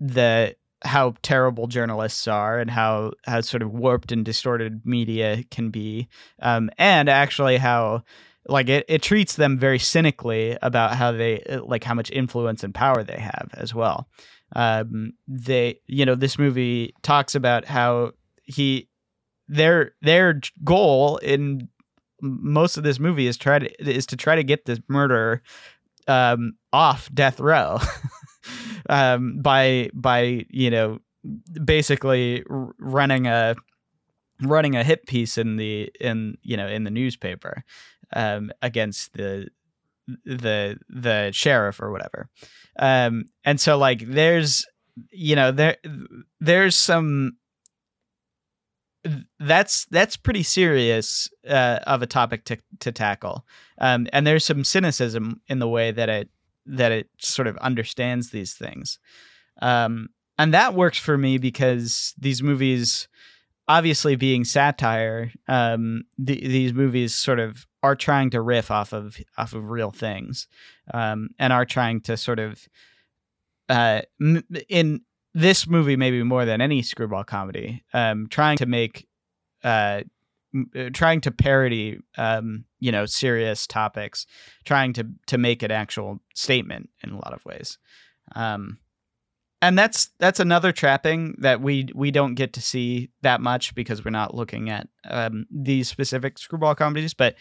the 0.00 0.54
how 0.82 1.14
terrible 1.22 1.66
journalists 1.66 2.28
are 2.28 2.58
and 2.58 2.70
how 2.70 3.12
how 3.26 3.40
sort 3.40 3.62
of 3.62 3.72
warped 3.72 4.12
and 4.12 4.24
distorted 4.24 4.84
media 4.84 5.44
can 5.50 5.70
be, 5.70 6.08
um, 6.40 6.70
and 6.78 7.08
actually 7.08 7.56
how 7.56 8.02
like 8.48 8.68
it, 8.68 8.84
it 8.88 9.02
treats 9.02 9.36
them 9.36 9.58
very 9.58 9.78
cynically 9.78 10.56
about 10.62 10.96
how 10.96 11.12
they 11.12 11.42
like 11.64 11.84
how 11.84 11.94
much 11.94 12.10
influence 12.10 12.64
and 12.64 12.74
power 12.74 13.02
they 13.02 13.18
have 13.18 13.50
as 13.54 13.74
well. 13.74 14.08
Um, 14.56 15.12
they 15.26 15.80
you 15.86 16.06
know 16.06 16.14
this 16.14 16.38
movie 16.38 16.94
talks 17.02 17.34
about 17.34 17.64
how 17.66 18.12
he 18.44 18.88
their 19.48 19.92
their 20.00 20.40
goal 20.64 21.18
in 21.18 21.68
most 22.20 22.76
of 22.76 22.82
this 22.82 22.98
movie 22.98 23.26
is 23.26 23.36
try 23.36 23.58
to 23.58 23.90
is 23.90 24.06
to 24.06 24.16
try 24.16 24.36
to 24.36 24.42
get 24.42 24.64
this 24.64 24.80
murderer 24.88 25.42
um, 26.06 26.54
off 26.72 27.10
death 27.12 27.38
row 27.38 27.78
um, 28.88 29.40
by 29.40 29.90
by 29.94 30.44
you 30.50 30.70
know 30.70 30.98
basically 31.64 32.44
running 32.78 33.26
a 33.26 33.54
running 34.42 34.76
a 34.76 34.84
hit 34.84 35.06
piece 35.06 35.36
in 35.38 35.56
the 35.56 35.90
in 36.00 36.36
you 36.42 36.56
know 36.56 36.68
in 36.68 36.84
the 36.84 36.90
newspaper 36.90 37.64
um, 38.14 38.50
against 38.62 39.12
the 39.14 39.48
the 40.24 40.78
the 40.88 41.30
sheriff 41.32 41.80
or 41.80 41.90
whatever. 41.90 42.28
Um, 42.78 43.26
and 43.44 43.60
so 43.60 43.76
like 43.76 44.00
there's 44.06 44.64
you 45.10 45.36
know 45.36 45.52
there 45.52 45.76
there's 46.40 46.76
some 46.76 47.36
that's 49.38 49.86
that's 49.86 50.16
pretty 50.16 50.42
serious 50.42 51.28
uh, 51.48 51.78
of 51.86 52.02
a 52.02 52.06
topic 52.06 52.44
to 52.46 52.58
to 52.80 52.92
tackle, 52.92 53.44
um, 53.80 54.06
and 54.12 54.26
there's 54.26 54.44
some 54.44 54.64
cynicism 54.64 55.40
in 55.48 55.58
the 55.58 55.68
way 55.68 55.90
that 55.92 56.08
it 56.08 56.28
that 56.68 56.92
it 56.92 57.08
sort 57.18 57.48
of 57.48 57.56
understands 57.58 58.30
these 58.30 58.54
things, 58.54 58.98
um, 59.60 60.08
and 60.38 60.54
that 60.54 60.74
works 60.74 60.98
for 60.98 61.18
me 61.18 61.38
because 61.38 62.14
these 62.18 62.42
movies, 62.42 63.08
obviously 63.66 64.16
being 64.16 64.44
satire, 64.44 65.32
um, 65.48 66.04
th- 66.24 66.40
these 66.40 66.72
movies 66.72 67.14
sort 67.14 67.40
of 67.40 67.66
are 67.82 67.96
trying 67.96 68.30
to 68.30 68.40
riff 68.40 68.70
off 68.70 68.92
of 68.92 69.16
off 69.36 69.52
of 69.54 69.70
real 69.70 69.90
things, 69.90 70.46
um, 70.94 71.30
and 71.38 71.52
are 71.52 71.64
trying 71.66 72.00
to 72.02 72.16
sort 72.16 72.38
of 72.38 72.68
uh, 73.68 74.02
in 74.68 75.00
this 75.34 75.66
movie 75.66 75.96
maybe 75.96 76.22
more 76.22 76.44
than 76.44 76.60
any 76.60 76.82
screwball 76.82 77.24
comedy 77.24 77.84
um, 77.92 78.26
trying 78.28 78.56
to 78.56 78.66
make 78.66 79.06
uh, 79.62 80.00
trying 80.92 81.20
to 81.20 81.30
parody 81.30 81.98
um, 82.16 82.64
you 82.80 82.90
know 82.90 83.06
serious 83.06 83.66
topics 83.66 84.26
trying 84.64 84.92
to 84.94 85.06
to 85.26 85.38
make 85.38 85.62
an 85.62 85.70
actual 85.70 86.20
statement 86.34 86.88
in 87.02 87.10
a 87.10 87.16
lot 87.16 87.32
of 87.32 87.44
ways. 87.44 87.78
Um, 88.34 88.78
and 89.60 89.76
that's 89.76 90.10
that's 90.18 90.40
another 90.40 90.70
trapping 90.72 91.34
that 91.38 91.60
we 91.60 91.88
we 91.94 92.10
don't 92.10 92.34
get 92.34 92.52
to 92.54 92.60
see 92.60 93.10
that 93.22 93.40
much 93.40 93.74
because 93.74 94.04
we're 94.04 94.10
not 94.10 94.34
looking 94.34 94.70
at 94.70 94.88
um, 95.08 95.46
these 95.50 95.88
specific 95.88 96.38
screwball 96.38 96.76
comedies 96.76 97.12
but 97.12 97.34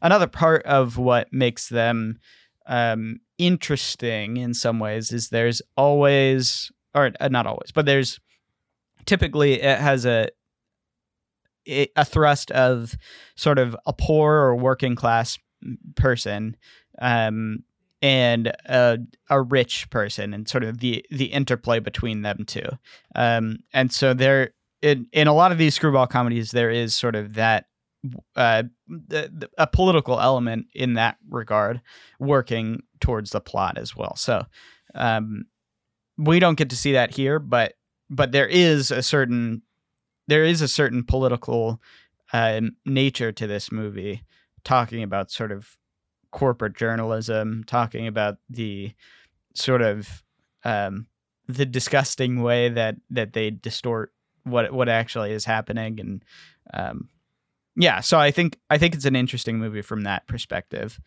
another 0.00 0.28
part 0.28 0.62
of 0.66 0.98
what 0.98 1.32
makes 1.32 1.68
them 1.68 2.20
um, 2.66 3.18
interesting 3.38 4.36
in 4.36 4.54
some 4.54 4.78
ways 4.78 5.12
is 5.12 5.30
there's 5.30 5.60
always 5.76 6.70
or 6.94 7.10
uh, 7.20 7.28
not 7.28 7.46
always, 7.46 7.72
but 7.72 7.86
there's 7.86 8.20
typically 9.04 9.60
it 9.60 9.78
has 9.78 10.06
a 10.06 10.28
a 11.66 12.04
thrust 12.04 12.50
of 12.50 12.96
sort 13.36 13.58
of 13.58 13.76
a 13.86 13.92
poor 13.92 14.34
or 14.34 14.56
working 14.56 14.94
class 14.94 15.38
person 15.96 16.56
um, 17.00 17.64
and 18.02 18.48
a, 18.66 18.98
a 19.30 19.40
rich 19.40 19.88
person 19.90 20.34
and 20.34 20.48
sort 20.48 20.64
of 20.64 20.78
the 20.78 21.04
the 21.10 21.26
interplay 21.26 21.78
between 21.78 22.22
them 22.22 22.44
two. 22.46 22.68
Um, 23.14 23.58
and 23.72 23.92
so 23.92 24.14
there 24.14 24.50
in, 24.82 25.06
in 25.12 25.26
a 25.26 25.34
lot 25.34 25.52
of 25.52 25.58
these 25.58 25.74
screwball 25.74 26.06
comedies 26.06 26.50
there 26.50 26.70
is 26.70 26.94
sort 26.94 27.16
of 27.16 27.34
that 27.34 27.66
uh, 28.36 28.64
a 29.56 29.66
political 29.66 30.20
element 30.20 30.66
in 30.74 30.94
that 30.94 31.16
regard 31.30 31.80
working 32.18 32.82
towards 33.00 33.30
the 33.30 33.40
plot 33.40 33.78
as 33.78 33.96
well. 33.96 34.14
So 34.16 34.44
um, 34.94 35.46
we 36.18 36.38
don't 36.38 36.58
get 36.58 36.70
to 36.70 36.76
see 36.76 36.92
that 36.92 37.14
here, 37.14 37.38
but 37.38 37.74
but 38.10 38.32
there 38.32 38.46
is 38.46 38.90
a 38.90 39.02
certain 39.02 39.62
there 40.26 40.44
is 40.44 40.60
a 40.60 40.68
certain 40.68 41.04
political 41.04 41.80
uh, 42.32 42.60
nature 42.84 43.32
to 43.32 43.46
this 43.46 43.70
movie, 43.70 44.22
talking 44.64 45.02
about 45.02 45.30
sort 45.30 45.52
of 45.52 45.76
corporate 46.30 46.76
journalism, 46.76 47.64
talking 47.66 48.06
about 48.06 48.36
the 48.50 48.92
sort 49.54 49.82
of 49.82 50.22
um, 50.64 51.06
the 51.46 51.66
disgusting 51.66 52.42
way 52.42 52.68
that 52.68 52.96
that 53.10 53.32
they 53.32 53.50
distort 53.50 54.12
what 54.44 54.72
what 54.72 54.88
actually 54.88 55.32
is 55.32 55.44
happening, 55.44 56.00
and 56.00 56.24
um, 56.72 57.08
yeah, 57.76 58.00
so 58.00 58.18
I 58.18 58.30
think 58.30 58.58
I 58.70 58.78
think 58.78 58.94
it's 58.94 59.04
an 59.04 59.16
interesting 59.16 59.58
movie 59.58 59.82
from 59.82 60.02
that 60.02 60.26
perspective. 60.26 60.98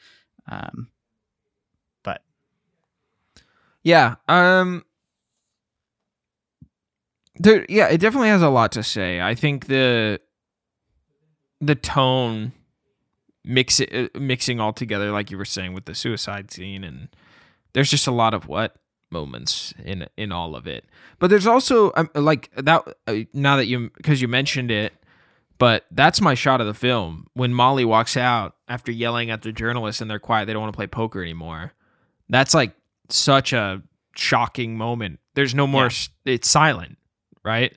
Um, 0.50 0.90
but 2.04 2.22
yeah, 3.84 4.16
um, 4.28 4.86
there, 7.40 7.66
yeah, 7.70 7.88
it 7.88 8.00
definitely 8.00 8.30
has 8.30 8.42
a 8.42 8.50
lot 8.50 8.72
to 8.74 8.84
say. 8.84 9.22
I 9.22 9.36
think 9.36 9.68
the 9.68 10.20
the 11.60 11.76
tone 11.76 12.54
mix 13.44 13.80
it, 13.80 13.94
uh, 13.94 14.20
mixing 14.20 14.60
all 14.60 14.74
together, 14.74 15.12
like 15.12 15.32
you 15.32 15.38
were 15.38 15.46
saying 15.46 15.74
with 15.74 15.86
the 15.86 15.96
suicide 15.96 16.52
scene, 16.52 16.84
and 16.84 17.10
there's 17.74 17.90
just 17.90 18.08
a 18.08 18.12
lot 18.12 18.34
of 18.34 18.48
what 18.48 18.76
moments 19.10 19.74
in 19.84 20.08
in 20.18 20.32
all 20.32 20.56
of 20.56 20.68
it. 20.68 20.86
But 21.20 21.30
there's 21.30 21.48
also 21.48 21.92
um, 21.96 22.10
like 22.14 22.52
that. 22.56 22.88
Uh, 23.08 23.16
now 23.34 23.58
that 23.58 23.66
you 23.66 23.90
because 23.96 24.22
you 24.22 24.28
mentioned 24.28 24.72
it, 24.72 24.94
but 25.58 25.86
that's 25.92 26.22
my 26.22 26.34
shot 26.34 26.62
of 26.62 26.68
the 26.68 26.74
film 26.74 27.28
when 27.34 27.54
Molly 27.54 27.86
walks 27.86 28.18
out 28.18 28.56
after 28.68 28.92
yelling 28.92 29.32
at 29.32 29.42
the 29.42 29.52
journalists 29.52 30.02
and 30.02 30.12
they're 30.12 30.20
quiet. 30.20 30.46
They 30.46 30.54
don't 30.54 30.62
want 30.62 30.74
to 30.74 30.78
play 30.78 30.88
poker 30.88 31.22
anymore. 31.22 31.74
That's 32.30 32.54
like 32.54 32.74
such 33.10 33.54
a 33.54 33.82
shocking 34.16 34.78
moment. 34.78 35.20
There's 35.36 35.56
no 35.56 35.66
more. 35.66 35.90
Yeah. 36.26 36.34
It's 36.34 36.50
silent, 36.50 36.98
right? 37.48 37.76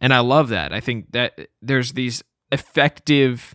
And 0.00 0.14
I 0.14 0.20
love 0.20 0.48
that. 0.48 0.72
I 0.72 0.80
think 0.80 1.12
that 1.12 1.48
there's 1.60 1.92
these 1.92 2.22
effective, 2.50 3.54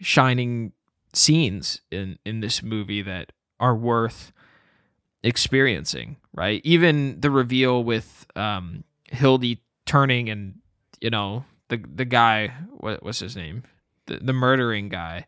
shining 0.00 0.72
scenes 1.14 1.80
in 1.90 2.18
in 2.26 2.40
this 2.40 2.62
movie 2.62 3.00
that 3.00 3.32
are 3.58 3.74
worth 3.74 4.32
experiencing, 5.22 6.16
right? 6.34 6.60
Even 6.64 7.20
the 7.20 7.30
reveal 7.30 7.82
with 7.82 8.26
um 8.36 8.84
Hildy 9.10 9.62
turning 9.86 10.28
and 10.28 10.60
you 11.00 11.10
know 11.10 11.44
the 11.68 11.78
the 11.78 12.04
guy 12.04 12.52
what 12.76 13.02
what's 13.02 13.20
his 13.20 13.36
name 13.36 13.62
the 14.06 14.18
the 14.18 14.32
murdering 14.32 14.88
guy 14.88 15.26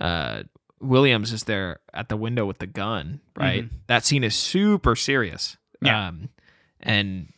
uh 0.00 0.42
Williams 0.80 1.32
is 1.32 1.44
there 1.44 1.78
at 1.94 2.08
the 2.08 2.16
window 2.16 2.44
with 2.44 2.58
the 2.58 2.66
gun, 2.66 3.20
right? 3.36 3.64
That 3.86 4.04
scene 4.04 4.24
is 4.24 4.34
super 4.34 4.96
serious. 4.96 5.56
Yeah. 5.80 6.08
Um 6.08 6.30
and 6.80 7.32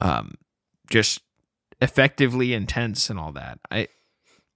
um 0.00 0.34
just 0.90 1.20
effectively 1.80 2.52
intense 2.52 3.10
and 3.10 3.18
all 3.18 3.32
that. 3.32 3.58
I 3.70 3.88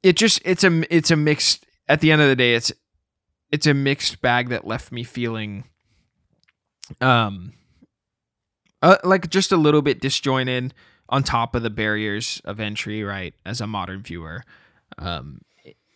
it 0.02 0.16
just 0.16 0.42
it's 0.44 0.64
a 0.64 0.94
it's 0.94 1.10
a 1.10 1.16
mixed 1.16 1.66
at 1.88 2.00
the 2.00 2.12
end 2.12 2.20
of 2.20 2.28
the 2.28 2.36
day 2.36 2.54
it's 2.54 2.72
it's 3.50 3.66
a 3.66 3.74
mixed 3.74 4.20
bag 4.20 4.48
that 4.50 4.66
left 4.66 4.92
me 4.92 5.04
feeling 5.04 5.64
um 7.00 7.52
uh, 8.82 8.98
like 9.02 9.30
just 9.30 9.50
a 9.50 9.56
little 9.56 9.80
bit 9.80 10.00
disjointed 10.00 10.74
on 11.08 11.22
top 11.22 11.54
of 11.54 11.62
the 11.62 11.70
barriers 11.70 12.42
of 12.44 12.60
entry 12.60 13.02
right 13.02 13.34
as 13.46 13.60
a 13.60 13.66
modern 13.66 14.02
viewer. 14.02 14.44
Um 14.98 15.40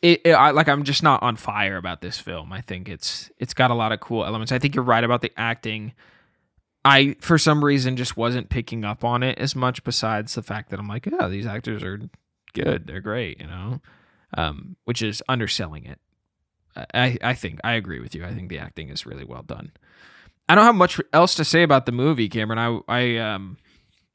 it, 0.00 0.20
it 0.24 0.30
I, 0.30 0.52
like 0.52 0.68
i'm 0.68 0.84
just 0.84 1.02
not 1.02 1.22
on 1.22 1.36
fire 1.36 1.76
about 1.76 2.00
this 2.00 2.18
film. 2.18 2.52
I 2.52 2.62
think 2.62 2.88
it's 2.88 3.30
it's 3.38 3.52
got 3.52 3.70
a 3.70 3.74
lot 3.74 3.92
of 3.92 4.00
cool 4.00 4.24
elements. 4.24 4.52
I 4.52 4.58
think 4.58 4.74
you're 4.74 4.84
right 4.84 5.04
about 5.04 5.20
the 5.20 5.32
acting 5.36 5.92
i 6.88 7.14
for 7.20 7.38
some 7.38 7.64
reason 7.64 7.96
just 7.96 8.16
wasn't 8.16 8.48
picking 8.48 8.84
up 8.84 9.04
on 9.04 9.22
it 9.22 9.38
as 9.38 9.54
much 9.54 9.84
besides 9.84 10.34
the 10.34 10.42
fact 10.42 10.70
that 10.70 10.78
i'm 10.78 10.88
like 10.88 11.06
yeah 11.06 11.28
these 11.28 11.46
actors 11.46 11.82
are 11.82 12.00
good 12.54 12.86
they're 12.86 13.00
great 13.00 13.40
you 13.40 13.46
know 13.46 13.80
um 14.36 14.76
which 14.84 15.02
is 15.02 15.22
underselling 15.28 15.84
it 15.84 15.98
I, 16.94 17.18
I 17.22 17.34
think 17.34 17.58
I 17.64 17.72
agree 17.72 17.98
with 17.98 18.14
you. 18.14 18.24
I 18.24 18.32
think 18.32 18.50
the 18.50 18.58
acting 18.60 18.88
is 18.88 19.04
really 19.04 19.24
well 19.24 19.42
done. 19.42 19.72
I 20.48 20.54
don't 20.54 20.64
have 20.64 20.76
much 20.76 21.00
else 21.12 21.34
to 21.34 21.44
say 21.44 21.64
about 21.64 21.86
the 21.86 21.92
movie, 21.92 22.28
Cameron. 22.28 22.58
I, 22.58 22.78
I 22.88 23.16
um, 23.16 23.56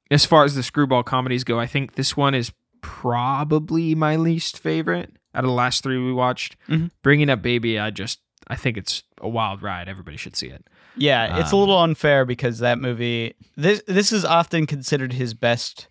as 0.09 0.25
far 0.25 0.45
as 0.45 0.55
the 0.55 0.63
screwball 0.63 1.03
comedies 1.03 1.43
go, 1.43 1.59
I 1.59 1.67
think 1.67 1.95
this 1.95 2.15
one 2.15 2.33
is 2.33 2.53
probably 2.81 3.95
my 3.95 4.15
least 4.15 4.57
favorite 4.57 5.11
out 5.35 5.43
of 5.43 5.49
the 5.49 5.53
last 5.53 5.83
three 5.83 5.97
we 5.97 6.13
watched. 6.13 6.55
Mhm. 6.69 6.91
Bringing 7.01 7.29
Up 7.29 7.41
Baby, 7.41 7.77
I 7.77 7.89
just 7.89 8.21
I 8.47 8.55
think 8.55 8.77
it's 8.77 9.03
a 9.19 9.27
wild 9.27 9.61
ride. 9.61 9.89
Everybody 9.89 10.15
should 10.15 10.37
see 10.37 10.47
it. 10.47 10.65
Yeah, 10.95 11.25
it's 11.39 11.51
a 11.51 11.55
Um, 11.55 11.59
little 11.61 11.79
unfair 11.79 12.25
because 12.25 12.59
that 12.59 12.79
movie 12.79 13.35
this 13.55 13.81
this 13.87 14.11
is 14.11 14.23
often 14.25 14.65
considered 14.67 15.13
his 15.13 15.33
best 15.33 15.87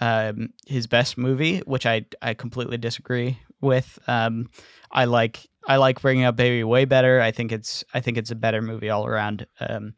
um 0.00 0.50
his 0.66 0.86
best 0.86 1.16
movie, 1.16 1.58
which 1.60 1.86
I 1.86 2.06
I 2.20 2.34
completely 2.34 2.76
disagree 2.76 3.38
with. 3.60 3.98
Um 4.06 4.50
I 4.90 5.04
like 5.06 5.48
I 5.66 5.76
like 5.76 6.00
bringing 6.02 6.24
up 6.24 6.36
baby 6.36 6.62
way 6.64 6.84
better. 6.84 7.20
I 7.20 7.30
think 7.30 7.52
it's 7.52 7.84
I 7.94 8.00
think 8.00 8.18
it's 8.18 8.30
a 8.30 8.34
better 8.36 8.60
movie 8.60 8.90
all 8.90 9.06
around. 9.06 9.46
Um 9.60 9.94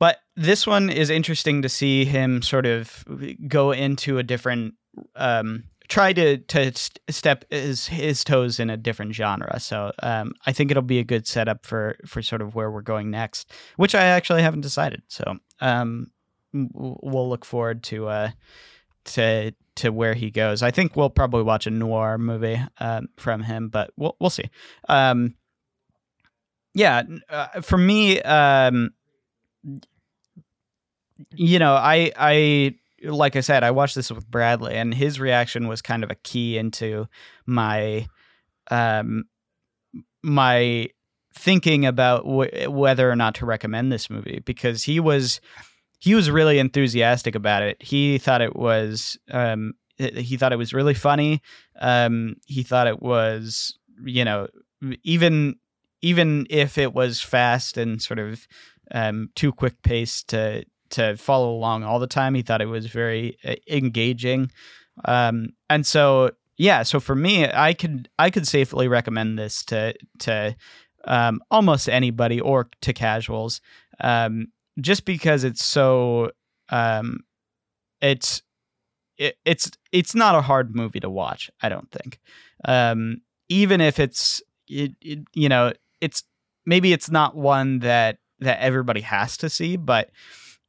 but 0.00 0.18
this 0.36 0.66
one 0.66 0.90
is 0.90 1.08
interesting 1.10 1.62
to 1.62 1.68
see 1.68 2.04
him 2.04 2.42
sort 2.42 2.66
of 2.66 3.04
go 3.46 3.70
into 3.70 4.18
a 4.18 4.22
different 4.22 4.74
um 5.16 5.64
try 5.88 6.12
to 6.12 6.38
to 6.38 6.74
st- 6.74 7.00
step 7.10 7.44
his 7.50 7.86
his 7.86 8.24
toes 8.24 8.58
in 8.58 8.70
a 8.70 8.76
different 8.76 9.14
genre. 9.14 9.58
So 9.60 9.92
um, 10.02 10.32
I 10.46 10.52
think 10.52 10.70
it'll 10.70 10.82
be 10.82 10.98
a 10.98 11.04
good 11.04 11.26
setup 11.26 11.66
for 11.66 11.96
for 12.06 12.22
sort 12.22 12.42
of 12.42 12.54
where 12.54 12.70
we're 12.70 12.82
going 12.82 13.10
next, 13.10 13.52
which 13.76 13.94
I 13.94 14.04
actually 14.04 14.42
haven't 14.42 14.62
decided. 14.62 15.02
So 15.08 15.36
um, 15.60 16.10
we'll 16.52 17.28
look 17.28 17.44
forward 17.44 17.82
to 17.84 18.08
uh 18.08 18.30
to 19.04 19.52
to 19.76 19.90
where 19.90 20.14
he 20.14 20.30
goes. 20.30 20.62
I 20.62 20.70
think 20.70 20.96
we'll 20.96 21.10
probably 21.10 21.42
watch 21.42 21.66
a 21.66 21.70
noir 21.70 22.16
movie 22.18 22.60
um, 22.78 23.08
from 23.16 23.42
him, 23.42 23.68
but 23.68 23.90
we'll 23.96 24.16
we'll 24.20 24.30
see. 24.30 24.48
Um, 24.88 25.34
yeah, 26.74 27.02
uh, 27.28 27.60
for 27.60 27.78
me, 27.78 28.20
um, 28.22 28.90
you 31.34 31.58
know, 31.58 31.74
I 31.74 32.12
I 32.16 32.74
like 33.04 33.36
I 33.36 33.40
said, 33.40 33.62
I 33.64 33.70
watched 33.70 33.94
this 33.94 34.10
with 34.10 34.28
Bradley, 34.30 34.74
and 34.74 34.94
his 34.94 35.20
reaction 35.20 35.68
was 35.68 35.82
kind 35.82 36.04
of 36.04 36.10
a 36.10 36.16
key 36.16 36.58
into 36.58 37.06
my 37.46 38.06
um 38.70 39.24
my 40.22 40.88
thinking 41.34 41.84
about 41.84 42.24
w- 42.24 42.70
whether 42.70 43.10
or 43.10 43.16
not 43.16 43.34
to 43.36 43.46
recommend 43.46 43.92
this 43.92 44.08
movie 44.08 44.40
because 44.44 44.84
he 44.84 45.00
was 45.00 45.40
he 45.98 46.14
was 46.14 46.30
really 46.30 46.58
enthusiastic 46.58 47.34
about 47.34 47.62
it. 47.62 47.82
He 47.82 48.18
thought 48.18 48.40
it 48.40 48.56
was 48.56 49.18
um 49.30 49.74
he 49.98 50.36
thought 50.36 50.52
it 50.52 50.58
was 50.58 50.72
really 50.72 50.94
funny. 50.94 51.42
Um 51.80 52.36
he 52.46 52.62
thought 52.62 52.86
it 52.86 53.02
was 53.02 53.78
you 54.04 54.24
know 54.24 54.48
even 55.02 55.56
even 56.02 56.46
if 56.50 56.78
it 56.78 56.94
was 56.94 57.20
fast 57.20 57.76
and 57.76 58.00
sort 58.00 58.18
of 58.18 58.46
um 58.92 59.30
too 59.34 59.52
quick 59.52 59.82
paced 59.82 60.28
to 60.28 60.64
to 60.90 61.16
follow 61.16 61.52
along 61.54 61.84
all 61.84 61.98
the 61.98 62.06
time. 62.06 62.34
He 62.34 62.42
thought 62.42 62.60
it 62.60 62.66
was 62.66 62.86
very 62.86 63.38
uh, 63.44 63.54
engaging, 63.68 64.50
um, 65.04 65.50
and 65.68 65.86
so 65.86 66.30
yeah. 66.56 66.82
So 66.82 67.00
for 67.00 67.14
me, 67.14 67.46
I 67.48 67.74
could 67.74 68.08
I 68.18 68.30
could 68.30 68.46
safely 68.46 68.88
recommend 68.88 69.38
this 69.38 69.64
to 69.66 69.94
to 70.20 70.56
um, 71.04 71.40
almost 71.50 71.88
anybody 71.88 72.40
or 72.40 72.68
to 72.82 72.92
casuals, 72.92 73.60
um, 74.00 74.48
just 74.80 75.04
because 75.04 75.44
it's 75.44 75.64
so 75.64 76.30
um, 76.70 77.20
it's 78.00 78.42
it, 79.18 79.36
it's 79.44 79.70
it's 79.92 80.14
not 80.14 80.34
a 80.34 80.42
hard 80.42 80.74
movie 80.74 81.00
to 81.00 81.10
watch. 81.10 81.50
I 81.62 81.68
don't 81.68 81.90
think, 81.90 82.20
um, 82.64 83.20
even 83.48 83.80
if 83.80 83.98
it's 83.98 84.42
it, 84.68 84.92
it, 85.00 85.20
you 85.34 85.48
know 85.48 85.72
it's 86.00 86.22
maybe 86.66 86.92
it's 86.92 87.10
not 87.10 87.36
one 87.36 87.80
that 87.80 88.18
that 88.40 88.60
everybody 88.60 89.00
has 89.00 89.36
to 89.38 89.48
see, 89.48 89.76
but 89.76 90.10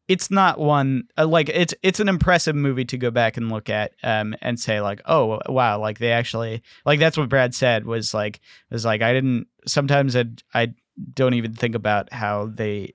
it's 0.07 0.29
not 0.29 0.59
one 0.59 1.03
uh, 1.17 1.25
like 1.25 1.49
it's 1.49 1.73
it's 1.81 1.99
an 1.99 2.07
impressive 2.09 2.55
movie 2.55 2.85
to 2.85 2.97
go 2.97 3.09
back 3.11 3.37
and 3.37 3.51
look 3.51 3.69
at 3.69 3.93
um 4.03 4.35
and 4.41 4.59
say 4.59 4.81
like 4.81 5.01
oh 5.05 5.39
wow 5.49 5.79
like 5.79 5.99
they 5.99 6.11
actually 6.11 6.61
like 6.85 6.99
that's 6.99 7.17
what 7.17 7.29
Brad 7.29 7.55
said 7.55 7.85
was 7.85 8.13
like 8.13 8.39
was 8.69 8.85
like 8.85 9.01
I 9.01 9.13
didn't 9.13 9.47
sometimes 9.65 10.15
I 10.15 10.25
I 10.53 10.73
don't 11.13 11.33
even 11.33 11.53
think 11.53 11.75
about 11.75 12.11
how 12.13 12.51
they 12.53 12.93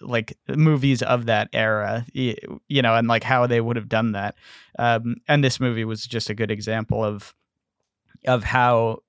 like 0.00 0.36
movies 0.48 1.02
of 1.02 1.26
that 1.26 1.48
era 1.52 2.06
y- 2.14 2.36
you 2.68 2.80
know 2.80 2.94
and 2.94 3.06
like 3.08 3.22
how 3.22 3.46
they 3.46 3.60
would 3.60 3.76
have 3.76 3.88
done 3.88 4.12
that 4.12 4.34
um 4.78 5.16
and 5.28 5.44
this 5.44 5.60
movie 5.60 5.84
was 5.84 6.04
just 6.04 6.30
a 6.30 6.34
good 6.34 6.50
example 6.50 7.04
of 7.04 7.34
of 8.26 8.44
how 8.44 9.00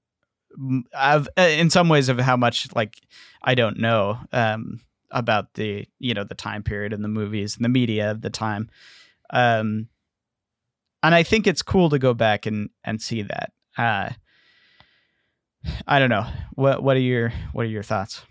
of 0.93 1.29
uh, 1.37 1.41
in 1.41 1.69
some 1.69 1.89
ways 1.89 2.09
of 2.09 2.19
how 2.19 2.35
much 2.35 2.67
like 2.75 2.99
I 3.41 3.55
don't 3.55 3.79
know 3.79 4.17
um 4.33 4.81
about 5.11 5.53
the 5.55 5.87
you 5.99 6.13
know 6.13 6.23
the 6.23 6.35
time 6.35 6.63
period 6.63 6.93
and 6.93 7.03
the 7.03 7.07
movies 7.09 7.55
and 7.55 7.65
the 7.65 7.69
media 7.69 8.11
of 8.11 8.21
the 8.21 8.29
time. 8.29 8.69
Um 9.31 9.87
and 11.01 11.15
i 11.15 11.23
think 11.23 11.47
it's 11.47 11.61
cool 11.61 11.89
to 11.89 11.99
go 11.99 12.13
back 12.13 12.45
and 12.45 12.69
and 12.83 13.01
see 13.01 13.21
that. 13.21 13.51
Uh 13.77 14.09
i 15.87 15.99
don't 15.99 16.09
know. 16.09 16.25
What 16.55 16.83
what 16.83 16.97
are 16.97 17.01
your 17.01 17.31
what 17.53 17.65
are 17.65 17.69
your 17.69 17.83
thoughts? 17.83 18.23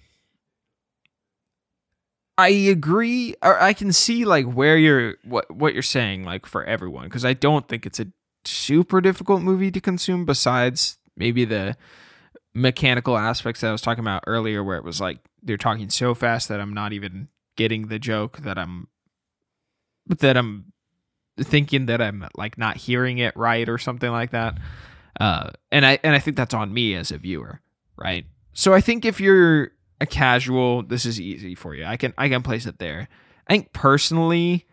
I 2.38 2.50
agree, 2.50 3.34
or 3.42 3.60
I 3.60 3.72
can 3.72 3.92
see 3.92 4.24
like 4.24 4.46
where 4.46 4.76
you're 4.76 5.16
what 5.24 5.50
what 5.50 5.74
you're 5.74 5.82
saying, 5.82 6.22
like 6.22 6.46
for 6.46 6.64
everyone, 6.64 7.04
because 7.04 7.24
I 7.24 7.32
don't 7.32 7.66
think 7.66 7.84
it's 7.84 7.98
a 7.98 8.06
super 8.44 9.00
difficult 9.00 9.42
movie 9.42 9.72
to 9.72 9.80
consume. 9.80 10.24
Besides 10.24 10.98
maybe 11.16 11.44
the 11.44 11.76
mechanical 12.54 13.16
aspects 13.16 13.60
that 13.60 13.68
I 13.68 13.72
was 13.72 13.82
talking 13.82 14.04
about 14.04 14.24
earlier, 14.26 14.62
where 14.64 14.76
it 14.76 14.84
was 14.84 15.00
like 15.00 15.18
they're 15.42 15.56
talking 15.56 15.90
so 15.90 16.14
fast 16.14 16.48
that 16.48 16.60
I'm 16.60 16.74
not 16.74 16.92
even 16.92 17.28
getting 17.56 17.88
the 17.88 17.98
joke 17.98 18.38
that 18.38 18.58
I'm 18.58 18.88
that 20.06 20.36
I'm 20.36 20.72
thinking 21.38 21.86
that 21.86 22.00
I'm 22.00 22.26
like 22.36 22.58
not 22.58 22.76
hearing 22.76 23.18
it 23.18 23.36
right 23.36 23.68
or 23.68 23.78
something 23.78 24.10
like 24.10 24.30
that. 24.30 24.58
Uh, 25.20 25.50
and 25.70 25.84
I 25.84 25.98
and 26.02 26.14
I 26.14 26.18
think 26.18 26.36
that's 26.36 26.54
on 26.54 26.72
me 26.72 26.94
as 26.94 27.10
a 27.10 27.18
viewer, 27.18 27.60
right? 27.96 28.24
So 28.52 28.74
I 28.74 28.80
think 28.80 29.04
if 29.04 29.20
you're 29.20 29.72
a 30.00 30.06
casual, 30.06 30.82
this 30.82 31.04
is 31.04 31.20
easy 31.20 31.54
for 31.54 31.74
you. 31.74 31.84
I 31.84 31.96
can 31.96 32.14
I 32.16 32.28
can 32.28 32.42
place 32.42 32.66
it 32.66 32.78
there. 32.78 33.08
I 33.46 33.52
think 33.52 33.72
personally, 33.72 34.66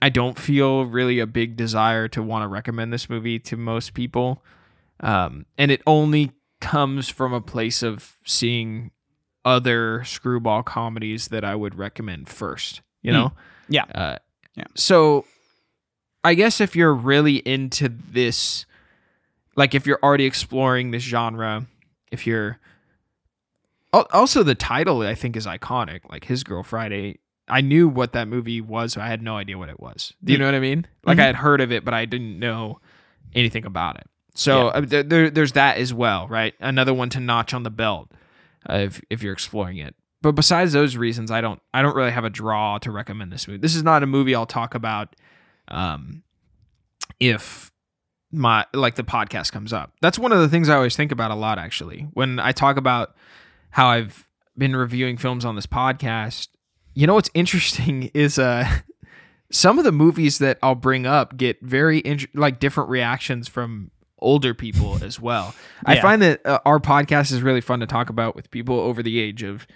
I 0.00 0.08
don't 0.08 0.38
feel 0.38 0.84
really 0.84 1.18
a 1.18 1.26
big 1.26 1.56
desire 1.56 2.08
to 2.08 2.22
want 2.22 2.42
to 2.42 2.48
recommend 2.48 2.92
this 2.92 3.10
movie 3.10 3.38
to 3.40 3.56
most 3.56 3.94
people, 3.94 4.42
um, 5.00 5.46
and 5.58 5.70
it 5.70 5.82
only 5.86 6.32
comes 6.60 7.08
from 7.08 7.32
a 7.32 7.40
place 7.40 7.82
of 7.82 8.16
seeing 8.24 8.90
other 9.44 10.04
screwball 10.04 10.62
comedies 10.62 11.28
that 11.28 11.44
I 11.44 11.54
would 11.54 11.74
recommend 11.76 12.28
first. 12.28 12.82
You 13.02 13.12
Hmm. 13.12 13.18
know, 13.18 13.32
Yeah. 13.68 13.84
uh, 13.94 14.16
Yeah. 14.54 14.64
So, 14.76 15.24
I 16.22 16.34
guess 16.34 16.60
if 16.60 16.76
you're 16.76 16.94
really 16.94 17.36
into 17.36 17.88
this, 17.88 18.66
like 19.56 19.74
if 19.74 19.86
you're 19.86 20.00
already 20.02 20.24
exploring 20.26 20.90
this 20.90 21.02
genre, 21.02 21.66
if 22.10 22.26
you're 22.26 22.58
Also, 23.92 24.42
the 24.44 24.54
title 24.54 25.00
I 25.02 25.14
think 25.16 25.34
is 25.36 25.46
iconic. 25.46 26.00
Like 26.08 26.26
His 26.26 26.44
Girl 26.44 26.62
Friday. 26.62 27.18
I 27.48 27.60
knew 27.60 27.88
what 27.88 28.12
that 28.12 28.28
movie 28.28 28.60
was. 28.60 28.94
But 28.94 29.02
I 29.02 29.08
had 29.08 29.20
no 29.22 29.36
idea 29.36 29.58
what 29.58 29.68
it 29.68 29.80
was. 29.80 30.12
Do 30.22 30.32
you 30.32 30.36
Mm. 30.38 30.40
know 30.42 30.46
what 30.46 30.54
I 30.54 30.60
mean? 30.60 30.86
Like 31.04 31.18
Mhm. 31.18 31.22
I 31.22 31.26
had 31.26 31.34
heard 31.36 31.60
of 31.60 31.72
it, 31.72 31.84
but 31.84 31.92
I 31.94 32.04
didn't 32.04 32.38
know 32.38 32.80
anything 33.34 33.64
about 33.64 33.96
it. 33.96 34.06
So 34.40 34.66
Yeah. 34.66 34.70
uh, 34.72 34.80
there, 34.80 35.02
there, 35.02 35.30
there's 35.30 35.52
that 35.52 35.76
as 35.76 35.92
well, 35.92 36.26
right? 36.28 36.54
Another 36.60 36.94
one 36.94 37.10
to 37.10 37.20
notch 37.20 37.52
on 37.52 37.62
the 37.62 37.70
belt 37.70 38.10
uh, 38.68 38.74
if 38.74 39.00
if 39.10 39.22
you're 39.22 39.34
exploring 39.34 39.76
it. 39.76 39.94
But 40.22 40.32
besides 40.32 40.72
those 40.72 40.96
reasons, 40.96 41.30
I 41.30 41.40
don't 41.42 41.60
I 41.74 41.82
don't 41.82 41.94
really 41.94 42.10
have 42.10 42.24
a 42.24 42.30
draw 42.30 42.78
to 42.78 42.90
recommend 42.90 43.30
this 43.32 43.46
movie. 43.46 43.58
This 43.58 43.74
is 43.74 43.82
not 43.82 44.02
a 44.02 44.06
movie 44.06 44.34
I'll 44.34 44.46
talk 44.46 44.74
about 44.74 45.14
um, 45.68 46.22
if 47.18 47.70
my 48.32 48.64
like 48.72 48.94
the 48.94 49.02
podcast 49.02 49.52
comes 49.52 49.72
up. 49.72 49.92
That's 50.00 50.18
one 50.18 50.32
of 50.32 50.38
the 50.40 50.48
things 50.48 50.68
I 50.68 50.76
always 50.76 50.96
think 50.96 51.12
about 51.12 51.30
a 51.30 51.34
lot 51.34 51.58
actually. 51.58 52.08
When 52.12 52.38
I 52.38 52.52
talk 52.52 52.76
about 52.76 53.14
how 53.70 53.88
I've 53.88 54.28
been 54.56 54.74
reviewing 54.76 55.16
films 55.16 55.44
on 55.44 55.54
this 55.56 55.66
podcast, 55.66 56.48
you 56.94 57.06
know 57.06 57.14
what's 57.14 57.30
interesting 57.34 58.04
is 58.14 58.38
uh 58.38 58.66
some 59.52 59.78
of 59.78 59.84
the 59.84 59.92
movies 59.92 60.38
that 60.38 60.58
I'll 60.62 60.74
bring 60.76 61.06
up 61.06 61.36
get 61.36 61.60
very 61.62 61.98
int- 62.04 62.34
like 62.34 62.60
different 62.60 62.88
reactions 62.90 63.48
from 63.48 63.90
older 64.20 64.54
people 64.54 65.02
as 65.02 65.20
well. 65.20 65.54
I 65.84 66.00
find 66.00 66.22
that 66.22 66.44
uh, 66.46 66.60
our 66.64 66.78
podcast 66.78 67.32
is 67.32 67.42
really 67.42 67.60
fun 67.60 67.80
to 67.80 67.86
talk 67.86 68.10
about 68.10 68.36
with 68.36 68.50
people 68.50 68.78
over 68.78 69.02
the 69.02 69.18
age 69.18 69.42
of 69.42 69.66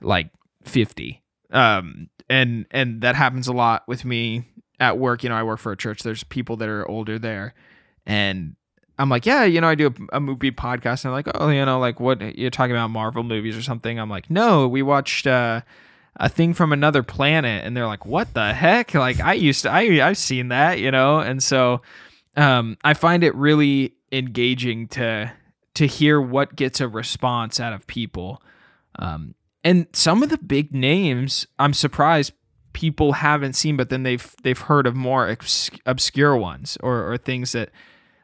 like 0.00 0.30
50. 0.64 1.22
Um 1.50 2.10
and 2.28 2.66
and 2.70 3.00
that 3.00 3.16
happens 3.16 3.48
a 3.48 3.52
lot 3.52 3.84
with 3.88 4.04
me 4.04 4.44
at 4.78 4.98
work, 4.98 5.22
you 5.22 5.28
know, 5.28 5.34
I 5.34 5.42
work 5.42 5.58
for 5.58 5.72
a 5.72 5.76
church. 5.76 6.02
There's 6.02 6.24
people 6.24 6.56
that 6.58 6.68
are 6.68 6.86
older 6.88 7.18
there 7.18 7.54
and 8.06 8.54
I'm 8.98 9.08
like, 9.08 9.26
yeah, 9.26 9.44
you 9.44 9.60
know, 9.60 9.68
I 9.68 9.74
do 9.76 9.86
a, 9.86 10.16
a 10.16 10.20
movie 10.20 10.50
podcast. 10.50 11.04
And 11.04 11.06
I'm 11.06 11.12
like, 11.12 11.28
oh, 11.34 11.48
you 11.50 11.64
know, 11.64 11.78
like 11.78 12.00
what 12.00 12.36
you're 12.36 12.50
talking 12.50 12.72
about 12.72 12.88
Marvel 12.88 13.22
movies 13.22 13.56
or 13.56 13.62
something. 13.62 13.98
I'm 13.98 14.10
like, 14.10 14.28
no, 14.28 14.66
we 14.66 14.82
watched 14.82 15.26
uh, 15.26 15.60
a 16.16 16.28
thing 16.28 16.52
from 16.52 16.72
another 16.72 17.04
planet, 17.04 17.64
and 17.64 17.76
they're 17.76 17.86
like, 17.86 18.04
what 18.04 18.34
the 18.34 18.52
heck? 18.52 18.94
Like 18.94 19.20
I 19.20 19.34
used 19.34 19.62
to, 19.62 19.70
I 19.70 20.06
I've 20.06 20.18
seen 20.18 20.48
that, 20.48 20.80
you 20.80 20.90
know, 20.90 21.20
and 21.20 21.42
so 21.42 21.80
um, 22.38 22.76
I 22.84 22.94
find 22.94 23.22
it 23.24 23.34
really 23.34 23.94
engaging 24.12 24.88
to 24.88 25.32
to 25.74 25.86
hear 25.86 26.20
what 26.20 26.56
gets 26.56 26.80
a 26.80 26.88
response 26.88 27.60
out 27.60 27.72
of 27.72 27.86
people. 27.86 28.42
Um, 28.98 29.34
and 29.62 29.86
some 29.92 30.22
of 30.22 30.30
the 30.30 30.38
big 30.38 30.74
names, 30.74 31.46
I'm 31.58 31.72
surprised 31.74 32.32
people 32.72 33.12
haven't 33.12 33.52
seen, 33.54 33.76
but 33.76 33.90
then 33.90 34.02
they've 34.02 34.34
they've 34.42 34.58
heard 34.58 34.86
of 34.86 34.94
more 34.96 35.28
obs- 35.28 35.70
obscure 35.86 36.36
ones 36.36 36.78
or 36.80 37.12
or 37.12 37.16
things 37.18 37.52
that 37.52 37.70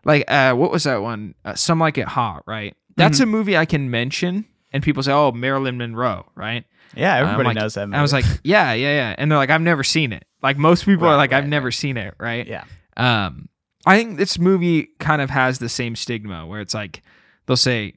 like 0.05 0.25
uh 0.31 0.55
what 0.55 0.71
was 0.71 0.85
that 0.85 1.03
one? 1.03 1.35
Uh, 1.45 1.55
Some 1.55 1.79
like 1.81 1.99
it 1.99 2.09
hot, 2.09 2.43
right? 2.47 2.77
That's 2.97 3.19
a 3.21 3.27
movie 3.27 3.57
I 3.57 3.65
can 3.65 3.91
mention, 3.91 4.45
and 4.73 4.81
people 4.81 5.03
say, 5.03 5.11
"Oh, 5.13 5.33
Marilyn 5.33 5.77
Monroe," 5.79 6.27
right? 6.37 6.65
Yeah, 6.97 7.17
everybody 7.17 7.47
like- 7.49 7.57
knows 7.57 7.75
that. 7.75 7.89
Movie. 7.89 7.99
I 7.99 8.03
was 8.03 8.13
like, 8.13 8.25
"Yeah, 8.45 8.73
yeah, 8.73 8.95
yeah," 8.95 9.15
and 9.19 9.29
they're 9.31 9.39
like, 9.39 9.51
"I've 9.51 9.61
never 9.63 9.83
seen 9.83 10.13
it." 10.13 10.25
Like 10.43 10.57
most 10.59 10.85
people 10.85 11.07
are 11.07 11.11
Right, 11.11 11.17
like, 11.17 11.33
"I've 11.33 11.43
right, 11.45 11.49
never 11.51 11.73
seen 11.73 11.97
it," 11.97 12.15
right? 12.21 12.47
yeah, 12.47 12.63
Um, 12.97 13.49
I 13.87 13.97
think 13.97 14.17
this 14.17 14.39
movie 14.39 14.89
kind 14.99 15.21
of 15.21 15.31
has 15.31 15.59
the 15.59 15.69
same 15.69 15.97
stigma 15.97 16.47
where 16.47 16.61
it's 16.61 16.75
like 16.75 17.03
they'll 17.47 17.57
say, 17.57 17.95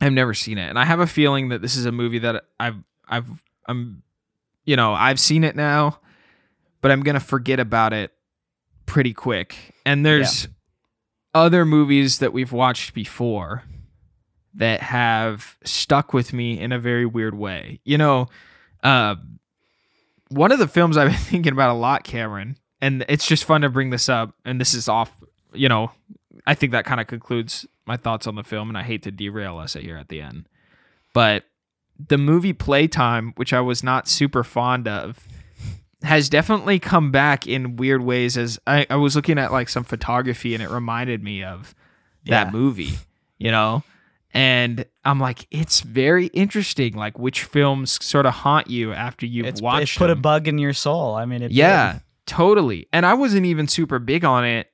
"I've 0.00 0.12
never 0.12 0.34
seen 0.34 0.58
it," 0.58 0.68
and 0.68 0.78
I 0.78 0.84
have 0.84 1.00
a 1.00 1.06
feeling 1.06 1.50
that 1.50 1.62
this 1.62 1.76
is 1.76 1.86
a 1.86 1.92
movie 1.92 2.18
that 2.20 2.44
I've 2.58 2.76
I've 3.08 3.26
I'm, 3.66 4.02
you 4.64 4.76
know, 4.76 4.94
I've 4.94 5.20
seen 5.20 5.44
it 5.44 5.56
now, 5.56 5.98
but 6.80 6.90
I'm 6.90 7.02
gonna 7.02 7.20
forget 7.20 7.60
about 7.60 7.92
it 7.92 8.12
pretty 8.86 9.12
quick. 9.12 9.56
And 9.84 10.04
there's 10.04 10.48
other 11.34 11.64
movies 11.64 12.18
that 12.20 12.32
we've 12.32 12.52
watched 12.52 12.94
before 12.94 13.64
that 14.54 14.80
have 14.80 15.56
stuck 15.64 16.12
with 16.12 16.32
me 16.32 16.58
in 16.60 16.72
a 16.72 16.78
very 16.78 17.04
weird 17.04 17.34
way. 17.34 17.80
You 17.84 17.98
know, 17.98 18.28
uh, 18.82 19.16
one 20.28 20.52
of 20.52 20.58
the 20.58 20.68
films 20.68 20.96
I've 20.96 21.08
been 21.10 21.18
thinking 21.18 21.52
about 21.52 21.70
a 21.70 21.78
lot, 21.78 22.04
Cameron, 22.04 22.56
and 22.84 23.04
it's 23.08 23.26
just 23.26 23.44
fun 23.44 23.62
to 23.62 23.68
bring 23.70 23.90
this 23.90 24.08
up. 24.08 24.34
And 24.44 24.60
this 24.60 24.74
is 24.74 24.88
off, 24.88 25.10
you 25.52 25.68
know, 25.68 25.90
I 26.46 26.54
think 26.54 26.72
that 26.72 26.84
kind 26.84 27.00
of 27.00 27.06
concludes 27.06 27.66
my 27.86 27.96
thoughts 27.96 28.26
on 28.26 28.34
the 28.34 28.44
film, 28.44 28.68
and 28.68 28.76
I 28.78 28.82
hate 28.82 29.02
to 29.04 29.10
derail 29.10 29.58
us 29.58 29.74
here 29.74 29.96
at 29.96 30.08
the 30.08 30.20
end. 30.20 30.46
But 31.12 31.44
the 31.98 32.18
movie 32.18 32.52
Playtime, 32.52 33.32
which 33.36 33.52
I 33.52 33.60
was 33.60 33.82
not 33.82 34.08
super 34.08 34.44
fond 34.44 34.86
of, 34.88 35.26
has 36.02 36.28
definitely 36.28 36.78
come 36.78 37.10
back 37.10 37.46
in 37.46 37.76
weird 37.76 38.02
ways. 38.02 38.36
As 38.36 38.58
I, 38.66 38.86
I 38.90 38.96
was 38.96 39.16
looking 39.16 39.38
at 39.38 39.52
like 39.52 39.68
some 39.68 39.84
photography, 39.84 40.54
and 40.54 40.62
it 40.62 40.70
reminded 40.70 41.22
me 41.22 41.42
of 41.42 41.74
that 42.26 42.46
Yeah. 42.46 42.50
movie, 42.52 42.98
you 43.38 43.50
know? 43.50 43.82
And 44.36 44.84
I'm 45.04 45.20
like, 45.20 45.46
it's 45.52 45.80
very 45.80 46.26
interesting, 46.26 46.94
like 46.94 47.18
which 47.18 47.44
films 47.44 48.04
sort 48.04 48.26
of 48.26 48.34
haunt 48.34 48.68
you 48.68 48.92
after 48.92 49.24
you've 49.26 49.46
it's, 49.46 49.62
watched 49.62 49.96
it 49.96 49.98
put 49.98 50.10
a 50.10 50.16
bug 50.16 50.48
in 50.48 50.58
your 50.58 50.72
soul. 50.72 51.14
I 51.14 51.24
mean, 51.24 51.42
it 51.42 51.52
Yeah. 51.52 52.00
Totally. 52.26 52.86
And 52.92 53.04
I 53.06 53.14
wasn't 53.14 53.46
even 53.46 53.68
super 53.68 53.98
big 53.98 54.24
on 54.24 54.44
it 54.44 54.70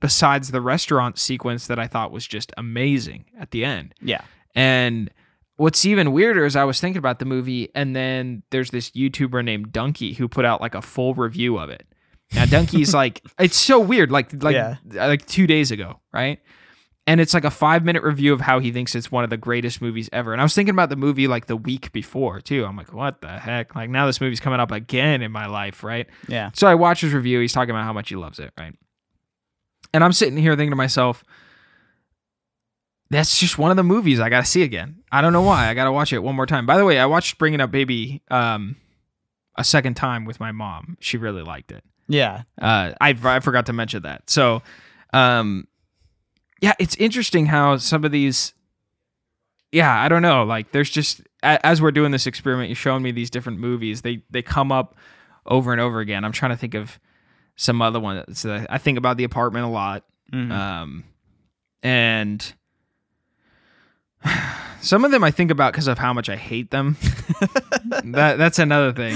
besides 0.00 0.50
the 0.50 0.60
restaurant 0.60 1.18
sequence 1.18 1.66
that 1.66 1.78
I 1.78 1.86
thought 1.86 2.10
was 2.12 2.26
just 2.26 2.52
amazing 2.56 3.24
at 3.38 3.50
the 3.52 3.64
end. 3.64 3.94
yeah, 4.02 4.22
And 4.54 5.10
what's 5.56 5.84
even 5.84 6.12
weirder 6.12 6.44
is 6.44 6.56
I 6.56 6.64
was 6.64 6.80
thinking 6.80 6.98
about 6.98 7.20
the 7.20 7.24
movie, 7.24 7.68
and 7.74 7.94
then 7.96 8.42
there's 8.50 8.70
this 8.70 8.90
YouTuber 8.90 9.44
named 9.44 9.72
Donkey 9.72 10.12
who 10.14 10.28
put 10.28 10.44
out 10.44 10.60
like 10.60 10.74
a 10.74 10.82
full 10.82 11.14
review 11.14 11.56
of 11.58 11.70
it. 11.70 11.86
Now 12.34 12.44
Donkey's 12.44 12.92
like, 13.02 13.22
it's 13.38 13.56
so 13.56 13.78
weird, 13.80 14.10
like 14.10 14.42
like 14.42 14.54
Yeah. 14.54 14.76
like 14.92 15.24
two 15.26 15.46
days 15.46 15.70
ago, 15.70 16.00
right? 16.12 16.40
And 17.06 17.20
it's 17.20 17.34
like 17.34 17.44
a 17.44 17.50
five 17.50 17.84
minute 17.84 18.02
review 18.02 18.32
of 18.32 18.40
how 18.40 18.60
he 18.60 18.72
thinks 18.72 18.94
it's 18.94 19.12
one 19.12 19.24
of 19.24 19.30
the 19.30 19.36
greatest 19.36 19.82
movies 19.82 20.08
ever. 20.10 20.32
And 20.32 20.40
I 20.40 20.44
was 20.44 20.54
thinking 20.54 20.74
about 20.74 20.88
the 20.88 20.96
movie 20.96 21.26
like 21.28 21.46
the 21.46 21.56
week 21.56 21.92
before 21.92 22.40
too. 22.40 22.64
I'm 22.64 22.76
like, 22.78 22.94
what 22.94 23.20
the 23.20 23.28
heck? 23.38 23.74
Like 23.74 23.90
now 23.90 24.06
this 24.06 24.22
movie's 24.22 24.40
coming 24.40 24.58
up 24.58 24.70
again 24.72 25.20
in 25.20 25.30
my 25.30 25.46
life, 25.46 25.84
right? 25.84 26.06
yeah, 26.28 26.50
So 26.54 26.66
I 26.66 26.74
watch 26.74 27.02
his 27.02 27.12
review. 27.12 27.40
He's 27.40 27.52
talking 27.52 27.70
about 27.70 27.84
how 27.84 27.92
much 27.92 28.08
he 28.08 28.16
loves 28.16 28.38
it, 28.38 28.52
right? 28.58 28.74
And 29.92 30.02
I'm 30.02 30.12
sitting 30.14 30.36
here 30.38 30.56
thinking 30.56 30.70
to 30.72 30.76
myself, 30.76 31.22
that's 33.10 33.38
just 33.38 33.58
one 33.58 33.70
of 33.70 33.76
the 33.76 33.84
movies 33.84 34.18
I 34.18 34.28
got 34.28 34.40
to 34.40 34.46
see 34.46 34.62
again. 34.62 35.02
I 35.12 35.20
don't 35.20 35.32
know 35.32 35.42
why. 35.42 35.68
I 35.68 35.74
got 35.74 35.84
to 35.84 35.92
watch 35.92 36.12
it 36.12 36.20
one 36.20 36.34
more 36.34 36.46
time. 36.46 36.66
By 36.66 36.78
the 36.78 36.84
way, 36.84 36.98
I 36.98 37.06
watched 37.06 37.38
Bringing 37.38 37.60
Up 37.60 37.70
Baby 37.70 38.22
um, 38.30 38.76
a 39.56 39.62
second 39.62 39.94
time 39.94 40.24
with 40.24 40.40
my 40.40 40.52
mom. 40.52 40.96
She 41.00 41.16
really 41.16 41.42
liked 41.42 41.70
it. 41.70 41.84
yeah. 42.08 42.42
Uh, 42.60 42.92
I, 43.00 43.16
I 43.22 43.40
forgot 43.40 43.66
to 43.66 43.72
mention 43.72 44.02
that. 44.02 44.28
So, 44.30 44.62
um, 45.12 45.68
yeah, 46.64 46.72
it's 46.78 46.96
interesting 46.96 47.44
how 47.46 47.76
some 47.76 48.04
of 48.04 48.10
these, 48.12 48.54
yeah, 49.70 49.92
I 50.02 50.08
don't 50.08 50.22
know. 50.22 50.44
Like, 50.44 50.72
there's 50.72 50.88
just 50.88 51.20
as 51.42 51.82
we're 51.82 51.90
doing 51.92 52.10
this 52.10 52.26
experiment, 52.26 52.70
you're 52.70 52.76
showing 52.76 53.02
me 53.02 53.10
these 53.12 53.28
different 53.28 53.58
movies. 53.58 54.00
They 54.00 54.22
they 54.30 54.40
come 54.40 54.72
up 54.72 54.96
over 55.44 55.72
and 55.72 55.80
over 55.80 56.00
again. 56.00 56.24
I'm 56.24 56.32
trying 56.32 56.52
to 56.52 56.56
think 56.56 56.72
of 56.74 56.98
some 57.56 57.82
other 57.82 58.00
ones. 58.00 58.46
I 58.46 58.78
think 58.78 58.96
about 58.96 59.18
the 59.18 59.24
apartment 59.24 59.66
a 59.66 59.68
lot, 59.68 60.04
Mhm. 60.32 60.50
um, 60.50 61.04
and 61.82 62.54
some 64.80 65.04
of 65.04 65.10
them 65.10 65.22
I 65.22 65.30
think 65.30 65.50
about 65.50 65.72
because 65.72 65.86
of 65.86 65.98
how 65.98 66.12
much 66.14 66.28
I 66.30 66.36
hate 66.36 66.70
them. 66.70 66.96
that 68.04 68.36
that's 68.38 68.58
another 68.58 68.92
thing 68.92 69.14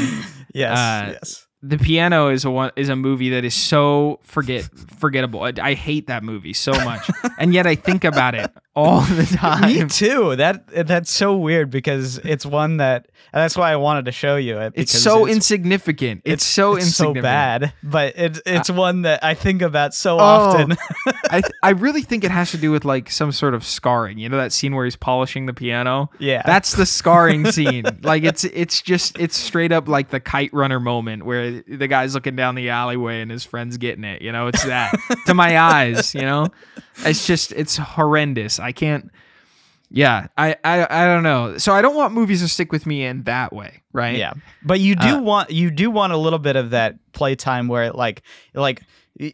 yes, 0.52 0.78
uh, 0.78 1.12
yes. 1.14 1.46
The 1.62 1.78
piano 1.78 2.28
is 2.28 2.44
a 2.44 2.50
one 2.50 2.70
is 2.76 2.88
a 2.88 2.96
movie 2.96 3.30
that 3.30 3.44
is 3.44 3.54
so 3.54 4.20
forget 4.22 4.68
forgettable. 4.98 5.42
I, 5.42 5.52
I 5.60 5.74
hate 5.74 6.06
that 6.06 6.22
movie 6.22 6.52
so 6.52 6.72
much, 6.72 7.10
and 7.38 7.52
yet 7.52 7.66
I 7.66 7.74
think 7.74 8.04
about 8.04 8.34
it 8.34 8.50
all 8.78 9.00
the 9.00 9.24
time. 9.36 9.62
Me 9.66 9.84
too. 9.86 10.36
That 10.36 10.86
that's 10.86 11.10
so 11.12 11.36
weird 11.36 11.70
because 11.70 12.18
it's 12.18 12.46
one 12.46 12.76
that 12.78 13.08
and 13.32 13.40
that's 13.42 13.56
why 13.56 13.72
I 13.72 13.76
wanted 13.76 14.06
to 14.06 14.12
show 14.12 14.36
you 14.36 14.58
it. 14.58 14.72
It's 14.76 14.92
so 14.92 15.26
insignificant. 15.26 16.22
It's, 16.24 16.44
so 16.44 16.76
it's 16.76 16.94
so 16.94 17.08
insignificant. 17.10 17.22
bad, 17.22 17.72
but 17.82 18.14
it's 18.16 18.40
it's 18.46 18.70
one 18.70 19.02
that 19.02 19.22
I 19.24 19.34
think 19.34 19.60
about 19.62 19.94
so 19.94 20.16
Oh. 20.18 20.22
often. 20.22 20.76
I 21.30 21.40
th- 21.40 21.52
I 21.62 21.70
really 21.84 22.02
think 22.02 22.24
it 22.24 22.30
has 22.30 22.50
to 22.52 22.56
do 22.56 22.70
with 22.70 22.84
like 22.84 23.10
some 23.10 23.32
sort 23.32 23.54
of 23.54 23.64
scarring. 23.64 24.18
You 24.18 24.28
know 24.28 24.36
that 24.38 24.52
scene 24.52 24.74
where 24.74 24.84
he's 24.84 24.96
polishing 24.96 25.46
the 25.46 25.52
piano. 25.54 26.10
yeah, 26.18 26.42
That's 26.46 26.72
the 26.74 26.86
scarring 26.86 27.44
scene. 27.52 27.84
Like 28.02 28.22
it's 28.24 28.44
it's 28.44 28.80
just 28.80 29.18
it's 29.18 29.36
straight 29.36 29.72
up 29.72 29.88
like 29.88 30.10
the 30.10 30.20
kite 30.20 30.52
runner 30.54 30.80
moment 30.80 31.24
where 31.24 31.62
the 31.66 31.88
guy's 31.88 32.14
looking 32.14 32.36
down 32.36 32.54
the 32.54 32.70
alleyway 32.70 33.20
and 33.20 33.30
his 33.30 33.44
friend's 33.44 33.76
getting 33.76 34.04
it. 34.04 34.22
You 34.22 34.32
know, 34.32 34.46
it's 34.46 34.64
that 34.64 34.94
to 35.26 35.34
my 35.34 35.58
eyes. 35.58 36.14
You 36.14 36.22
know, 36.22 36.46
it's 37.04 37.26
just 37.26 37.52
it's 37.52 37.76
horrendous. 37.76 38.58
I 38.58 38.72
can't. 38.72 39.10
Yeah, 39.90 40.26
I, 40.36 40.54
I 40.64 40.86
I 41.02 41.06
don't 41.06 41.22
know. 41.22 41.56
So 41.56 41.72
I 41.72 41.80
don't 41.80 41.96
want 41.96 42.12
movies 42.12 42.42
to 42.42 42.48
stick 42.48 42.72
with 42.72 42.84
me 42.84 43.04
in 43.06 43.22
that 43.22 43.52
way, 43.54 43.82
right? 43.92 44.16
yeah. 44.18 44.34
But 44.62 44.80
you 44.80 44.94
do 44.94 45.16
Uh, 45.16 45.22
want 45.22 45.50
you 45.50 45.70
do 45.70 45.90
want 45.90 46.12
a 46.12 46.18
little 46.18 46.38
bit 46.38 46.56
of 46.56 46.70
that 46.70 46.96
playtime 47.12 47.68
where 47.68 47.84
it 47.84 47.94
like 47.94 48.22
like 48.52 48.82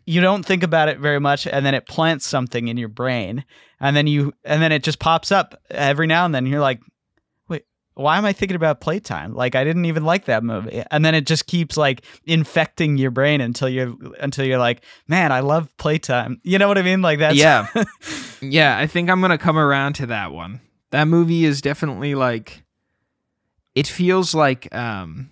you 0.07 0.21
don't 0.21 0.47
think 0.47 0.63
about 0.63 0.89
it 0.89 0.99
very 0.99 1.19
much 1.21 1.47
and 1.47 1.67
then 1.67 1.75
it 1.75 1.87
plants 1.87 2.27
something 2.27 2.69
in 2.69 2.77
your 2.77 2.89
brain 2.89 3.45
and 3.81 3.97
then 3.97 4.07
you 4.07 4.33
and 4.45 4.63
then 4.63 4.71
it 4.73 4.83
just 4.85 4.99
pops 5.01 5.31
up 5.33 5.61
every 5.71 6.07
now 6.07 6.25
and 6.25 6.35
then 6.35 6.47
you're 6.47 6.61
like 6.61 6.81
why 7.95 8.19
am 8.19 8.25
i 8.25 8.33
thinking 8.33 8.57
about 8.57 8.81
playtime 8.81 9.35
like 9.35 9.55
i 9.55 9.63
didn't 9.65 9.85
even 9.85 10.05
like 10.05 10.25
that 10.25 10.43
movie 10.43 10.83
and 10.91 11.05
then 11.05 11.15
it 11.15 11.27
just 11.27 11.47
keeps 11.47 11.77
like 11.77 12.05
infecting 12.25 12.97
your 12.97 13.11
brain 13.11 13.41
until 13.41 13.69
you're 13.69 13.95
until 14.21 14.45
you're 14.45 14.59
like 14.59 14.83
man 15.07 15.31
i 15.31 15.41
love 15.41 15.75
playtime 15.77 16.41
you 16.43 16.59
know 16.59 16.67
what 16.69 16.79
i 16.79 16.83
mean 16.83 17.03
like 17.03 17.19
that's 17.19 17.37
yeah, 17.37 17.67
yeah. 18.41 18.79
I 18.79 18.87
think 18.87 19.11
I'm 19.11 19.21
gonna 19.21 19.39
come 19.39 19.59
around 19.59 19.95
to 19.95 20.07
that 20.07 20.33
one. 20.33 20.61
That 20.91 21.07
movie 21.07 21.45
is 21.45 21.61
definitely 21.61 22.15
like 22.15 22.63
it 23.75 23.87
feels 23.87 24.35
like 24.35 24.73
um 24.75 25.31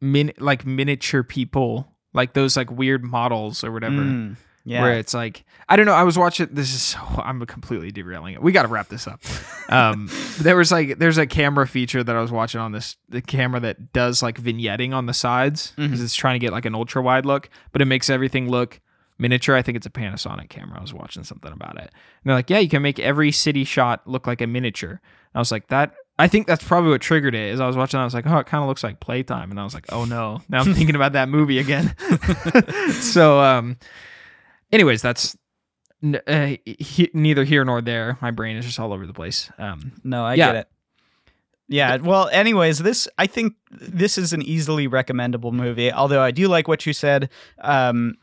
min 0.00 0.32
like 0.38 0.66
miniature 0.66 1.22
people, 1.22 1.88
like 2.12 2.34
those 2.34 2.56
like 2.56 2.70
weird 2.70 3.04
models 3.04 3.64
or 3.64 3.72
whatever. 3.72 3.96
Mm, 3.96 4.36
yeah. 4.68 4.82
Where 4.82 4.94
it's 4.98 5.14
like 5.14 5.44
I 5.68 5.76
don't 5.76 5.86
know. 5.86 5.94
I 5.94 6.02
was 6.02 6.18
watching. 6.18 6.48
This 6.50 6.74
is 6.74 6.82
so 6.82 6.98
I'm 7.24 7.44
completely 7.46 7.90
derailing 7.92 8.34
it. 8.34 8.42
We 8.42 8.52
got 8.52 8.62
to 8.62 8.68
wrap 8.68 8.88
this 8.88 9.06
up. 9.06 9.20
Um, 9.68 10.10
there 10.40 10.56
was 10.56 10.70
like 10.72 10.98
there's 10.98 11.18
a 11.18 11.26
camera 11.26 11.66
feature 11.66 12.04
that 12.04 12.14
I 12.14 12.20
was 12.20 12.30
watching 12.32 12.60
on 12.60 12.72
this 12.72 12.96
the 13.08 13.22
camera 13.22 13.60
that 13.60 13.92
does 13.92 14.22
like 14.22 14.40
vignetting 14.40 14.92
on 14.92 15.06
the 15.06 15.14
sides 15.14 15.72
because 15.76 16.00
Mhm. 16.00 16.04
it's 16.04 16.14
trying 16.14 16.34
to 16.34 16.38
get 16.44 16.52
like 16.52 16.64
an 16.66 16.74
ultra 16.74 17.00
wide 17.00 17.24
look, 17.24 17.48
but 17.72 17.80
it 17.80 17.86
makes 17.86 18.10
everything 18.10 18.48
look 18.50 18.80
miniature. 19.18 19.56
I 19.56 19.62
think 19.62 19.76
it's 19.76 19.86
a 19.86 19.90
Panasonic 19.90 20.48
camera. 20.50 20.78
I 20.78 20.82
was 20.82 20.92
watching 20.92 21.24
something 21.24 21.52
about 21.52 21.76
it. 21.76 21.84
And 21.84 21.90
they're 22.24 22.34
like, 22.34 22.50
yeah, 22.50 22.58
you 22.58 22.68
can 22.68 22.82
make 22.82 22.98
every 22.98 23.32
city 23.32 23.64
shot 23.64 24.06
look 24.06 24.26
like 24.26 24.40
a 24.42 24.46
miniature. 24.46 24.90
And 24.90 25.00
I 25.34 25.38
was 25.38 25.50
like, 25.50 25.68
that. 25.68 25.94
I 26.18 26.28
think 26.28 26.46
that's 26.46 26.64
probably 26.64 26.90
what 26.90 27.02
triggered 27.02 27.34
it. 27.34 27.52
Is 27.52 27.60
I 27.60 27.66
was 27.66 27.76
watching, 27.76 28.00
I 28.00 28.04
was 28.04 28.14
like, 28.14 28.26
oh, 28.26 28.38
it 28.38 28.46
kind 28.46 28.62
of 28.62 28.68
looks 28.68 28.82
like 28.82 29.00
playtime, 29.00 29.50
and 29.50 29.60
I 29.60 29.64
was 29.64 29.74
like, 29.74 29.84
oh 29.92 30.06
no, 30.06 30.40
now 30.48 30.60
I'm 30.60 30.72
thinking 30.74 30.94
about 30.96 31.12
that 31.12 31.28
movie 31.28 31.58
again. 31.58 31.94
so, 32.92 33.38
um, 33.40 33.76
anyways, 34.76 35.02
that's 35.02 35.36
n- 36.02 36.20
uh, 36.26 36.56
he- 36.64 37.10
neither 37.12 37.44
here 37.44 37.64
nor 37.64 37.80
there. 37.82 38.16
My 38.20 38.30
brain 38.30 38.56
is 38.56 38.64
just 38.64 38.78
all 38.78 38.92
over 38.92 39.06
the 39.06 39.12
place. 39.12 39.50
Um, 39.58 39.92
No, 40.04 40.24
I 40.24 40.34
Yeah. 40.34 40.46
get 40.46 40.56
it. 40.56 40.68
Yeah. 41.68 41.96
Well, 41.96 42.28
anyways, 42.28 42.78
this 42.78 43.08
I 43.18 43.26
think 43.26 43.54
this 43.72 44.18
is 44.18 44.32
an 44.32 44.42
easily 44.42 44.86
recommendable 44.86 45.50
movie. 45.52 45.90
Although 45.92 46.22
I 46.22 46.30
do 46.30 46.46
like 46.46 46.68
what 46.68 46.86
you 46.86 46.92
said. 46.92 47.28
Um, 47.60 48.14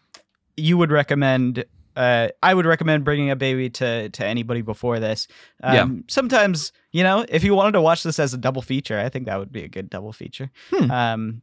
you 0.55 0.77
would 0.77 0.91
recommend. 0.91 1.65
Uh, 1.95 2.29
I 2.41 2.53
would 2.53 2.65
recommend 2.65 3.03
bringing 3.03 3.29
up 3.31 3.37
baby 3.39 3.69
to 3.71 4.09
to 4.09 4.25
anybody 4.25 4.61
before 4.61 4.99
this. 4.99 5.27
Um, 5.61 5.73
Yeah. 5.75 5.87
Sometimes, 6.07 6.71
you 6.91 7.03
know, 7.03 7.25
if 7.27 7.43
you 7.43 7.53
wanted 7.53 7.73
to 7.73 7.81
watch 7.81 8.03
this 8.03 8.17
as 8.17 8.33
a 8.33 8.37
double 8.37 8.61
feature, 8.61 8.97
I 8.99 9.09
think 9.09 9.25
that 9.25 9.37
would 9.39 9.51
be 9.51 9.63
a 9.63 9.67
good 9.67 9.89
double 9.89 10.13
feature. 10.13 10.49
Hmm. 10.71 10.91
Um, 10.91 11.41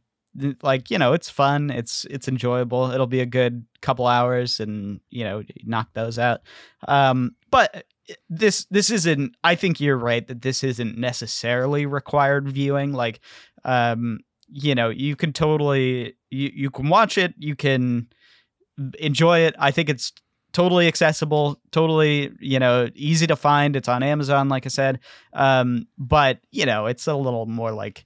like 0.61 0.89
you 0.89 0.97
know, 0.97 1.13
it's 1.13 1.29
fun. 1.29 1.69
It's 1.69 2.05
it's 2.09 2.27
enjoyable. 2.27 2.91
It'll 2.91 3.07
be 3.07 3.21
a 3.21 3.25
good 3.25 3.65
couple 3.81 4.07
hours, 4.07 4.59
and 4.59 4.99
you 5.09 5.23
know, 5.23 5.43
knock 5.63 5.89
those 5.93 6.19
out. 6.19 6.41
Um, 6.87 7.35
but 7.49 7.85
this 8.29 8.65
this 8.71 8.89
isn't 8.89 9.35
i 9.43 9.55
think 9.55 9.79
you're 9.79 9.97
right 9.97 10.27
that 10.27 10.41
this 10.41 10.63
isn't 10.63 10.97
necessarily 10.97 11.85
required 11.85 12.49
viewing 12.49 12.93
like 12.93 13.19
um 13.63 14.19
you 14.47 14.75
know 14.75 14.89
you 14.89 15.15
can 15.15 15.31
totally 15.33 16.15
you, 16.29 16.51
you 16.53 16.69
can 16.69 16.89
watch 16.89 17.17
it 17.17 17.33
you 17.37 17.55
can 17.55 18.07
enjoy 18.99 19.39
it 19.39 19.55
i 19.59 19.71
think 19.71 19.89
it's 19.89 20.11
totally 20.53 20.87
accessible 20.87 21.59
totally 21.71 22.31
you 22.39 22.59
know 22.59 22.89
easy 22.95 23.27
to 23.27 23.35
find 23.35 23.75
it's 23.75 23.87
on 23.87 24.03
amazon 24.03 24.49
like 24.49 24.65
i 24.65 24.69
said 24.69 24.99
um 25.33 25.87
but 25.97 26.39
you 26.51 26.65
know 26.65 26.87
it's 26.87 27.07
a 27.07 27.15
little 27.15 27.45
more 27.45 27.71
like 27.71 28.05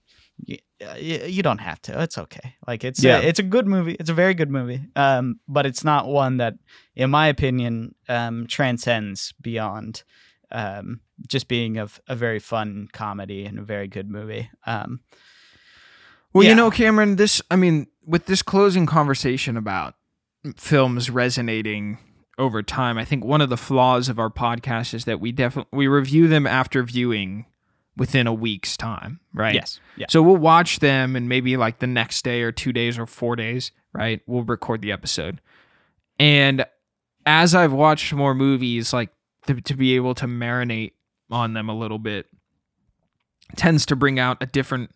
you, 0.99 1.19
you 1.25 1.41
don't 1.43 1.59
have 1.59 1.81
to 1.83 2.01
it's 2.01 2.17
okay 2.17 2.55
like 2.67 2.83
it's 2.83 3.03
Yeah. 3.03 3.19
a, 3.19 3.21
it's 3.21 3.39
a 3.39 3.43
good 3.43 3.65
movie 3.67 3.95
it's 3.99 4.09
a 4.09 4.13
very 4.13 4.33
good 4.33 4.49
movie 4.51 4.81
um 4.95 5.39
but 5.47 5.65
it's 5.65 5.83
not 5.83 6.07
one 6.07 6.37
that 6.37 6.55
in 6.95 7.09
my 7.09 7.27
opinion 7.27 7.95
um 8.09 8.45
transcends 8.47 9.33
beyond 9.41 10.03
um 10.51 10.99
just 11.27 11.47
being 11.47 11.77
a, 11.77 11.87
a 12.07 12.15
very 12.15 12.39
fun 12.39 12.87
comedy 12.91 13.45
and 13.45 13.57
a 13.59 13.63
very 13.63 13.87
good 13.87 14.09
movie 14.09 14.49
um 14.65 14.99
Well, 16.33 16.43
Yeah. 16.43 16.49
you 16.51 16.55
know, 16.57 16.69
Cameron, 16.69 17.15
this, 17.15 17.41
I 17.49 17.55
mean, 17.55 17.87
with 18.05 18.25
this 18.25 18.41
closing 18.41 18.85
conversation 18.85 19.55
about 19.55 19.95
films 20.57 21.09
resonating 21.09 21.97
over 22.37 22.61
time, 22.61 22.97
I 22.97 23.05
think 23.05 23.23
one 23.23 23.39
of 23.39 23.49
the 23.49 23.55
flaws 23.57 24.09
of 24.09 24.19
our 24.19 24.29
podcast 24.29 24.93
is 24.93 25.05
that 25.05 25.21
we 25.21 25.31
definitely 25.31 25.69
we 25.77 25.87
review 25.87 26.27
them 26.27 26.45
after 26.45 26.83
viewing 26.83 27.45
within 27.97 28.27
a 28.27 28.33
week's 28.33 28.75
time, 28.77 29.19
right? 29.33 29.55
yes 29.55 29.79
yeah 29.95 30.05
So 30.09 30.21
we'll 30.21 30.37
watch 30.37 30.79
them 30.79 31.15
and 31.15 31.29
maybe 31.29 31.55
like 31.57 31.79
the 31.79 31.87
next 31.87 32.23
day 32.23 32.41
or 32.41 32.51
2 32.51 32.73
days 32.73 32.97
or 32.99 33.05
4 33.05 33.35
days, 33.35 33.71
right? 33.93 34.21
We'll 34.27 34.43
record 34.43 34.81
the 34.81 34.91
episode. 34.91 35.39
And 36.19 36.65
as 37.25 37.55
I've 37.55 37.73
watched 37.73 38.13
more 38.13 38.35
movies 38.35 38.93
like 38.93 39.11
to, 39.47 39.59
to 39.61 39.75
be 39.75 39.95
able 39.95 40.15
to 40.15 40.25
marinate 40.25 40.91
on 41.31 41.53
them 41.53 41.69
a 41.69 41.75
little 41.77 41.99
bit 41.99 42.27
tends 43.55 43.85
to 43.87 43.95
bring 43.95 44.19
out 44.19 44.37
a 44.41 44.45
different 44.45 44.91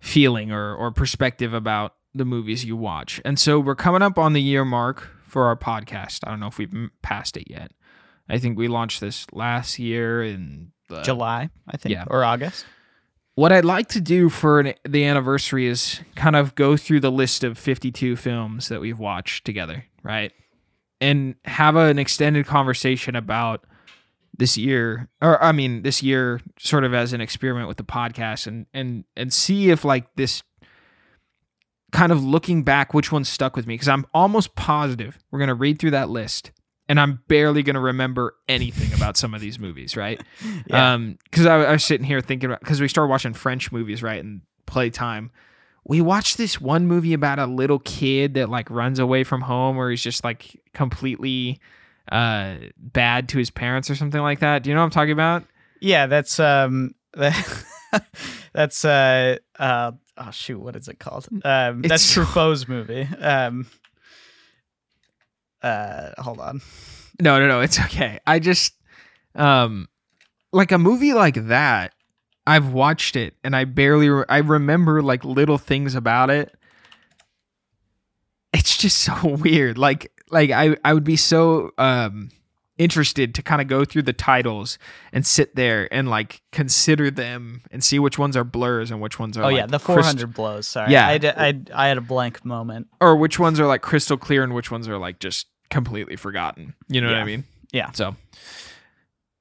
feeling 0.00 0.52
or 0.52 0.74
or 0.74 0.90
perspective 0.90 1.52
about 1.54 1.94
the 2.14 2.24
movies 2.24 2.64
you 2.64 2.76
watch. 2.76 3.20
And 3.24 3.38
so 3.38 3.58
we're 3.58 3.74
coming 3.74 4.02
up 4.02 4.18
on 4.18 4.32
the 4.32 4.42
year 4.42 4.64
mark 4.64 5.08
for 5.26 5.46
our 5.46 5.56
podcast. 5.56 6.20
I 6.24 6.30
don't 6.30 6.40
know 6.40 6.46
if 6.46 6.58
we've 6.58 6.72
passed 7.02 7.36
it 7.36 7.50
yet. 7.50 7.72
I 8.28 8.38
think 8.38 8.56
we 8.56 8.68
launched 8.68 9.00
this 9.00 9.26
last 9.32 9.78
year 9.78 10.22
in 10.22 10.72
the 10.94 11.02
july 11.02 11.48
i 11.68 11.76
think 11.76 11.94
yeah. 11.94 12.04
or 12.08 12.24
august 12.24 12.64
what 13.36 13.52
I'd 13.52 13.64
like 13.64 13.88
to 13.88 14.00
do 14.00 14.28
for 14.28 14.60
an, 14.60 14.74
the 14.84 15.04
anniversary 15.04 15.66
is 15.66 16.00
kind 16.14 16.36
of 16.36 16.54
go 16.54 16.76
through 16.76 17.00
the 17.00 17.10
list 17.10 17.42
of 17.42 17.58
52 17.58 18.16
films 18.16 18.68
that 18.68 18.80
we've 18.80 18.98
watched 18.98 19.44
together, 19.44 19.86
right? 20.02 20.32
And 21.00 21.34
have 21.44 21.76
an 21.76 21.98
extended 21.98 22.46
conversation 22.46 23.16
about 23.16 23.66
this 24.36 24.56
year 24.56 25.08
or 25.22 25.40
I 25.42 25.52
mean 25.52 25.82
this 25.82 26.02
year 26.02 26.40
sort 26.58 26.82
of 26.82 26.92
as 26.92 27.12
an 27.12 27.20
experiment 27.20 27.68
with 27.68 27.76
the 27.76 27.84
podcast 27.84 28.48
and 28.48 28.66
and 28.74 29.04
and 29.16 29.32
see 29.32 29.70
if 29.70 29.84
like 29.84 30.12
this 30.16 30.42
kind 31.92 32.10
of 32.10 32.24
looking 32.24 32.64
back 32.64 32.92
which 32.92 33.12
one 33.12 33.22
stuck 33.22 33.54
with 33.54 33.68
me 33.68 33.74
because 33.74 33.86
I'm 33.86 34.06
almost 34.12 34.56
positive 34.56 35.20
we're 35.30 35.38
going 35.38 35.48
to 35.48 35.54
read 35.54 35.78
through 35.78 35.92
that 35.92 36.10
list 36.10 36.50
and 36.88 37.00
I'm 37.00 37.20
barely 37.28 37.62
going 37.62 37.74
to 37.74 37.80
remember 37.80 38.34
anything 38.48 38.92
about 38.92 39.16
some 39.16 39.34
of 39.34 39.40
these 39.40 39.58
movies, 39.58 39.96
right? 39.96 40.20
Yeah. 40.66 40.94
Um, 40.94 41.18
because 41.24 41.46
I, 41.46 41.56
I 41.64 41.72
was 41.72 41.84
sitting 41.84 42.06
here 42.06 42.20
thinking 42.20 42.50
about 42.50 42.60
because 42.60 42.80
we 42.80 42.88
started 42.88 43.10
watching 43.10 43.34
French 43.34 43.70
movies, 43.72 44.02
right? 44.02 44.22
And 44.22 44.40
playtime. 44.66 45.30
We 45.86 46.00
watched 46.00 46.38
this 46.38 46.60
one 46.60 46.86
movie 46.86 47.12
about 47.12 47.38
a 47.38 47.46
little 47.46 47.78
kid 47.80 48.34
that 48.34 48.48
like 48.48 48.70
runs 48.70 48.98
away 48.98 49.24
from 49.24 49.42
home, 49.42 49.76
or 49.76 49.90
he's 49.90 50.02
just 50.02 50.24
like 50.24 50.58
completely 50.72 51.60
uh 52.12 52.54
bad 52.78 53.28
to 53.30 53.38
his 53.38 53.50
parents 53.50 53.88
or 53.90 53.94
something 53.94 54.20
like 54.20 54.40
that. 54.40 54.62
Do 54.62 54.70
you 54.70 54.74
know 54.74 54.80
what 54.80 54.86
I'm 54.86 54.90
talking 54.90 55.12
about? 55.12 55.44
yeah 55.80 56.06
that's 56.06 56.38
um 56.40 56.94
that's 58.52 58.84
uh 58.84 59.36
uh 59.58 59.92
oh 60.16 60.30
shoot 60.30 60.58
what 60.58 60.76
is 60.76 60.88
it 60.88 60.98
called 60.98 61.28
um 61.44 61.80
It's 61.80 61.88
that's 61.88 62.02
so- 62.02 62.22
truffaut's 62.24 62.68
movie 62.68 63.02
um 63.20 63.66
uh 65.64 66.10
hold 66.22 66.38
on 66.40 66.60
No, 67.20 67.38
no, 67.38 67.46
no. 67.48 67.60
It's 67.60 67.78
okay. 67.80 68.18
I 68.26 68.38
just 68.38 68.74
um 69.34 69.88
like 70.52 70.70
a 70.72 70.78
movie 70.78 71.14
like 71.14 71.46
that. 71.48 71.92
I've 72.46 72.72
watched 72.72 73.16
it 73.16 73.34
and 73.42 73.56
I 73.56 73.64
barely 73.64 74.08
re- 74.08 74.24
I 74.28 74.38
remember 74.38 75.00
like 75.02 75.24
little 75.24 75.58
things 75.58 75.94
about 75.94 76.28
it. 76.30 76.54
It's 78.52 78.76
just 78.76 78.98
so 78.98 79.14
weird. 79.40 79.78
Like 79.78 80.12
like 80.30 80.50
I 80.50 80.76
I 80.84 80.92
would 80.94 81.04
be 81.04 81.16
so 81.16 81.70
um 81.78 82.30
interested 82.76 83.36
to 83.36 83.42
kind 83.42 83.62
of 83.62 83.68
go 83.68 83.84
through 83.84 84.02
the 84.02 84.12
titles 84.12 84.78
and 85.12 85.24
sit 85.24 85.54
there 85.54 85.86
and 85.94 86.08
like 86.10 86.42
consider 86.50 87.08
them 87.08 87.62
and 87.70 87.84
see 87.84 88.00
which 88.00 88.18
ones 88.18 88.36
are 88.36 88.42
blurs 88.42 88.90
and 88.90 89.00
which 89.00 89.16
ones 89.16 89.38
are 89.38 89.44
oh 89.44 89.46
like 89.46 89.56
yeah 89.58 89.66
the 89.66 89.78
crystal- 89.78 90.02
400 90.02 90.34
blows 90.34 90.66
sorry 90.66 90.90
Yeah. 90.90 91.06
I, 91.06 91.18
d- 91.18 91.28
I, 91.28 91.60
I 91.72 91.86
had 91.86 91.98
a 91.98 92.00
blank 92.00 92.44
moment 92.44 92.88
or 93.00 93.14
which 93.14 93.38
ones 93.38 93.60
are 93.60 93.66
like 93.66 93.80
crystal 93.80 94.16
clear 94.16 94.42
and 94.42 94.52
which 94.56 94.72
ones 94.72 94.88
are 94.88 94.98
like 94.98 95.20
just 95.20 95.46
completely 95.70 96.16
forgotten. 96.16 96.74
You 96.88 97.00
know 97.00 97.08
what 97.08 97.16
I 97.16 97.24
mean? 97.24 97.44
Yeah. 97.72 97.90
So, 97.92 98.16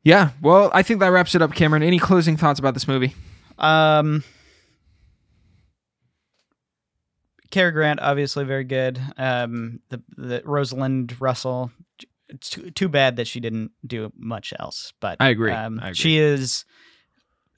yeah. 0.04 0.32
Well, 0.42 0.72
I 0.74 0.84
think 0.84 1.00
that 1.00 1.08
wraps 1.08 1.36
it 1.36 1.42
up, 1.42 1.54
Cameron. 1.54 1.84
Any 1.84 2.00
closing 2.00 2.38
thoughts 2.38 2.60
about 2.60 2.74
this 2.74 2.88
movie? 2.88 3.14
Um, 3.58 4.24
Cary 7.52 7.72
Grant, 7.72 8.00
obviously 8.02 8.46
very 8.46 8.64
good. 8.64 9.00
Um, 9.16 9.80
the 9.90 10.02
the 10.18 10.42
Rosalind 10.44 11.20
Russell. 11.22 11.72
It's 12.30 12.50
too, 12.50 12.72
too 12.72 12.90
bad 12.90 13.18
that 13.18 13.28
she 13.28 13.40
didn't 13.40 13.72
do 13.86 14.12
much 14.18 14.54
else, 14.58 14.92
but 15.00 15.18
I 15.20 15.30
agree. 15.30 15.52
Um, 15.52 15.80
I 15.80 15.90
agree. 15.90 15.94
She 15.94 16.18
is 16.18 16.66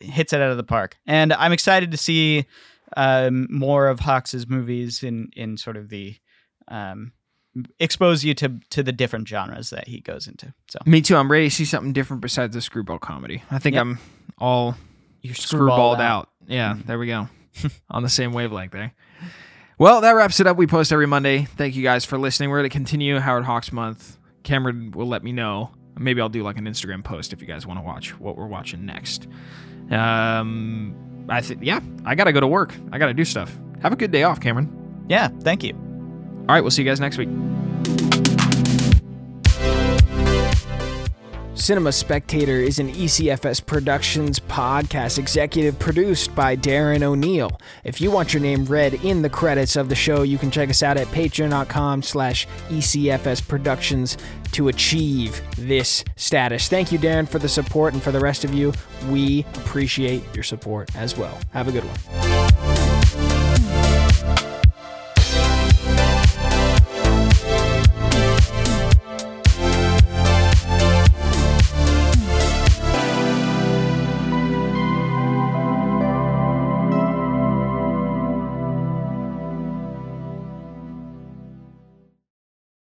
hits 0.02 0.34
it 0.34 0.42
out 0.42 0.52
of 0.52 0.58
the 0.58 0.64
park, 0.64 0.98
and 1.08 1.32
I'm 1.32 1.54
excited 1.54 1.92
to 1.92 1.98
see 1.98 2.46
um, 2.98 3.48
more 3.50 3.88
of 3.88 4.02
Hawks's 4.02 4.50
movies 4.50 5.02
in 5.02 5.30
in 5.34 5.56
sort 5.56 5.78
of 5.78 5.88
the 5.88 6.18
um, 6.68 7.14
expose 7.80 8.24
you 8.24 8.34
to 8.36 8.60
to 8.72 8.84
the 8.84 8.92
different 8.92 9.28
genres 9.28 9.70
that 9.70 9.88
he 9.88 10.00
goes 10.02 10.28
into. 10.28 10.54
So 10.70 10.80
Me 10.86 11.02
too. 11.02 11.16
I'm 11.16 11.32
ready 11.32 11.50
to 11.50 11.56
see 11.56 11.66
something 11.66 11.94
different 11.94 12.22
besides 12.22 12.54
the 12.54 12.62
screwball 12.62 13.00
comedy. 13.00 13.44
I 13.52 13.60
think 13.60 13.76
Yep. 13.76 13.82
I'm 13.82 14.00
all 14.38 14.76
you're 15.22 15.34
screwballed 15.36 16.00
out. 16.02 16.30
Yeah, 16.48 16.76
there 16.86 17.00
we 17.00 17.08
go. 17.08 17.30
On 17.90 18.04
the 18.04 18.10
same 18.10 18.32
wavelength 18.34 18.72
there. 18.74 18.94
Well, 19.78 20.02
that 20.02 20.12
wraps 20.12 20.40
it 20.40 20.48
up. 20.48 20.56
We 20.58 20.68
post 20.68 20.92
every 20.94 21.08
Monday. 21.08 21.44
Thank 21.46 21.76
you 21.76 21.84
guys 21.84 22.06
for 22.06 22.18
listening. 22.18 22.50
We're 22.50 22.60
going 22.60 22.70
to 22.70 22.74
continue 22.74 23.20
Howard 23.20 23.44
Hawks 23.46 23.72
month. 23.72 24.18
Cameron 24.44 24.92
will 24.92 25.08
let 25.08 25.24
me 25.24 25.32
know. 25.32 25.72
Maybe 25.98 26.22
I'll 26.22 26.30
do 26.30 26.44
like 26.44 26.58
an 26.58 26.66
Instagram 26.66 27.04
post 27.04 27.34
if 27.34 27.42
you 27.42 27.48
guys 27.48 27.66
want 27.66 27.80
to 27.80 27.84
watch 27.86 28.18
what 28.20 28.38
we're 28.38 28.48
watching 28.48 28.86
next. 28.86 29.28
Um, 29.92 30.96
I 31.30 31.42
think 31.42 31.62
yeah, 31.64 31.80
I 32.06 32.16
got 32.16 32.26
to 32.26 32.34
go 32.34 32.40
to 32.40 32.48
work. 32.48 32.74
I 32.92 32.98
got 32.98 33.08
to 33.08 33.14
do 33.14 33.26
stuff. 33.26 33.58
Have 33.82 33.92
a 33.94 33.96
good 33.96 34.12
day 34.12 34.24
off, 34.24 34.40
Cameron. 34.40 35.06
Yeah, 35.10 35.28
thank 35.42 35.64
you. 35.64 35.85
All 36.48 36.54
right, 36.54 36.62
we'll 36.62 36.72
see 36.72 36.84
you 36.84 36.90
guys 36.90 37.00
next 37.00 37.18
week. 37.18 37.30
Cinema 41.56 41.92
Spectator 41.92 42.58
is 42.58 42.78
an 42.78 42.92
ECFS 42.92 43.66
Productions 43.66 44.40
podcast 44.40 45.18
executive 45.18 45.80
produced 45.80 46.36
by 46.36 46.56
Darren 46.56 47.02
O'Neill. 47.02 47.60
If 47.84 48.00
you 48.00 48.12
want 48.12 48.36
your 48.36 48.42
name 48.42 48.66
read 48.66 48.94
in 48.94 49.24
the 49.24 49.32
credits 49.32 49.76
of 49.76 49.90
the 49.90 49.96
show, 49.96 50.22
you 50.22 50.38
can 50.38 50.52
check 50.52 50.70
us 50.70 50.84
out 50.84 50.98
at 50.98 51.08
patreon.com 51.08 52.04
slash 52.04 52.46
ECFS 52.70 53.48
Productions 53.48 54.16
to 54.52 54.68
achieve 54.68 55.42
this 55.58 56.04
status. 56.18 56.68
Thank 56.68 56.92
you, 56.92 57.00
Darren, 57.00 57.28
for 57.28 57.40
the 57.40 57.50
support, 57.50 57.94
and 57.94 58.04
for 58.04 58.12
the 58.12 58.20
rest 58.20 58.44
of 58.44 58.54
you, 58.54 58.72
we 59.10 59.44
appreciate 59.56 60.24
your 60.36 60.44
support 60.44 60.96
as 60.96 61.18
well. 61.18 61.36
Have 61.54 61.68
a 61.68 61.72
good 61.72 61.84
one. 61.84 62.75